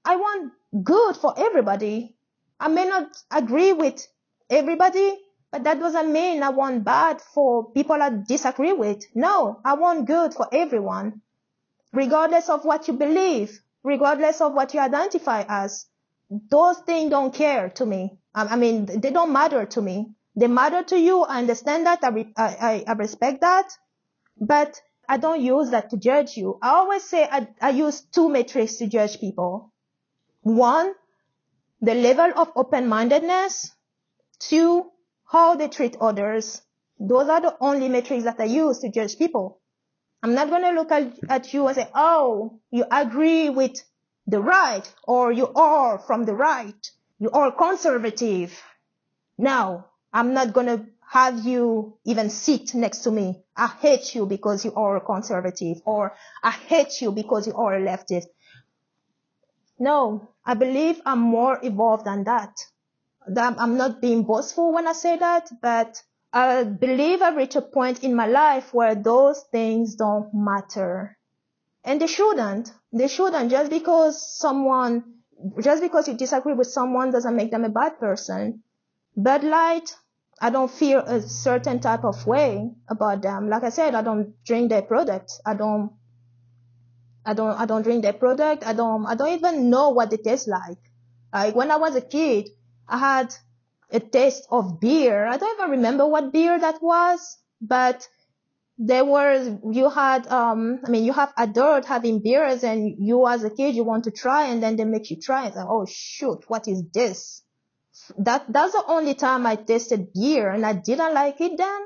I 0.05 0.17
want 0.17 0.53
good 0.85 1.17
for 1.17 1.35
everybody. 1.39 2.17
I 2.59 2.69
may 2.69 2.87
not 2.87 3.17
agree 3.31 3.73
with 3.73 4.07
everybody, 4.51 5.19
but 5.51 5.65
that 5.65 5.81
doesn't 5.81 6.13
mean 6.13 6.43
I 6.43 6.51
want 6.51 6.85
bad 6.85 7.21
for 7.21 7.71
people 7.73 8.01
I 8.03 8.11
disagree 8.27 8.73
with. 8.73 9.05
No, 9.15 9.61
I 9.65 9.75
want 9.75 10.07
good 10.07 10.35
for 10.35 10.49
everyone, 10.53 11.23
regardless 11.93 12.49
of 12.49 12.65
what 12.65 12.89
you 12.89 12.95
believe, 12.95 13.61
regardless 13.83 14.41
of 14.41 14.55
what 14.55 14.75
you 14.75 14.81
identify 14.81 15.45
as. 15.49 15.87
Those 16.49 16.79
things 16.79 17.11
don't 17.11 17.35
care 17.35 17.71
to 17.71 17.85
me. 17.85 18.19
I, 18.35 18.55
mean, 18.55 18.87
they 18.87 19.11
don't 19.11 19.33
matter 19.33 19.67
to 19.67 19.83
me. 19.83 20.13
They 20.37 20.47
matter 20.47 20.85
to 20.85 20.97
you. 20.97 21.23
I 21.23 21.39
understand 21.39 21.87
that. 21.87 22.05
I, 22.05 22.27
I, 22.37 22.85
I 22.87 22.93
respect 22.93 23.41
that. 23.41 23.69
But 24.41 24.81
I 25.09 25.17
don't 25.17 25.41
use 25.43 25.71
that 25.71 25.91
to 25.91 25.97
judge 25.97 26.37
you. 26.37 26.59
I 26.63 26.71
always 26.71 27.03
say 27.03 27.25
I, 27.29 27.49
I 27.61 27.71
use 27.71 28.03
two 28.03 28.29
metrics 28.29 28.77
to 28.77 28.87
judge 28.87 29.19
people. 29.19 29.73
One, 30.43 30.95
the 31.81 31.95
level 31.95 32.31
of 32.37 32.53
open-mindedness. 32.55 33.73
Two, 34.41 34.91
how 35.31 35.55
they 35.55 35.69
treat 35.69 35.97
others. 36.01 36.63
Those 36.99 37.29
are 37.29 37.41
the 37.41 37.57
only 37.61 37.89
metrics 37.89 38.25
that 38.25 38.41
I 38.41 38.45
use 38.45 38.79
to 38.81 38.91
judge 38.91 39.17
people. 39.17 39.61
I'm 40.23 40.35
not 40.35 40.51
going 40.51 40.63
to 40.63 40.71
look 40.73 40.91
at, 40.91 41.13
at 41.29 41.55
you 41.55 41.67
and 41.67 41.77
say, 41.77 41.89
oh, 41.95 42.59
you 42.71 42.85
agree 42.91 43.49
with 43.49 43.83
the 44.27 44.41
right 44.41 44.91
or 45.05 45.33
you 45.33 45.49
are 45.49 45.99
from 45.99 46.25
the 46.25 46.35
right. 46.35 46.91
You 47.19 47.31
are 47.31 47.53
conservative. 47.53 48.61
No, 49.39 49.85
I'm 50.13 50.35
not 50.35 50.53
going 50.53 50.67
to 50.67 50.87
have 51.09 51.45
you 51.45 51.99
even 52.05 52.31
sit 52.31 52.75
next 52.75 52.99
to 53.01 53.11
me. 53.11 53.43
I 53.57 53.67
hate 53.67 54.15
you 54.15 54.27
because 54.27 54.65
you 54.65 54.75
are 54.75 54.97
a 54.97 55.01
conservative 55.01 55.81
or 55.85 56.15
I 56.43 56.51
hate 56.51 57.01
you 57.01 57.13
because 57.13 57.47
you 57.47 57.55
are 57.55 57.75
a 57.75 57.81
leftist. 57.81 58.27
No, 59.79 60.29
I 60.45 60.55
believe 60.55 61.01
I'm 61.07 61.21
more 61.21 61.59
evolved 61.63 62.05
than 62.05 62.25
that. 62.25 62.59
I'm 63.27 63.77
not 63.77 64.01
being 64.01 64.25
boastful 64.25 64.73
when 64.73 64.87
I 64.87 64.93
say 64.93 65.17
that, 65.17 65.51
but 65.61 66.03
I 66.33 66.65
believe 66.65 67.23
I've 67.23 67.37
reached 67.37 67.57
a 67.57 67.63
point 67.63 68.03
in 68.05 68.15
my 68.15 68.27
life 68.27 68.73
where 68.73 68.95
those 68.95 69.43
things 69.51 69.97
don't 69.97 70.33
matter. 70.33 71.17
And 71.85 72.01
they 72.01 72.07
shouldn't. 72.07 72.73
They 72.93 73.09
shouldn't 73.09 73.51
just 73.51 73.71
because 73.71 74.39
someone, 74.39 75.05
just 75.63 75.83
because 75.83 76.09
you 76.09 76.15
disagree 76.15 76.55
with 76.55 76.69
someone 76.69 77.11
doesn't 77.11 77.35
make 77.37 77.51
them 77.51 77.65
a 77.65 77.69
bad 77.69 77.99
person. 77.99 78.63
Bud 79.17 79.45
Light, 79.45 79.95
I 80.41 80.51
don't 80.51 80.71
feel 80.71 81.01
a 81.01 81.21
certain 81.21 81.81
type 81.81 82.05
of 82.05 82.27
way 82.27 82.71
about 82.89 83.23
them. 83.23 83.49
Like 83.49 83.65
I 83.65 83.71
said, 83.71 83.95
I 83.95 84.03
don't 84.03 84.35
drink 84.45 84.71
their 84.71 84.83
product. 84.83 85.33
I 85.45 85.55
don't, 85.55 85.93
I 87.27 87.35
don't, 87.35 87.59
I 87.59 87.67
don't 87.67 87.83
drink 87.83 88.03
their 88.03 88.13
product. 88.13 88.65
I 88.65 88.73
don't, 88.73 89.05
I 89.07 89.15
don't 89.15 89.33
even 89.35 89.69
know 89.69 89.91
what 89.91 90.11
they 90.11 90.17
taste 90.17 90.49
like. 90.49 90.79
Like 91.33 91.55
when 91.55 91.71
I 91.71 91.77
was 91.77 91.97
a 91.97 92.01
kid, 92.01 92.49
I 92.91 92.99
had 92.99 93.35
a 93.91 94.01
taste 94.01 94.47
of 94.51 94.81
beer. 94.81 95.27
I 95.27 95.37
don't 95.37 95.59
even 95.59 95.71
remember 95.71 96.07
what 96.07 96.33
beer 96.33 96.59
that 96.59 96.83
was, 96.83 97.39
but 97.61 98.07
there 98.79 99.05
were, 99.05 99.59
you 99.71 99.91
had, 99.91 100.27
um, 100.29 100.81
I 100.85 100.91
mean, 100.91 101.05
you 101.05 101.13
have 101.13 101.33
adult 101.37 101.85
having 101.85 102.23
beers 102.23 102.65
and 102.65 102.97
you 102.99 103.27
as 103.27 103.45
a 103.45 103.51
kid, 103.51 103.75
you 103.75 103.85
want 103.85 104.05
to 104.05 104.11
try 104.11 104.47
and 104.47 104.63
then 104.63 104.77
they 104.77 104.85
make 104.85 105.11
you 105.11 105.17
try 105.21 105.47
it. 105.47 105.55
Like, 105.55 105.67
oh 105.69 105.87
shoot, 105.87 106.45
what 106.49 106.69
is 106.69 106.83
this? 106.93 107.43
that 108.19 108.45
that's 108.49 108.73
the 108.73 108.85
only 108.87 109.15
time 109.15 109.47
I 109.47 109.57
tasted 109.57 110.13
beer 110.13 110.51
and 110.51 110.65
I 110.65 110.73
didn't 110.73 111.15
like 111.15 111.41
it 111.41 111.57
then. 111.57 111.81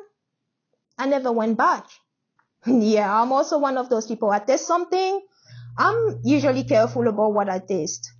I 0.98 1.06
never 1.06 1.32
went 1.32 1.58
back. 1.58 1.86
yeah, 2.66 3.20
I'm 3.20 3.32
also 3.32 3.58
one 3.58 3.76
of 3.76 3.88
those 3.88 4.06
people. 4.06 4.30
I 4.30 4.38
taste 4.38 4.66
something. 4.66 5.20
I'm 5.76 6.20
usually 6.24 6.64
careful 6.64 7.08
about 7.08 7.34
what 7.34 7.48
I 7.48 7.58
taste. 7.58 8.12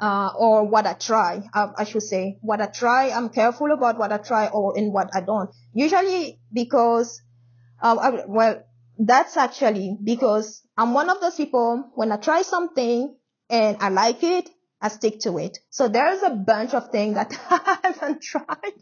Uh, 0.00 0.30
or 0.38 0.62
what 0.62 0.86
I 0.86 0.92
try, 0.92 1.42
uh, 1.52 1.72
I 1.76 1.82
should 1.82 2.04
say. 2.04 2.38
What 2.40 2.60
I 2.60 2.66
try, 2.66 3.10
I'm 3.10 3.30
careful 3.30 3.72
about 3.72 3.98
what 3.98 4.12
I 4.12 4.18
try 4.18 4.46
or 4.46 4.78
in 4.78 4.92
what 4.92 5.10
I 5.12 5.22
don't. 5.22 5.50
Usually 5.74 6.38
because, 6.52 7.20
uh, 7.82 7.96
I, 8.00 8.24
well, 8.26 8.62
that's 8.96 9.36
actually 9.36 9.96
because 10.02 10.62
I'm 10.76 10.94
one 10.94 11.10
of 11.10 11.20
those 11.20 11.34
people, 11.34 11.90
when 11.94 12.12
I 12.12 12.16
try 12.16 12.42
something 12.42 13.16
and 13.50 13.76
I 13.80 13.88
like 13.88 14.22
it, 14.22 14.48
I 14.80 14.88
stick 14.88 15.20
to 15.20 15.38
it. 15.38 15.58
So 15.70 15.88
there's 15.88 16.22
a 16.22 16.30
bunch 16.30 16.74
of 16.74 16.90
things 16.90 17.14
that 17.14 17.36
I 17.50 17.78
haven't 17.82 18.22
tried. 18.22 18.74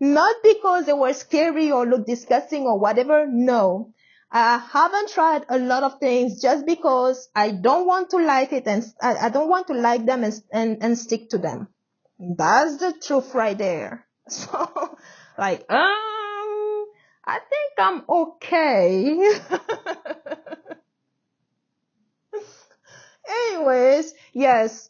Not 0.00 0.36
because 0.42 0.86
they 0.86 0.92
were 0.92 1.14
scary 1.14 1.70
or 1.70 1.86
look 1.86 2.04
disgusting 2.06 2.64
or 2.64 2.78
whatever. 2.78 3.26
No. 3.26 3.93
I 4.36 4.58
haven't 4.58 5.10
tried 5.10 5.46
a 5.48 5.60
lot 5.60 5.84
of 5.84 6.00
things 6.00 6.42
just 6.42 6.66
because 6.66 7.28
I 7.36 7.52
don't 7.52 7.86
want 7.86 8.10
to 8.10 8.16
like 8.16 8.52
it 8.52 8.66
and 8.66 8.84
I, 9.00 9.28
don't 9.28 9.48
want 9.48 9.68
to 9.68 9.74
like 9.74 10.04
them 10.06 10.24
and, 10.24 10.34
and, 10.52 10.78
and 10.82 10.98
stick 10.98 11.30
to 11.30 11.38
them. 11.38 11.68
That's 12.18 12.78
the 12.78 12.94
truth 13.00 13.32
right 13.34 13.56
there. 13.56 14.06
So, 14.26 14.96
like, 15.36 15.70
um, 15.70 16.86
I 17.26 17.38
think 17.38 17.72
I'm 17.78 18.02
okay. 18.08 19.18
Anyways, 23.28 24.14
yes, 24.32 24.88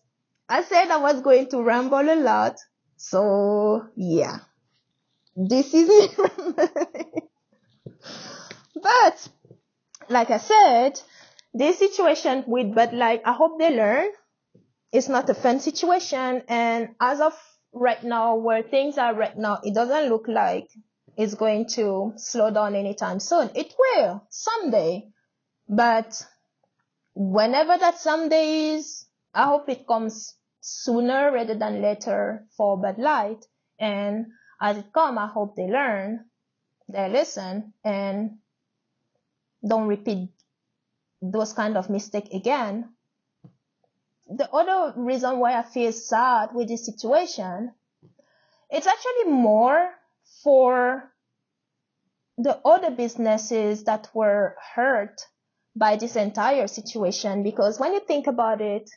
I 0.48 0.62
said 0.62 0.88
I 0.88 0.98
was 0.98 1.20
going 1.20 1.48
to 1.50 1.62
ramble 1.62 1.98
a 1.98 2.14
lot. 2.14 2.56
So 2.96 3.88
yeah, 3.96 4.38
this 5.36 5.74
is 5.74 5.88
me. 5.88 6.08
but 8.80 9.28
like 10.08 10.30
I 10.30 10.38
said, 10.38 11.00
this 11.52 11.78
situation 11.78 12.44
with 12.46 12.74
Bud 12.74 12.92
Light, 12.92 13.22
I 13.24 13.32
hope 13.32 13.58
they 13.58 13.74
learn. 13.74 14.08
It's 14.92 15.08
not 15.08 15.28
a 15.30 15.34
fun 15.34 15.60
situation. 15.60 16.42
And 16.48 16.94
as 17.00 17.20
of 17.20 17.34
right 17.72 18.02
now, 18.02 18.36
where 18.36 18.62
things 18.62 18.98
are 18.98 19.14
right 19.14 19.36
now, 19.36 19.60
it 19.62 19.74
doesn't 19.74 20.08
look 20.08 20.26
like 20.28 20.68
it's 21.16 21.34
going 21.34 21.68
to 21.70 22.12
slow 22.16 22.50
down 22.50 22.74
anytime 22.74 23.20
soon. 23.20 23.50
It 23.54 23.74
will 23.78 24.26
someday. 24.30 25.08
But 25.68 26.26
whenever 27.14 27.78
that 27.78 27.98
someday 27.98 28.74
is, 28.74 29.06
I 29.32 29.44
hope 29.44 29.68
it 29.68 29.86
comes 29.86 30.34
sooner 30.60 31.32
rather 31.32 31.54
than 31.54 31.82
later 31.82 32.46
for 32.56 32.80
Bud 32.80 32.98
Light. 32.98 33.44
And 33.78 34.26
as 34.60 34.78
it 34.78 34.92
comes, 34.92 35.18
I 35.18 35.26
hope 35.26 35.56
they 35.56 35.66
learn, 35.66 36.26
they 36.88 37.08
listen, 37.08 37.74
and 37.84 38.38
don't 39.66 39.88
repeat 39.88 40.30
those 41.22 41.52
kind 41.52 41.76
of 41.76 41.90
mistake 41.90 42.32
again. 42.32 42.90
The 44.28 44.50
other 44.52 44.94
reason 44.96 45.38
why 45.38 45.58
I 45.58 45.62
feel 45.62 45.92
sad 45.92 46.54
with 46.54 46.68
this 46.68 46.86
situation, 46.86 47.72
it's 48.70 48.86
actually 48.86 49.32
more 49.32 49.90
for 50.42 51.10
the 52.36 52.58
other 52.64 52.90
businesses 52.90 53.84
that 53.84 54.08
were 54.14 54.56
hurt 54.74 55.20
by 55.76 55.96
this 55.96 56.16
entire 56.16 56.66
situation 56.66 57.42
because 57.42 57.78
when 57.78 57.92
you 57.92 58.00
think 58.00 58.26
about 58.26 58.60
it, 58.60 58.90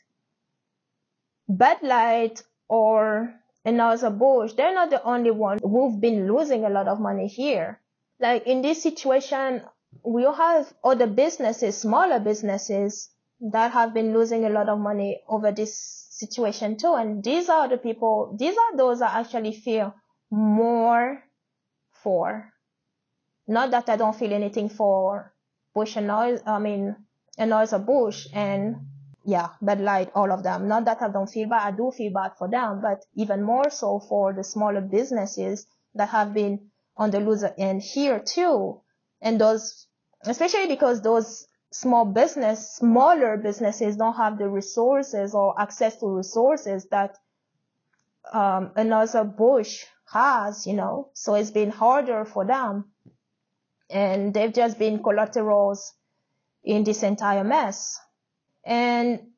Bud 1.48 1.78
Light 1.82 2.42
or 2.68 3.34
Anheuser-Busch, 3.66 4.54
they're 4.54 4.74
not 4.74 4.90
the 4.90 5.02
only 5.02 5.30
one 5.30 5.58
who've 5.62 6.00
been 6.00 6.32
losing 6.32 6.64
a 6.64 6.70
lot 6.70 6.88
of 6.88 7.00
money 7.00 7.26
here. 7.26 7.80
Like 8.20 8.46
in 8.46 8.62
this 8.62 8.82
situation, 8.82 9.62
we 10.04 10.24
have 10.24 10.72
other 10.82 11.06
businesses, 11.06 11.78
smaller 11.78 12.20
businesses 12.20 13.10
that 13.40 13.72
have 13.72 13.94
been 13.94 14.12
losing 14.12 14.44
a 14.44 14.50
lot 14.50 14.68
of 14.68 14.78
money 14.78 15.20
over 15.28 15.52
this 15.52 16.06
situation 16.10 16.76
too. 16.76 16.94
And 16.94 17.22
these 17.22 17.48
are 17.48 17.68
the 17.68 17.78
people, 17.78 18.36
these 18.38 18.56
are 18.56 18.76
those 18.76 19.00
I 19.00 19.20
actually 19.20 19.52
feel 19.52 19.94
more 20.30 21.22
for. 22.02 22.52
Not 23.46 23.70
that 23.70 23.88
I 23.88 23.96
don't 23.96 24.16
feel 24.16 24.32
anything 24.32 24.68
for 24.68 25.32
Bush 25.74 25.96
and 25.96 26.06
Noise, 26.08 26.40
I 26.44 26.58
mean, 26.58 26.96
Anheuser-Busch 27.38 28.28
and 28.32 28.76
yeah, 29.24 29.50
Bud 29.60 29.80
Light, 29.80 30.10
all 30.14 30.32
of 30.32 30.42
them. 30.42 30.68
Not 30.68 30.86
that 30.86 31.02
I 31.02 31.08
don't 31.08 31.28
feel 31.30 31.48
bad, 31.48 31.74
I 31.74 31.76
do 31.76 31.90
feel 31.90 32.12
bad 32.12 32.32
for 32.38 32.48
them, 32.48 32.80
but 32.80 33.04
even 33.14 33.42
more 33.42 33.70
so 33.70 34.00
for 34.00 34.32
the 34.32 34.42
smaller 34.42 34.80
businesses 34.80 35.66
that 35.94 36.08
have 36.08 36.34
been 36.34 36.70
on 36.96 37.10
the 37.10 37.20
loser 37.20 37.54
end 37.58 37.82
here 37.82 38.20
too. 38.20 38.80
And 39.20 39.40
those, 39.40 39.86
especially 40.24 40.68
because 40.68 41.02
those 41.02 41.46
small 41.72 42.04
business, 42.04 42.76
smaller 42.76 43.36
businesses 43.36 43.96
don't 43.96 44.16
have 44.16 44.38
the 44.38 44.48
resources 44.48 45.34
or 45.34 45.60
access 45.60 45.96
to 45.96 46.06
resources 46.06 46.86
that 46.90 47.16
um, 48.32 48.70
Anheuser-Busch 48.76 49.84
has, 50.12 50.66
you 50.66 50.74
know. 50.74 51.10
So 51.14 51.34
it's 51.34 51.50
been 51.50 51.70
harder 51.70 52.24
for 52.24 52.44
them. 52.44 52.92
And 53.90 54.34
they've 54.34 54.52
just 54.52 54.78
been 54.78 55.02
collaterals 55.02 55.94
in 56.62 56.84
this 56.84 57.02
entire 57.02 57.44
mess. 57.44 57.98
And 58.64 59.28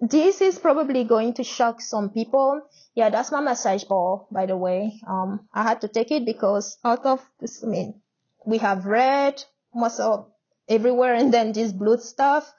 this 0.00 0.40
is 0.40 0.58
probably 0.58 1.04
going 1.04 1.34
to 1.34 1.44
shock 1.44 1.80
some 1.80 2.10
people. 2.10 2.62
Yeah, 2.94 3.10
that's 3.10 3.32
my 3.32 3.40
massage 3.40 3.84
ball, 3.84 4.28
by 4.30 4.46
the 4.46 4.56
way. 4.56 5.00
Um, 5.06 5.48
I 5.52 5.62
had 5.62 5.82
to 5.82 5.88
take 5.88 6.10
it 6.10 6.24
because 6.24 6.78
out 6.84 7.04
of 7.06 7.20
this, 7.38 7.62
I 7.62 7.66
mean, 7.66 8.00
we 8.46 8.58
have 8.58 8.86
red, 8.86 9.42
of 9.74 10.30
everywhere, 10.68 11.14
and 11.14 11.32
then 11.32 11.52
this 11.52 11.72
blue 11.72 11.98
stuff. 11.98 12.52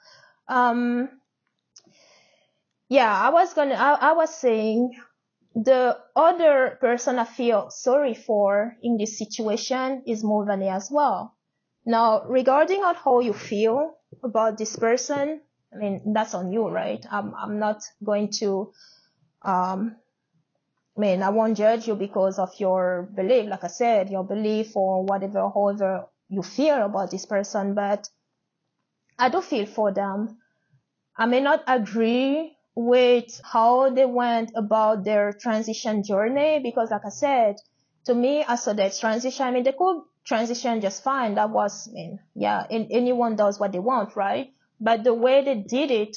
Um, 0.48 1.08
yeah, 2.88 3.12
I 3.12 3.30
was 3.30 3.54
gonna, 3.54 3.74
I, 3.74 4.10
I 4.10 4.12
was 4.12 4.34
saying 4.34 4.94
the 5.54 5.98
other 6.16 6.78
person 6.80 7.18
I 7.18 7.24
feel 7.24 7.70
sorry 7.70 8.14
for 8.14 8.76
in 8.82 8.96
this 8.96 9.18
situation 9.18 10.02
is 10.06 10.24
Mulvaney 10.24 10.68
as 10.68 10.90
well. 10.90 11.36
Now, 11.84 12.24
regarding 12.26 12.82
on 12.82 12.94
how 12.94 13.20
you 13.20 13.32
feel 13.32 13.94
about 14.22 14.56
this 14.56 14.76
person, 14.76 15.40
I 15.72 15.76
mean, 15.76 16.12
that's 16.12 16.34
on 16.34 16.52
you, 16.52 16.68
right? 16.68 17.04
I'm, 17.10 17.34
I'm 17.34 17.58
not 17.58 17.82
going 18.04 18.30
to, 18.40 18.72
um, 19.42 19.96
I 20.96 21.00
mean, 21.00 21.22
I 21.22 21.30
won't 21.30 21.56
judge 21.56 21.88
you 21.88 21.94
because 21.94 22.38
of 22.38 22.50
your 22.58 23.08
belief, 23.14 23.48
like 23.48 23.64
I 23.64 23.68
said, 23.68 24.10
your 24.10 24.24
belief 24.24 24.76
or 24.76 25.04
whatever, 25.04 25.48
however 25.48 26.06
you 26.28 26.42
feel 26.42 26.82
about 26.84 27.10
this 27.10 27.24
person, 27.24 27.74
but 27.74 28.08
I 29.18 29.28
do 29.30 29.40
feel 29.40 29.66
for 29.66 29.92
them. 29.92 30.38
I 31.16 31.26
may 31.26 31.40
not 31.40 31.62
agree 31.66 32.56
with 32.74 33.40
how 33.44 33.90
they 33.90 34.06
went 34.06 34.52
about 34.54 35.04
their 35.04 35.32
transition 35.32 36.02
journey 36.02 36.60
because 36.62 36.90
like 36.90 37.04
I 37.04 37.10
said, 37.10 37.56
to 38.06 38.14
me, 38.14 38.44
I 38.44 38.56
saw 38.56 38.72
that 38.72 38.96
transition, 38.98 39.46
I 39.46 39.50
mean, 39.50 39.62
they 39.62 39.72
could 39.72 40.02
transition 40.24 40.80
just 40.80 41.02
fine. 41.02 41.34
That 41.36 41.50
was, 41.50 41.88
I 41.88 41.92
mean, 41.92 42.18
yeah, 42.34 42.66
anyone 42.70 43.36
does 43.36 43.60
what 43.60 43.72
they 43.72 43.78
want, 43.78 44.16
right? 44.16 44.52
But 44.80 45.04
the 45.04 45.14
way 45.14 45.44
they 45.44 45.56
did 45.56 45.90
it, 45.90 46.16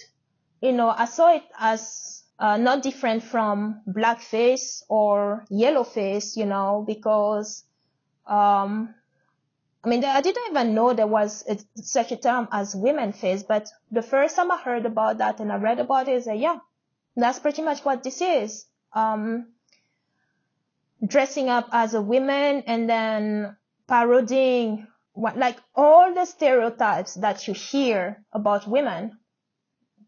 you 0.62 0.72
know, 0.72 0.90
I 0.90 1.06
saw 1.06 1.36
it 1.36 1.44
as 1.60 2.15
uh, 2.40 2.58
not 2.58 2.84
different 2.84 3.24
from 3.24 3.82
blackface 3.88 4.84
or 4.90 5.46
yellowface, 5.52 6.36
you 6.36 6.46
know, 6.46 6.84
because, 6.86 7.64
um, 8.28 8.94
I 9.84 9.88
mean, 9.88 10.04
I 10.04 10.22
didn't 10.22 10.50
even 10.50 10.74
know 10.74 10.94
there 10.94 11.08
was 11.08 11.44
a, 11.48 11.58
such 11.76 12.12
a 12.12 12.18
term 12.18 12.48
as 12.52 12.76
women 12.76 13.14
face, 13.14 13.44
but 13.44 13.70
the 13.92 14.02
first 14.02 14.36
time 14.36 14.52
I 14.52 14.58
heard 14.58 14.86
about 14.86 15.20
that 15.20 15.40
and 15.40 15.52
I 15.52 15.58
read 15.58 15.80
about 15.80 16.08
it, 16.08 16.18
I 16.18 16.22
said, 16.22 16.40
yeah, 16.40 16.58
that's 17.16 17.40
pretty 17.40 17.62
much 17.62 17.86
what 17.86 18.04
this 18.04 18.22
is. 18.22 18.66
Um, 18.94 19.48
dressing 21.06 21.50
up 21.50 21.70
as 21.72 21.94
a 21.94 22.02
woman 22.02 22.64
and 22.68 22.90
then 22.90 23.56
parodying 23.88 24.88
what, 25.14 25.38
like 25.38 25.58
all 25.76 26.14
the 26.14 26.26
stereotypes 26.26 27.16
that 27.16 27.48
you 27.48 27.54
hear 27.54 28.24
about 28.34 28.68
women, 28.68 29.18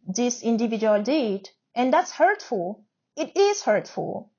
this 0.05 0.41
individual 0.41 1.01
did. 1.01 1.49
And 1.77 1.93
that's 1.93 2.11
hurtful. 2.11 2.83
It 3.15 3.37
is 3.37 3.61
hurtful. 3.61 4.31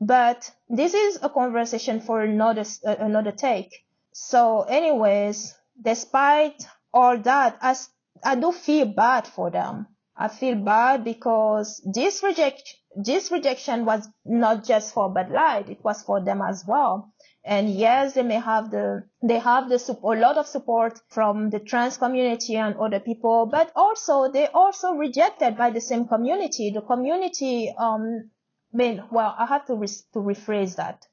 But 0.00 0.50
this 0.70 0.94
is 0.94 1.18
a 1.22 1.28
conversation 1.28 2.00
for 2.00 2.22
another, 2.22 2.64
uh, 2.86 2.96
another 2.98 3.30
take. 3.30 3.84
So 4.12 4.62
anyways, 4.62 5.54
despite 5.80 6.66
all 6.94 7.18
that, 7.18 7.58
I, 7.60 7.76
I 8.24 8.36
do 8.36 8.52
feel 8.52 8.86
bad 8.86 9.26
for 9.26 9.50
them. 9.50 9.86
I 10.16 10.28
feel 10.28 10.54
bad 10.56 11.04
because 11.04 11.82
this 11.84 12.22
reject, 12.22 12.74
this 12.96 13.30
rejection 13.30 13.84
was 13.84 14.08
not 14.24 14.64
just 14.64 14.94
for 14.94 15.10
Bud 15.10 15.30
Light, 15.30 15.68
it 15.68 15.84
was 15.84 16.02
for 16.02 16.22
them 16.24 16.40
as 16.40 16.64
well. 16.66 17.12
And 17.44 17.70
yes, 17.70 18.14
they 18.14 18.22
may 18.22 18.38
have 18.38 18.70
the, 18.70 19.04
they 19.22 19.38
have 19.38 19.68
the, 19.70 19.98
a 20.02 20.14
lot 20.14 20.36
of 20.36 20.46
support 20.46 21.00
from 21.08 21.48
the 21.48 21.58
trans 21.58 21.96
community 21.96 22.56
and 22.56 22.76
other 22.76 23.00
people, 23.00 23.46
but 23.46 23.72
also 23.74 24.30
they 24.30 24.46
also 24.48 24.92
rejected 24.92 25.56
by 25.56 25.70
the 25.70 25.80
same 25.80 26.06
community. 26.06 26.70
The 26.70 26.82
community, 26.82 27.74
um, 27.78 28.30
mean, 28.72 29.02
well, 29.10 29.34
I 29.38 29.46
have 29.46 29.66
to, 29.66 29.74
re- 29.74 29.88
to 30.12 30.18
rephrase 30.18 30.76
that. 30.76 31.06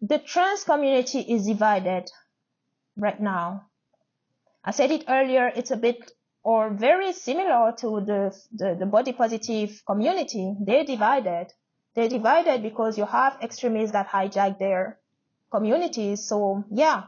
The 0.00 0.18
trans 0.18 0.64
community 0.64 1.20
is 1.20 1.46
divided 1.46 2.10
right 2.96 3.20
now. 3.20 3.66
I 4.64 4.70
said 4.70 4.90
it 4.90 5.04
earlier, 5.08 5.52
it's 5.54 5.70
a 5.70 5.76
bit 5.76 6.10
or 6.42 6.70
very 6.70 7.12
similar 7.12 7.72
to 7.78 8.00
the, 8.00 8.38
the, 8.52 8.76
the 8.80 8.86
body 8.86 9.12
positive 9.12 9.82
community. 9.86 10.56
They're 10.60 10.84
divided 10.84 11.52
they're 11.94 12.08
divided 12.08 12.62
because 12.62 12.98
you 12.98 13.06
have 13.06 13.38
extremists 13.42 13.92
that 13.92 14.08
hijack 14.08 14.58
their 14.58 14.98
communities. 15.50 16.24
So 16.24 16.64
yeah, 16.70 17.04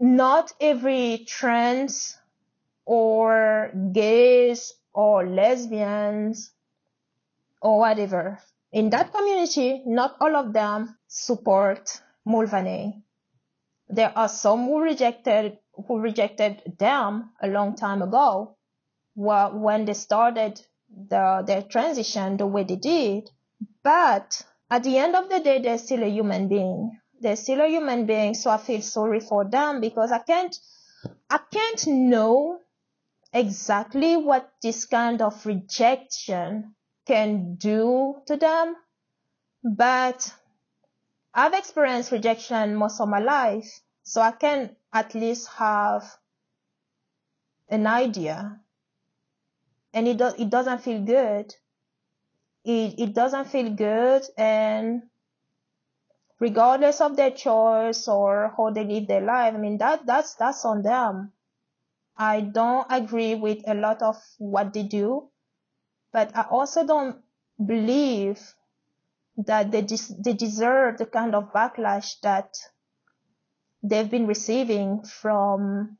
not 0.00 0.52
every 0.60 1.24
trans 1.28 2.16
or 2.84 3.70
gays 3.92 4.72
or 4.92 5.26
lesbians 5.26 6.50
or 7.60 7.78
whatever 7.78 8.38
in 8.72 8.88
that 8.90 9.12
community, 9.12 9.82
not 9.84 10.16
all 10.20 10.34
of 10.34 10.52
them 10.52 10.96
support 11.06 12.00
Mulvaney. 12.24 13.02
There 13.88 14.12
are 14.16 14.28
some 14.28 14.64
who 14.64 14.80
rejected 14.80 15.58
who 15.86 16.00
rejected 16.00 16.62
them 16.78 17.30
a 17.40 17.48
long 17.48 17.76
time 17.76 18.02
ago, 18.02 18.56
when 19.14 19.84
they 19.84 19.94
started 19.94 20.60
the, 21.08 21.44
their 21.46 21.62
transition 21.62 22.36
the 22.36 22.46
way 22.46 22.64
they 22.64 22.76
did. 22.76 23.30
But 23.82 24.42
at 24.70 24.84
the 24.84 24.98
end 24.98 25.14
of 25.16 25.28
the 25.28 25.40
day, 25.40 25.60
they're 25.60 25.78
still 25.78 26.02
a 26.02 26.08
human 26.08 26.48
being. 26.48 26.98
They're 27.20 27.36
still 27.36 27.60
a 27.60 27.68
human 27.68 28.06
being. 28.06 28.34
So 28.34 28.50
I 28.50 28.58
feel 28.58 28.82
sorry 28.82 29.20
for 29.20 29.44
them 29.44 29.80
because 29.80 30.12
I 30.12 30.18
can't, 30.18 30.56
I 31.30 31.38
can't 31.52 31.86
know 31.86 32.60
exactly 33.32 34.16
what 34.16 34.50
this 34.62 34.84
kind 34.84 35.22
of 35.22 35.44
rejection 35.46 36.74
can 37.06 37.56
do 37.56 38.16
to 38.26 38.36
them. 38.36 38.76
But 39.64 40.32
I've 41.34 41.54
experienced 41.54 42.12
rejection 42.12 42.74
most 42.74 43.00
of 43.00 43.08
my 43.08 43.20
life. 43.20 43.80
So 44.02 44.20
I 44.20 44.32
can 44.32 44.76
at 44.92 45.14
least 45.14 45.48
have 45.48 46.04
an 47.68 47.86
idea 47.86 48.60
and 49.94 50.08
it 50.08 50.16
does 50.16 50.34
it 50.34 50.50
doesn't 50.50 50.82
feel 50.82 51.02
good. 51.02 51.54
It 52.64 52.98
it 52.98 53.14
doesn't 53.14 53.46
feel 53.46 53.70
good 53.74 54.22
and 54.36 55.02
regardless 56.40 57.00
of 57.00 57.16
their 57.16 57.30
choice 57.30 58.08
or 58.08 58.52
how 58.56 58.70
they 58.70 58.84
live 58.84 59.06
their 59.06 59.20
life, 59.20 59.54
I 59.54 59.58
mean 59.58 59.78
that 59.78 60.06
that's 60.06 60.34
that's 60.34 60.64
on 60.64 60.82
them. 60.82 61.32
I 62.16 62.40
don't 62.40 62.86
agree 62.90 63.34
with 63.34 63.66
a 63.66 63.74
lot 63.74 64.02
of 64.02 64.16
what 64.38 64.72
they 64.72 64.82
do, 64.82 65.28
but 66.12 66.36
I 66.36 66.42
also 66.42 66.86
don't 66.86 67.22
believe 67.64 68.40
that 69.36 69.70
they 69.70 69.82
des- 69.82 70.14
they 70.18 70.34
deserve 70.34 70.98
the 70.98 71.06
kind 71.06 71.34
of 71.34 71.52
backlash 71.52 72.20
that 72.22 72.54
they've 73.82 74.10
been 74.10 74.26
receiving 74.26 75.02
from 75.04 75.98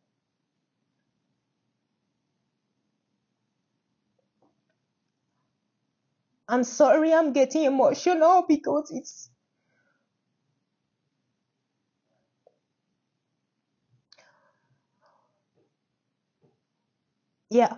I'm 6.52 6.62
sorry 6.62 7.12
I'm 7.12 7.32
getting 7.32 7.64
emotional 7.64 8.44
because 8.46 8.92
it's 8.92 9.28
yeah. 17.50 17.74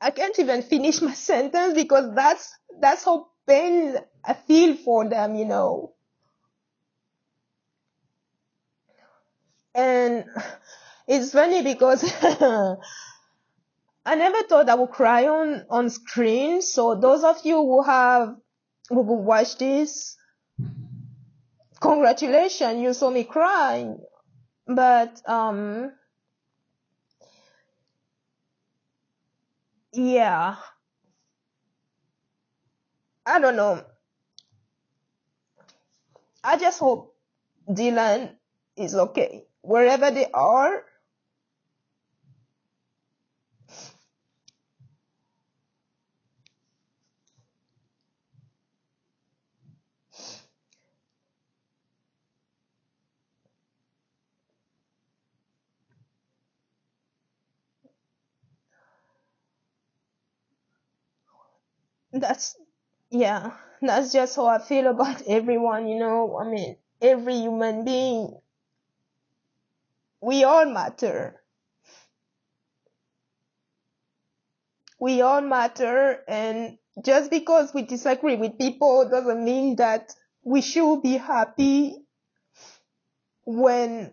I 0.00 0.10
can't 0.12 0.38
even 0.38 0.62
finish 0.62 1.02
my 1.02 1.14
sentence 1.30 1.74
because 1.74 2.14
that's 2.14 2.54
that's 2.80 3.04
how 3.04 3.28
pain 3.48 3.96
i 4.24 4.34
feel 4.34 4.76
for 4.76 5.08
them 5.08 5.34
you 5.36 5.46
know. 5.46 5.94
And 9.74 10.24
it's 11.08 11.32
funny 11.32 11.62
because 11.62 12.02
I 14.06 14.14
never 14.14 14.44
thought 14.44 14.68
I 14.68 14.76
would 14.76 14.90
cry 14.90 15.26
on, 15.26 15.66
on 15.68 15.90
screen. 15.90 16.62
So 16.62 16.94
those 16.94 17.24
of 17.24 17.44
you 17.44 17.56
who 17.56 17.82
have, 17.82 18.36
who 18.88 19.00
will 19.02 19.20
watch 19.20 19.58
this, 19.58 20.16
congratulations, 21.80 22.80
you 22.80 22.94
saw 22.94 23.10
me 23.10 23.24
cry. 23.24 23.92
But, 24.64 25.20
um, 25.28 25.90
yeah. 29.92 30.54
I 33.26 33.40
don't 33.40 33.56
know. 33.56 33.84
I 36.44 36.58
just 36.58 36.78
hope 36.78 37.16
Dylan 37.68 38.36
is 38.76 38.94
okay 38.94 39.46
wherever 39.62 40.12
they 40.12 40.26
are. 40.32 40.84
That's 62.16 62.56
yeah, 63.10 63.52
that's 63.80 64.12
just 64.12 64.34
how 64.36 64.46
I 64.46 64.58
feel 64.58 64.88
about 64.88 65.22
everyone, 65.28 65.86
you 65.88 65.98
know. 66.00 66.36
I 66.38 66.48
mean, 66.50 66.76
every 67.00 67.34
human 67.36 67.84
being. 67.84 68.40
We 70.20 70.44
all 70.44 70.66
matter. 70.66 71.42
We 74.98 75.22
all 75.22 75.40
matter, 75.40 76.22
and 76.28 76.76
just 77.02 77.30
because 77.30 77.72
we 77.72 77.80
disagree 77.80 78.36
with 78.36 78.58
people 78.58 79.08
doesn't 79.08 79.42
mean 79.42 79.76
that 79.76 80.14
we 80.44 80.60
should 80.60 81.00
be 81.00 81.16
happy 81.16 82.04
when 83.46 84.12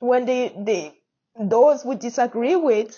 when 0.00 0.26
they 0.26 0.48
they 0.66 1.00
those 1.40 1.84
we 1.84 1.96
disagree 1.96 2.56
with 2.56 2.96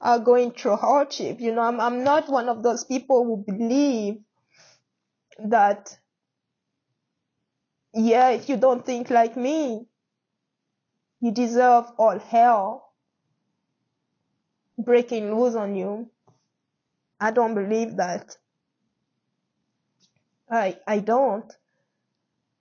are 0.00 0.18
going 0.18 0.52
through 0.52 0.76
hardship. 0.76 1.40
You 1.40 1.54
know, 1.54 1.62
I'm 1.62 1.80
I'm 1.80 2.04
not 2.04 2.28
one 2.28 2.48
of 2.48 2.62
those 2.62 2.84
people 2.84 3.24
who 3.24 3.44
believe 3.52 4.18
that 5.38 5.96
yeah, 7.94 8.30
if 8.30 8.48
you 8.48 8.56
don't 8.56 8.84
think 8.84 9.10
like 9.10 9.36
me, 9.36 9.86
you 11.20 11.30
deserve 11.32 11.86
all 11.98 12.18
hell 12.18 12.92
breaking 14.78 15.34
loose 15.34 15.54
on 15.54 15.74
you. 15.74 16.10
I 17.18 17.30
don't 17.30 17.54
believe 17.54 17.96
that. 17.96 18.36
I 20.50 20.78
I 20.86 20.98
don't. 21.00 21.50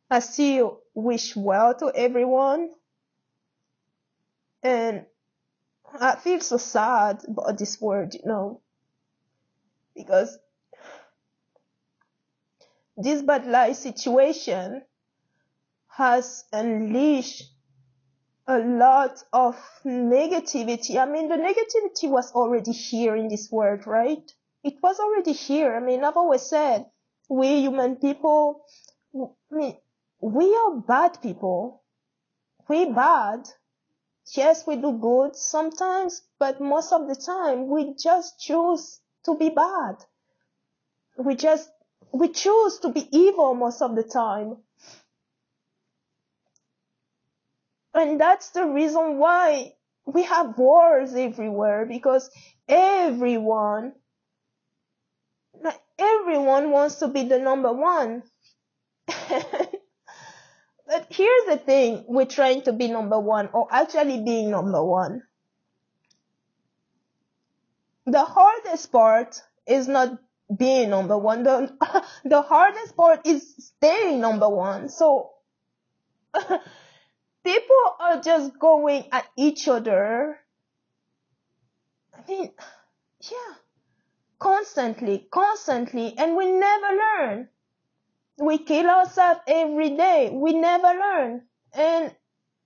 I 0.10 0.20
still 0.20 0.82
wish 0.94 1.36
well 1.36 1.76
to 1.76 1.92
everyone. 1.94 2.70
And 4.64 5.06
I 6.00 6.16
feel 6.16 6.40
so 6.40 6.58
sad 6.58 7.24
about 7.28 7.58
this 7.58 7.80
word, 7.80 8.14
you 8.16 8.22
know, 8.26 8.62
because 9.96 10.38
this 12.98 13.22
Bud 13.22 13.46
Light 13.46 13.76
situation 13.76 14.84
has 15.88 16.46
unleashed 16.52 17.44
a 18.48 18.60
lot 18.60 19.24
of 19.34 19.56
negativity. 19.86 20.98
I 20.98 21.06
mean, 21.06 21.30
the 21.30 21.36
negativity 21.36 22.10
was 22.10 22.32
already 22.34 22.72
here 22.72 23.16
in 23.16 23.28
this 23.28 23.52
world, 23.52 23.88
right? 23.88 24.32
It 24.64 24.76
was 24.82 25.00
already 25.00 25.34
here. 25.34 25.76
I 25.76 25.80
mean, 25.80 26.04
I've 26.04 26.18
always 26.18 26.42
said 26.44 26.86
we 27.30 27.62
human 27.62 27.96
people, 27.96 28.66
I 29.16 29.56
mean, 29.56 29.78
we 30.22 30.56
are 30.56 30.78
bad 30.78 31.22
people. 31.22 31.84
We 32.68 32.86
bad. 32.86 33.48
Yes, 34.34 34.68
we 34.68 34.76
do 34.76 34.92
good 34.98 35.36
sometimes, 35.36 36.22
but 36.38 36.60
most 36.62 36.92
of 36.92 37.08
the 37.08 37.16
time 37.16 37.70
we 37.70 37.94
just 37.96 38.38
choose 38.40 39.00
to 39.24 39.36
be 39.36 39.50
bad. 39.50 40.06
We 41.18 41.36
just, 41.36 41.70
we 42.14 42.30
choose 42.30 42.80
to 42.80 42.88
be 42.88 43.10
evil 43.14 43.54
most 43.54 43.82
of 43.82 43.96
the 43.98 44.04
time. 44.04 44.64
And 47.96 48.22
that's 48.22 48.52
the 48.52 48.68
reason 48.68 49.18
why 49.18 49.76
we 50.06 50.22
have 50.24 50.56
wars 50.56 51.16
everywhere 51.16 51.88
because 51.88 52.30
everyone, 52.68 53.96
everyone 56.00 56.72
wants 56.72 56.96
to 57.00 57.08
be 57.10 57.24
the 57.24 57.40
number 57.40 57.74
one. 57.74 58.24
but 60.96 61.08
here's 61.10 61.46
the 61.48 61.58
thing 61.58 62.06
we're 62.08 62.26
trying 62.26 62.62
to 62.62 62.72
be 62.72 62.88
number 62.88 63.20
one 63.20 63.50
or 63.52 63.68
actually 63.70 64.24
being 64.24 64.50
number 64.50 64.82
one. 64.82 65.24
The 68.06 68.24
hardest 68.24 68.94
part 68.94 69.42
is 69.68 69.90
not 69.90 70.18
being 70.58 70.92
number 70.92 71.18
one. 71.18 71.44
The, 71.44 71.76
the 72.24 72.42
hardest 72.42 72.96
part 72.96 73.28
is 73.28 73.56
staying 73.58 74.22
number 74.22 74.48
one. 74.48 74.88
So 74.88 75.32
people 77.44 77.84
are 78.00 78.22
just 78.22 78.58
going 78.58 79.10
at 79.12 79.26
each 79.38 79.68
other. 79.68 80.40
I 82.14 82.32
mean, 82.32 82.52
yeah, 83.20 83.56
constantly, 84.40 85.28
constantly, 85.30 86.18
and 86.18 86.38
we 86.38 86.54
never 86.54 86.88
learn. 86.88 87.50
We 88.38 88.58
kill 88.58 88.88
ourselves 88.88 89.40
every 89.48 89.96
day. 89.96 90.30
We 90.34 90.54
never 90.54 90.88
learn. 90.88 91.44
And 91.74 92.14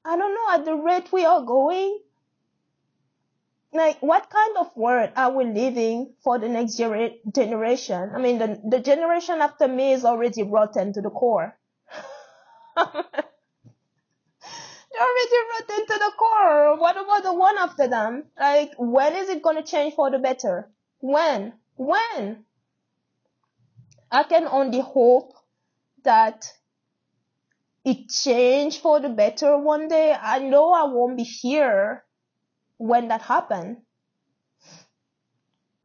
I 0.03 0.17
don't 0.17 0.33
know, 0.33 0.53
at 0.53 0.65
the 0.65 0.75
rate 0.75 1.11
we 1.11 1.25
are 1.25 1.41
going, 1.41 1.99
like, 3.71 4.01
what 4.01 4.29
kind 4.29 4.57
of 4.57 4.75
world 4.75 5.11
are 5.15 5.31
we 5.31 5.45
leaving 5.45 6.13
for 6.23 6.39
the 6.39 6.49
next 6.49 6.75
generation? 6.75 8.11
I 8.15 8.19
mean, 8.19 8.39
the, 8.39 8.59
the 8.67 8.79
generation 8.79 9.41
after 9.41 9.67
me 9.67 9.93
is 9.93 10.05
already 10.05 10.41
rotten 10.41 10.93
to 10.93 11.01
the 11.01 11.11
core. 11.11 11.55
They're 12.75 12.85
already 15.07 15.35
rotten 15.51 15.85
to 15.85 15.99
the 15.99 16.11
core. 16.17 16.79
What 16.79 16.97
about 16.97 17.23
the 17.23 17.33
one 17.33 17.57
after 17.59 17.87
them? 17.87 18.23
Like, 18.39 18.73
when 18.77 19.15
is 19.15 19.29
it 19.29 19.43
gonna 19.43 19.63
change 19.63 19.93
for 19.93 20.09
the 20.09 20.17
better? 20.17 20.71
When? 20.99 21.53
When? 21.75 22.45
I 24.11 24.23
can 24.23 24.47
only 24.47 24.79
hope 24.79 25.33
that 26.03 26.45
it 27.85 28.09
change 28.09 28.79
for 28.79 28.99
the 28.99 29.09
better 29.09 29.57
one 29.57 29.87
day. 29.87 30.15
I 30.19 30.39
know 30.39 30.71
I 30.71 30.83
won't 30.83 31.17
be 31.17 31.23
here 31.23 32.03
when 32.77 33.07
that 33.07 33.21
happens. 33.21 33.77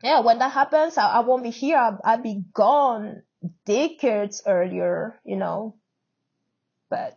Yeah, 0.03 0.21
when 0.21 0.39
that 0.39 0.53
happens, 0.53 0.99
I, 0.99 1.09
I 1.09 1.21
won't 1.21 1.43
be 1.43 1.51
here. 1.51 1.79
I'll, 1.79 1.99
I'll 2.05 2.23
be 2.23 2.45
gone 2.53 3.23
decades 3.65 4.43
earlier, 4.47 5.19
you 5.25 5.37
know. 5.37 5.77
But 6.91 7.17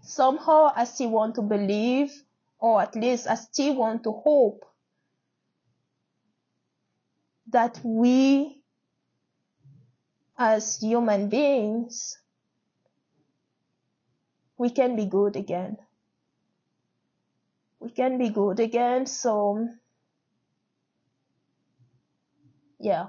somehow 0.00 0.72
I 0.74 0.84
still 0.84 1.10
want 1.10 1.34
to 1.34 1.42
believe, 1.42 2.10
or 2.58 2.80
at 2.80 2.96
least 2.96 3.26
I 3.28 3.34
still 3.34 3.74
want 3.76 4.04
to 4.04 4.12
hope 4.12 4.64
that 7.50 7.78
we 7.84 8.61
as 10.42 10.80
human 10.80 11.28
beings, 11.28 12.18
we 14.58 14.70
can 14.70 14.96
be 14.96 15.06
good 15.06 15.36
again. 15.36 15.76
We 17.78 17.90
can 17.90 18.18
be 18.18 18.30
good 18.30 18.58
again, 18.58 19.06
so 19.06 19.68
yeah. 22.80 23.08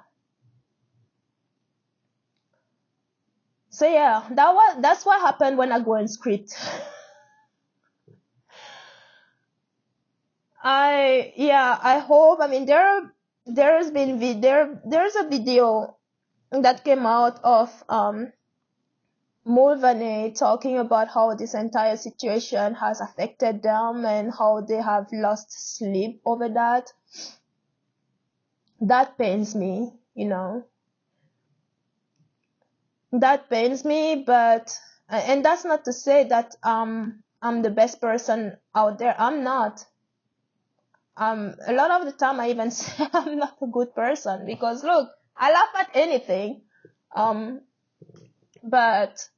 So 3.69 3.87
yeah, 3.87 4.23
that 4.29 4.53
was 4.53 4.81
that's 4.81 5.03
what 5.03 5.19
happened 5.21 5.57
when 5.57 5.71
I 5.71 5.79
go 5.79 5.95
and 5.95 6.09
script. 6.09 6.53
I 10.63 11.33
yeah, 11.35 11.79
I 11.81 11.97
hope. 11.97 12.39
I 12.41 12.47
mean, 12.47 12.65
there 12.65 13.11
there's 13.45 13.89
been 13.89 14.41
there 14.41 14.79
there's 14.85 15.15
a 15.15 15.27
video 15.27 15.97
that 16.61 16.83
came 16.83 17.05
out 17.05 17.39
of 17.43 17.83
um 17.89 18.31
Mulvaney 19.45 20.31
talking 20.33 20.77
about 20.77 21.07
how 21.09 21.33
this 21.35 21.53
entire 21.53 21.97
situation 21.97 22.75
has 22.75 23.01
affected 23.01 23.63
them 23.63 24.05
and 24.05 24.31
how 24.33 24.61
they 24.61 24.81
have 24.81 25.07
lost 25.11 25.51
sleep 25.77 26.21
over 26.25 26.47
that. 26.49 26.91
That 28.81 29.17
pains 29.17 29.55
me, 29.55 29.91
you 30.13 30.25
know. 30.27 30.65
That 33.11 33.49
pains 33.49 33.83
me, 33.85 34.23
but 34.25 34.77
and 35.09 35.43
that's 35.43 35.65
not 35.65 35.85
to 35.85 35.93
say 35.93 36.25
that 36.25 36.55
um 36.63 37.23
I'm 37.41 37.61
the 37.61 37.69
best 37.71 37.99
person 38.01 38.57
out 38.75 38.99
there. 38.99 39.15
I'm 39.17 39.43
not 39.43 39.85
um, 41.17 41.55
a 41.67 41.73
lot 41.73 41.91
of 41.91 42.05
the 42.05 42.11
time 42.11 42.39
I 42.39 42.49
even 42.49 42.71
say 42.79 43.07
I'm 43.13 43.37
not 43.37 43.57
a 43.61 43.67
good 43.67 43.93
person 43.95 44.45
because 44.45 44.83
look, 44.83 45.09
I 45.35 45.51
laugh 45.51 45.69
at 45.79 45.89
anything. 45.95 46.61
Um, 47.15 47.61
but 48.63 49.29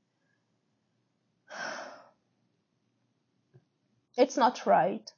it's 4.18 4.38
not 4.38 4.66
right. 4.66 5.10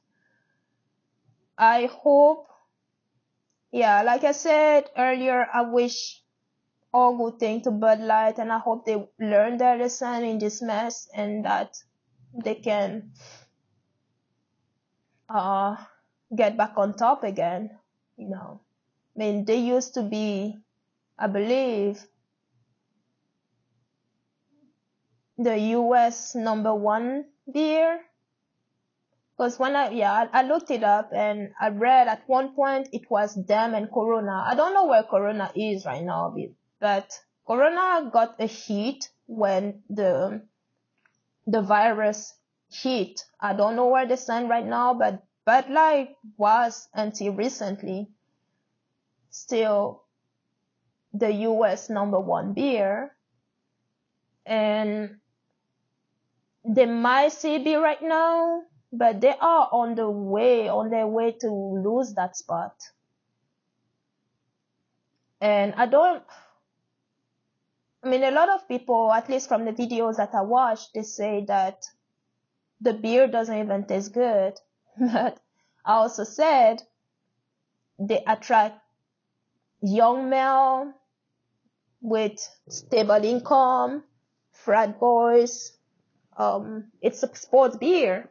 I 1.56 1.86
hope, 1.86 2.48
yeah, 3.72 4.02
like 4.02 4.24
I 4.24 4.32
said 4.32 4.88
earlier, 4.96 5.46
I 5.52 5.62
wish 5.62 6.22
all 6.92 7.16
good 7.16 7.38
thing 7.38 7.62
to 7.62 7.70
Bud 7.70 8.00
Light, 8.00 8.38
and 8.38 8.52
I 8.52 8.58
hope 8.58 8.86
they 8.86 8.96
learn 9.20 9.58
their 9.58 9.76
lesson 9.76 10.24
in 10.24 10.38
this 10.38 10.62
mess 10.62 11.08
and 11.14 11.44
that 11.44 11.76
they 12.44 12.54
can 12.54 13.12
uh, 15.28 15.76
get 16.34 16.56
back 16.56 16.72
on 16.76 16.94
top 16.94 17.24
again. 17.24 17.70
You 18.16 18.30
know, 18.30 18.60
I 19.16 19.18
mean, 19.18 19.44
they 19.44 19.58
used 19.58 19.94
to 19.94 20.02
be, 20.02 20.56
I 21.18 21.26
believe, 21.26 22.00
the 25.36 25.58
U.S. 25.58 26.34
number 26.34 26.74
one 26.74 27.24
beer. 27.52 28.00
Because 29.36 29.58
when 29.58 29.76
I, 29.76 29.90
yeah, 29.90 30.12
I, 30.12 30.40
I 30.40 30.42
looked 30.42 30.70
it 30.70 30.82
up 30.82 31.10
and 31.14 31.52
I 31.60 31.68
read 31.68 32.08
at 32.08 32.28
one 32.28 32.54
point 32.54 32.88
it 32.92 33.08
was 33.08 33.34
them 33.46 33.74
and 33.74 33.90
Corona. 33.90 34.44
I 34.46 34.54
don't 34.54 34.74
know 34.74 34.86
where 34.86 35.04
Corona 35.04 35.50
is 35.54 35.86
right 35.86 36.02
now, 36.02 36.34
but 36.80 37.10
Corona 37.46 38.10
got 38.12 38.34
a 38.40 38.46
hit 38.46 39.08
when 39.26 39.82
the, 39.88 40.42
the 41.46 41.62
virus 41.62 42.34
hit. 42.70 43.24
I 43.40 43.54
don't 43.54 43.76
know 43.76 43.86
where 43.86 44.06
they 44.06 44.16
stand 44.16 44.48
right 44.48 44.66
now, 44.66 44.94
but 44.94 45.22
Bud 45.44 45.70
Light 45.70 46.16
was 46.36 46.88
until 46.92 47.32
recently 47.32 48.08
still 49.30 50.02
the 51.12 51.32
US 51.32 51.90
number 51.90 52.20
one 52.20 52.52
beer. 52.52 53.14
And 54.46 55.18
they 56.64 56.86
might 56.86 57.32
still 57.32 57.62
be 57.62 57.74
right 57.74 58.02
now, 58.02 58.62
but 58.92 59.20
they 59.20 59.34
are 59.40 59.68
on 59.72 59.94
the 59.94 60.08
way, 60.08 60.68
on 60.68 60.90
their 60.90 61.06
way 61.06 61.32
to 61.40 61.48
lose 61.48 62.14
that 62.14 62.36
spot. 62.36 62.74
And 65.40 65.74
I 65.76 65.86
don't, 65.86 66.22
I 68.02 68.08
mean, 68.08 68.24
a 68.24 68.30
lot 68.30 68.48
of 68.48 68.66
people, 68.68 69.12
at 69.12 69.28
least 69.28 69.48
from 69.48 69.64
the 69.64 69.72
videos 69.72 70.16
that 70.16 70.34
I 70.34 70.42
watched, 70.42 70.94
they 70.94 71.02
say 71.02 71.44
that 71.46 71.84
the 72.80 72.92
beer 72.94 73.26
doesn't 73.26 73.58
even 73.58 73.84
taste 73.84 74.12
good. 74.12 74.54
But 74.98 75.38
I 75.84 75.94
also 75.94 76.24
said 76.24 76.82
they 77.98 78.22
attract 78.26 78.80
young 79.80 80.28
male 80.28 80.92
with 82.00 82.38
stable 82.68 83.24
income, 83.24 84.04
frat 84.52 84.98
boys. 85.00 85.72
Um, 86.36 86.92
it's 87.00 87.22
a 87.22 87.34
sports 87.34 87.76
beer. 87.76 88.30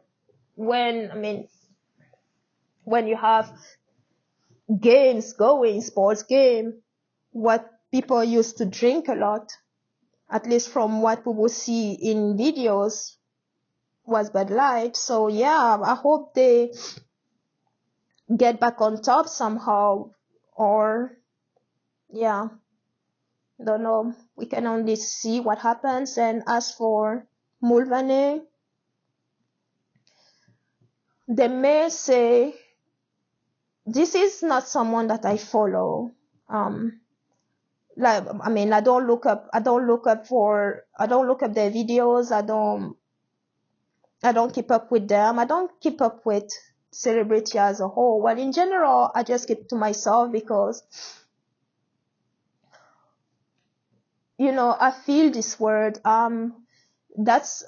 When, 0.54 1.10
I 1.10 1.14
mean, 1.14 1.48
when 2.84 3.06
you 3.06 3.16
have 3.16 3.52
games 4.80 5.32
going, 5.34 5.82
sports 5.82 6.22
game, 6.22 6.80
what 7.30 7.70
people 7.92 8.24
used 8.24 8.58
to 8.58 8.66
drink 8.66 9.08
a 9.08 9.14
lot, 9.14 9.52
at 10.30 10.46
least 10.46 10.70
from 10.70 11.00
what 11.00 11.24
will 11.26 11.48
see 11.48 11.92
in 11.92 12.36
videos, 12.36 13.16
was 14.04 14.30
Bud 14.30 14.50
Light. 14.50 14.96
So 14.96 15.28
yeah, 15.28 15.78
I 15.82 15.94
hope 15.94 16.34
they 16.34 16.72
get 18.34 18.58
back 18.58 18.80
on 18.80 19.00
top 19.02 19.28
somehow 19.28 20.10
or 20.56 21.18
yeah, 22.10 22.48
don't 23.64 23.82
know. 23.82 24.14
We 24.36 24.46
can 24.46 24.66
only 24.66 24.96
see 24.96 25.40
what 25.40 25.58
happens. 25.58 26.16
And 26.16 26.42
as 26.46 26.72
for 26.72 27.26
Mulvaney, 27.60 28.42
they 31.26 31.48
may 31.48 31.88
say, 31.88 32.54
this 33.84 34.14
is 34.14 34.42
not 34.42 34.68
someone 34.68 35.08
that 35.08 35.24
I 35.24 35.36
follow. 35.36 36.12
Um, 36.48 37.00
like, 37.96 38.24
I 38.40 38.48
mean, 38.48 38.72
I 38.72 38.80
don't 38.80 39.06
look 39.06 39.26
up, 39.26 39.48
I 39.52 39.60
don't 39.60 39.86
look 39.86 40.06
up 40.06 40.26
for, 40.26 40.84
I 40.96 41.06
don't 41.06 41.26
look 41.26 41.42
up 41.42 41.52
their 41.52 41.70
videos. 41.70 42.30
I 42.30 42.42
don't, 42.42 42.96
I 44.22 44.32
don't 44.32 44.54
keep 44.54 44.70
up 44.70 44.90
with 44.90 45.08
them. 45.08 45.38
I 45.38 45.44
don't 45.44 45.70
keep 45.80 46.00
up 46.00 46.24
with 46.24 46.50
celebrity 46.92 47.58
as 47.58 47.80
a 47.80 47.88
whole. 47.88 48.22
Well, 48.22 48.38
in 48.38 48.52
general, 48.52 49.10
I 49.14 49.22
just 49.22 49.48
keep 49.48 49.68
to 49.68 49.76
myself 49.76 50.32
because 50.32 50.82
you 54.38 54.52
know, 54.52 54.74
I 54.78 54.92
feel 54.92 55.30
this 55.30 55.58
word. 55.58 55.98
Um, 56.04 56.64
that's, 57.16 57.64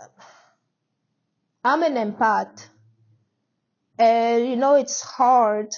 I'm 1.64 1.82
an 1.82 1.94
empath. 1.94 2.66
And, 3.98 4.48
you 4.48 4.56
know, 4.56 4.76
it's 4.76 5.02
hard 5.02 5.74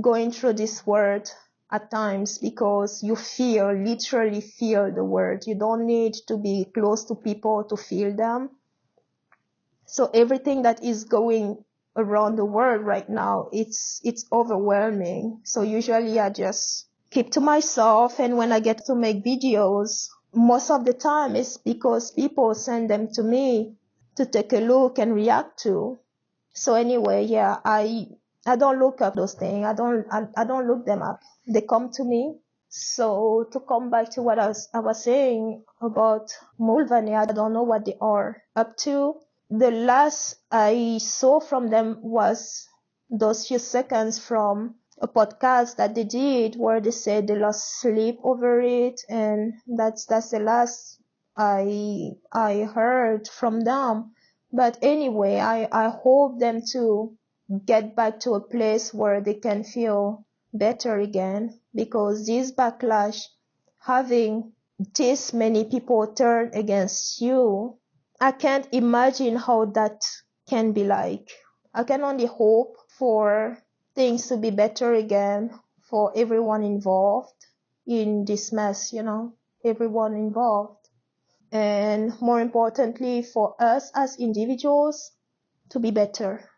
going 0.00 0.30
through 0.30 0.52
this 0.52 0.86
word 0.86 1.28
at 1.72 1.90
times 1.90 2.38
because 2.38 3.02
you 3.02 3.16
feel, 3.16 3.72
literally 3.72 4.42
feel 4.42 4.92
the 4.92 5.02
word. 5.02 5.44
You 5.46 5.54
don't 5.54 5.86
need 5.86 6.14
to 6.28 6.36
be 6.36 6.66
close 6.72 7.04
to 7.06 7.14
people 7.14 7.64
to 7.64 7.76
feel 7.76 8.14
them. 8.14 8.50
So 9.86 10.10
everything 10.12 10.62
that 10.62 10.84
is 10.84 11.04
going 11.04 11.64
around 11.96 12.36
the 12.36 12.44
world 12.44 12.82
right 12.82 13.08
now, 13.08 13.48
it's, 13.52 14.00
it's 14.04 14.26
overwhelming. 14.30 15.40
So 15.44 15.62
usually 15.62 16.20
I 16.20 16.30
just 16.30 16.86
keep 17.14 17.30
to 17.30 17.40
myself. 17.40 18.18
And 18.18 18.36
when 18.36 18.52
I 18.52 18.60
get 18.60 18.84
to 18.86 18.94
make 18.94 19.24
videos, 19.24 20.08
most 20.34 20.70
of 20.70 20.84
the 20.84 20.92
time 20.92 21.36
it's 21.36 21.56
because 21.56 22.10
people 22.10 22.54
send 22.54 22.90
them 22.90 23.08
to 23.12 23.22
me 23.22 23.76
to 24.16 24.26
take 24.26 24.52
a 24.52 24.58
look 24.58 24.98
and 24.98 25.14
react 25.14 25.60
to. 25.62 25.98
So 26.52 26.74
anyway, 26.74 27.24
yeah, 27.24 27.58
I, 27.64 28.06
I 28.46 28.56
don't 28.56 28.78
look 28.78 29.00
up 29.00 29.14
those 29.14 29.34
things. 29.34 29.64
I 29.64 29.72
don't, 29.72 30.06
I, 30.10 30.26
I 30.36 30.44
don't 30.44 30.66
look 30.66 30.84
them 30.84 31.02
up. 31.02 31.20
They 31.46 31.62
come 31.62 31.90
to 31.92 32.04
me. 32.04 32.34
So 32.68 33.46
to 33.52 33.60
come 33.60 33.90
back 33.90 34.10
to 34.10 34.22
what 34.22 34.40
I 34.40 34.48
was, 34.48 34.68
I 34.74 34.80
was 34.80 35.04
saying 35.04 35.62
about 35.80 36.32
Mulvaney, 36.58 37.14
I 37.14 37.26
don't 37.26 37.52
know 37.52 37.62
what 37.62 37.84
they 37.84 37.96
are 38.00 38.42
up 38.56 38.76
to. 38.78 39.14
The 39.50 39.70
last 39.70 40.36
I 40.50 40.98
saw 40.98 41.38
from 41.38 41.68
them 41.68 41.98
was 42.02 42.68
those 43.10 43.46
few 43.46 43.60
seconds 43.60 44.18
from 44.18 44.74
a 45.00 45.08
podcast 45.08 45.76
that 45.76 45.94
they 45.94 46.04
did 46.04 46.56
where 46.56 46.80
they 46.80 46.90
said 46.90 47.26
they 47.26 47.36
lost 47.36 47.80
sleep 47.80 48.18
over 48.22 48.60
it 48.60 49.00
and 49.08 49.54
that's 49.66 50.06
that's 50.06 50.30
the 50.30 50.38
last 50.38 51.00
I 51.36 52.12
I 52.32 52.62
heard 52.62 53.26
from 53.28 53.62
them. 53.62 54.14
But 54.52 54.78
anyway, 54.82 55.40
I, 55.40 55.68
I 55.72 55.88
hope 55.88 56.38
them 56.38 56.62
to 56.72 57.16
get 57.66 57.96
back 57.96 58.20
to 58.20 58.34
a 58.34 58.40
place 58.40 58.94
where 58.94 59.20
they 59.20 59.34
can 59.34 59.64
feel 59.64 60.24
better 60.52 60.98
again 60.98 61.58
because 61.74 62.26
this 62.26 62.52
backlash 62.52 63.26
having 63.80 64.52
this 64.94 65.32
many 65.32 65.64
people 65.64 66.06
turn 66.14 66.50
against 66.54 67.20
you, 67.20 67.78
I 68.20 68.30
can't 68.32 68.68
imagine 68.72 69.36
how 69.36 69.64
that 69.66 70.02
can 70.48 70.72
be 70.72 70.84
like. 70.84 71.28
I 71.74 71.82
can 71.82 72.02
only 72.04 72.26
hope 72.26 72.76
for 72.96 73.58
things 73.94 74.28
to 74.28 74.36
be 74.36 74.50
better 74.50 74.94
again 74.94 75.50
for 75.82 76.12
everyone 76.16 76.62
involved 76.64 77.46
in 77.86 78.24
this 78.24 78.52
mess, 78.52 78.92
you 78.92 79.02
know, 79.02 79.34
everyone 79.64 80.14
involved. 80.14 80.88
And 81.52 82.12
more 82.20 82.40
importantly, 82.40 83.22
for 83.22 83.54
us 83.60 83.90
as 83.94 84.16
individuals 84.18 85.12
to 85.70 85.78
be 85.80 85.90
better. 85.90 86.48